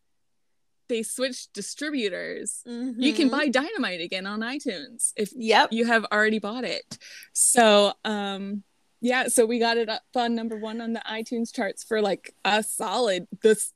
they 0.88 1.02
switched 1.02 1.52
distributors, 1.52 2.62
mm-hmm. 2.66 3.00
you 3.00 3.12
can 3.12 3.28
mm-hmm. 3.28 3.38
buy 3.38 3.48
Dynamite 3.48 4.00
again 4.00 4.26
on 4.26 4.40
iTunes 4.40 5.12
if 5.16 5.30
yep. 5.34 5.72
you 5.72 5.86
have 5.86 6.06
already 6.12 6.38
bought 6.38 6.64
it. 6.64 6.98
So, 7.32 7.92
um, 8.04 8.62
yeah, 9.00 9.28
so 9.28 9.46
we 9.46 9.58
got 9.58 9.76
it 9.76 9.88
up 9.88 10.02
on 10.16 10.34
number 10.34 10.56
one 10.56 10.80
on 10.80 10.92
the 10.92 11.02
iTunes 11.08 11.54
charts 11.54 11.84
for 11.84 12.00
like 12.02 12.34
a 12.44 12.62
solid 12.62 13.28
this 13.42 13.72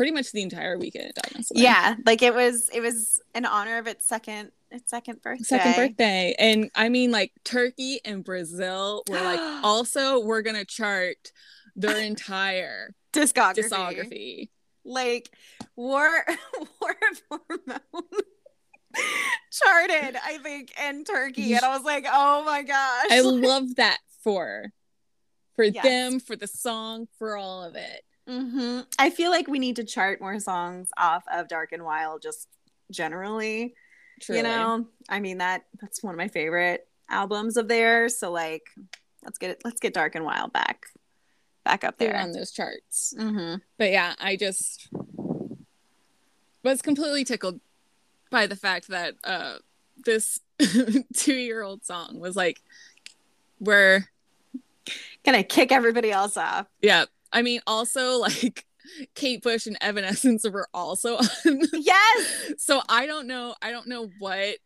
pretty 0.00 0.12
much 0.12 0.32
the 0.32 0.40
entire 0.40 0.78
weekend. 0.78 1.12
Honestly. 1.26 1.60
Yeah, 1.60 1.94
like 2.06 2.22
it 2.22 2.34
was 2.34 2.70
it 2.72 2.80
was 2.80 3.20
in 3.34 3.44
honor 3.44 3.76
of 3.76 3.86
its 3.86 4.06
second 4.06 4.50
its 4.70 4.90
second 4.90 5.20
birthday. 5.20 5.44
Second 5.44 5.76
birthday, 5.76 6.34
and 6.38 6.70
I 6.74 6.88
mean 6.88 7.10
like 7.10 7.32
Turkey 7.44 8.00
and 8.02 8.24
Brazil 8.24 9.02
were 9.10 9.20
like 9.20 9.38
also 9.62 10.20
we're 10.20 10.40
gonna 10.40 10.64
chart 10.64 11.32
their 11.76 11.98
entire 11.98 12.94
discography. 13.12 13.68
discography. 13.68 14.48
Like 14.86 15.30
War 15.76 16.08
War 16.80 16.96
of 17.12 17.22
Hormone 17.28 18.22
charted, 19.52 20.16
I 20.24 20.38
think, 20.42 20.72
in 20.82 21.04
Turkey. 21.04 21.52
And 21.52 21.62
I 21.62 21.76
was 21.76 21.84
like, 21.84 22.06
oh 22.10 22.42
my 22.46 22.62
gosh. 22.62 23.06
I 23.10 23.20
love 23.20 23.76
that 23.76 23.98
for 24.24 24.72
for 25.56 25.64
yes. 25.66 25.84
them, 25.84 26.20
for 26.20 26.36
the 26.36 26.46
song, 26.46 27.06
for 27.18 27.36
all 27.36 27.64
of 27.64 27.76
it. 27.76 28.02
Mm-hmm. 28.30 28.80
I 28.98 29.10
feel 29.10 29.30
like 29.30 29.48
we 29.48 29.58
need 29.58 29.76
to 29.76 29.84
chart 29.84 30.20
more 30.20 30.38
songs 30.38 30.90
off 30.96 31.24
of 31.32 31.48
Dark 31.48 31.72
and 31.72 31.84
Wild 31.84 32.22
just 32.22 32.48
generally. 32.90 33.74
Truly. 34.20 34.38
You 34.38 34.44
know, 34.44 34.86
I 35.08 35.18
mean 35.20 35.38
that 35.38 35.64
that's 35.80 36.02
one 36.02 36.14
of 36.14 36.18
my 36.18 36.28
favorite 36.28 36.86
albums 37.08 37.56
of 37.56 37.66
theirs. 37.66 38.18
So 38.18 38.30
like, 38.30 38.62
let's 39.24 39.38
get 39.38 39.50
it. 39.50 39.62
Let's 39.64 39.80
get 39.80 39.94
Dark 39.94 40.14
and 40.14 40.24
Wild 40.24 40.52
back, 40.52 40.86
back 41.64 41.82
up 41.82 41.98
there 41.98 42.12
They're 42.12 42.22
on 42.22 42.32
those 42.32 42.52
charts. 42.52 43.14
Mm-hmm. 43.18 43.56
But 43.78 43.90
yeah, 43.90 44.14
I 44.20 44.36
just 44.36 44.88
was 46.62 46.82
completely 46.82 47.24
tickled 47.24 47.60
by 48.30 48.46
the 48.46 48.56
fact 48.56 48.88
that 48.88 49.14
uh, 49.24 49.54
this 50.04 50.38
two-year-old 51.16 51.84
song 51.84 52.20
was 52.20 52.36
like, 52.36 52.60
we're 53.58 54.06
gonna 55.24 55.42
kick 55.42 55.72
everybody 55.72 56.12
else 56.12 56.36
off. 56.36 56.66
Yeah, 56.80 57.06
I 57.32 57.42
mean, 57.42 57.60
also 57.66 58.18
like 58.18 58.64
Kate 59.14 59.42
Bush 59.42 59.66
and 59.66 59.76
Evanescence 59.80 60.48
were 60.48 60.68
also 60.72 61.16
on. 61.46 61.60
Yes. 61.72 62.54
so 62.58 62.80
I 62.88 63.06
don't 63.06 63.26
know. 63.26 63.54
I 63.62 63.70
don't 63.70 63.86
know 63.86 64.10
what 64.18 64.56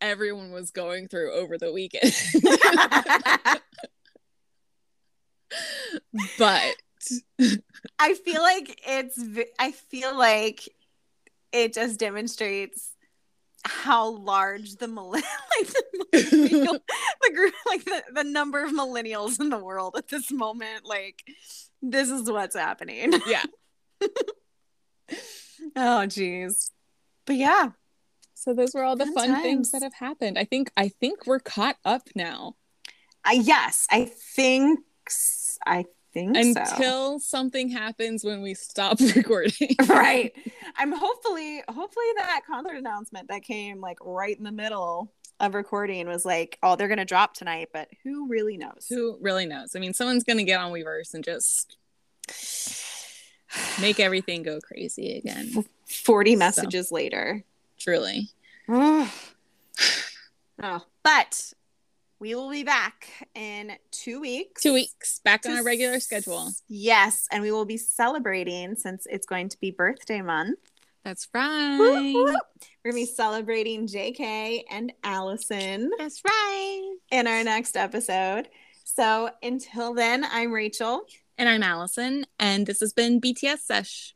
everyone 0.00 0.52
was 0.52 0.70
going 0.70 1.08
through 1.08 1.32
over 1.32 1.58
the 1.58 1.72
weekend. 1.72 2.12
but 6.38 6.74
I 7.98 8.14
feel 8.14 8.42
like 8.42 8.80
it's. 8.86 9.22
I 9.58 9.72
feel 9.72 10.16
like 10.16 10.68
it 11.52 11.74
just 11.74 11.98
demonstrates 11.98 12.90
how 13.64 14.08
large 14.08 14.76
the 14.76 14.88
millennial, 14.88 15.28
like 15.56 15.68
the, 16.12 16.80
the 17.22 17.32
group, 17.32 17.54
like 17.66 17.84
the, 17.84 18.02
the 18.14 18.24
number 18.24 18.64
of 18.64 18.72
millennials 18.72 19.38
in 19.40 19.50
the 19.50 19.58
world 19.58 19.94
at 19.96 20.08
this 20.08 20.32
moment, 20.32 20.84
like 20.84 21.22
this 21.82 22.10
is 22.10 22.30
what's 22.30 22.56
happening. 22.56 23.12
Yeah. 23.26 23.44
oh, 25.76 26.06
geez. 26.06 26.70
But 27.26 27.36
yeah. 27.36 27.70
So 28.34 28.54
those 28.54 28.74
were 28.74 28.82
all 28.82 28.96
the 28.96 29.06
fun, 29.06 29.32
fun 29.32 29.42
things 29.42 29.70
that 29.70 29.82
have 29.82 29.94
happened. 29.94 30.38
I 30.38 30.44
think 30.44 30.70
I 30.76 30.88
think 30.88 31.26
we're 31.26 31.38
caught 31.38 31.76
up 31.84 32.08
now. 32.16 32.56
I 33.24 33.34
yes, 33.34 33.86
I 33.90 34.10
think 34.34 34.80
I 35.64 35.84
think 36.12 36.36
until 36.36 37.18
so. 37.18 37.24
something 37.24 37.68
happens 37.68 38.24
when 38.24 38.42
we 38.42 38.54
stop 38.54 38.98
recording. 39.16 39.76
right. 39.88 40.32
I'm 40.76 40.92
hopefully 40.92 41.62
hopefully 41.68 42.06
that 42.16 42.40
concert 42.46 42.76
announcement 42.76 43.28
that 43.28 43.42
came 43.42 43.80
like 43.80 43.98
right 44.00 44.36
in 44.36 44.44
the 44.44 44.52
middle 44.52 45.12
of 45.40 45.54
recording 45.54 46.06
was 46.06 46.24
like, 46.24 46.58
oh, 46.62 46.76
they're 46.76 46.88
gonna 46.88 47.04
drop 47.04 47.34
tonight, 47.34 47.68
but 47.72 47.88
who 48.02 48.28
really 48.28 48.56
knows? 48.56 48.86
Who 48.88 49.18
really 49.20 49.46
knows? 49.46 49.74
I 49.74 49.78
mean, 49.78 49.94
someone's 49.94 50.24
gonna 50.24 50.44
get 50.44 50.60
on 50.60 50.72
Weverse 50.72 51.14
and 51.14 51.24
just 51.24 51.76
make 53.80 54.00
everything 54.00 54.42
go 54.42 54.60
crazy 54.60 55.18
again. 55.18 55.64
40 55.86 56.36
messages 56.36 56.88
so, 56.88 56.94
later. 56.94 57.44
Truly. 57.78 58.30
oh, 58.68 59.12
but 61.02 61.52
we 62.22 62.36
will 62.36 62.50
be 62.50 62.62
back 62.62 63.08
in 63.34 63.72
two 63.90 64.20
weeks. 64.20 64.62
Two 64.62 64.72
weeks, 64.72 65.18
back 65.24 65.44
on 65.44 65.56
our 65.56 65.64
regular 65.64 65.98
schedule. 65.98 66.52
Yes, 66.68 67.26
and 67.32 67.42
we 67.42 67.50
will 67.50 67.64
be 67.64 67.76
celebrating 67.76 68.76
since 68.76 69.06
it's 69.10 69.26
going 69.26 69.48
to 69.48 69.58
be 69.58 69.72
birthday 69.72 70.22
month. 70.22 70.60
That's 71.04 71.28
right. 71.34 71.78
We're 71.78 72.12
going 72.24 72.36
to 72.86 72.92
be 72.92 73.06
celebrating 73.06 73.88
JK 73.88 74.62
and 74.70 74.92
Allison. 75.02 75.90
That's 75.98 76.22
right. 76.24 76.96
In 77.10 77.26
our 77.26 77.42
next 77.42 77.76
episode. 77.76 78.48
So 78.84 79.30
until 79.42 79.94
then, 79.94 80.24
I'm 80.24 80.52
Rachel. 80.52 81.02
And 81.36 81.48
I'm 81.48 81.62
Allison. 81.62 82.24
And 82.38 82.66
this 82.66 82.80
has 82.80 82.92
been 82.92 83.20
BTS 83.20 83.58
Sesh. 83.58 84.14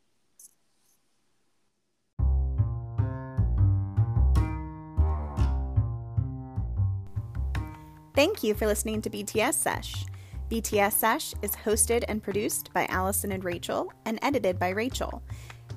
Thank 8.14 8.42
you 8.42 8.54
for 8.54 8.66
listening 8.66 9.02
to 9.02 9.10
BTS 9.10 9.54
Sesh. 9.54 10.06
BTS 10.50 10.92
Sesh 10.92 11.34
is 11.42 11.50
hosted 11.50 12.04
and 12.08 12.22
produced 12.22 12.72
by 12.72 12.86
Allison 12.86 13.32
and 13.32 13.44
Rachel 13.44 13.92
and 14.04 14.18
edited 14.22 14.58
by 14.58 14.68
Rachel. 14.68 15.22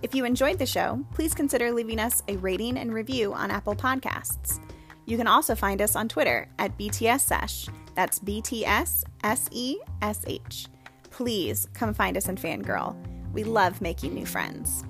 If 0.02 0.16
you 0.16 0.24
enjoyed 0.24 0.60
the 0.60 0.66
show, 0.66 1.04
please 1.14 1.34
consider 1.34 1.72
leaving 1.72 2.00
us 2.00 2.24
a 2.30 2.38
rating 2.38 2.78
and 2.78 2.94
review 2.94 3.34
on 3.34 3.52
Apple 3.52 3.76
Podcasts. 3.76 4.60
You 5.06 5.18
can 5.18 5.28
also 5.28 5.56
find 5.56 5.82
us 5.82 5.96
on 5.96 6.08
Twitter 6.08 6.48
at 6.58 6.78
BTS 6.78 7.20
Sesh. 7.20 7.68
That's 7.96 8.20
BTS 8.20 9.04
S 9.24 9.50
E 9.52 9.78
S 10.02 10.24
H. 10.26 10.68
Please 11.10 11.68
come 11.74 11.94
find 11.94 12.16
us 12.16 12.30
in 12.30 12.38
Fangirl. 12.38 12.96
We 13.34 13.44
love 13.44 13.82
making 13.82 14.14
new 14.14 14.26
friends. 14.26 14.86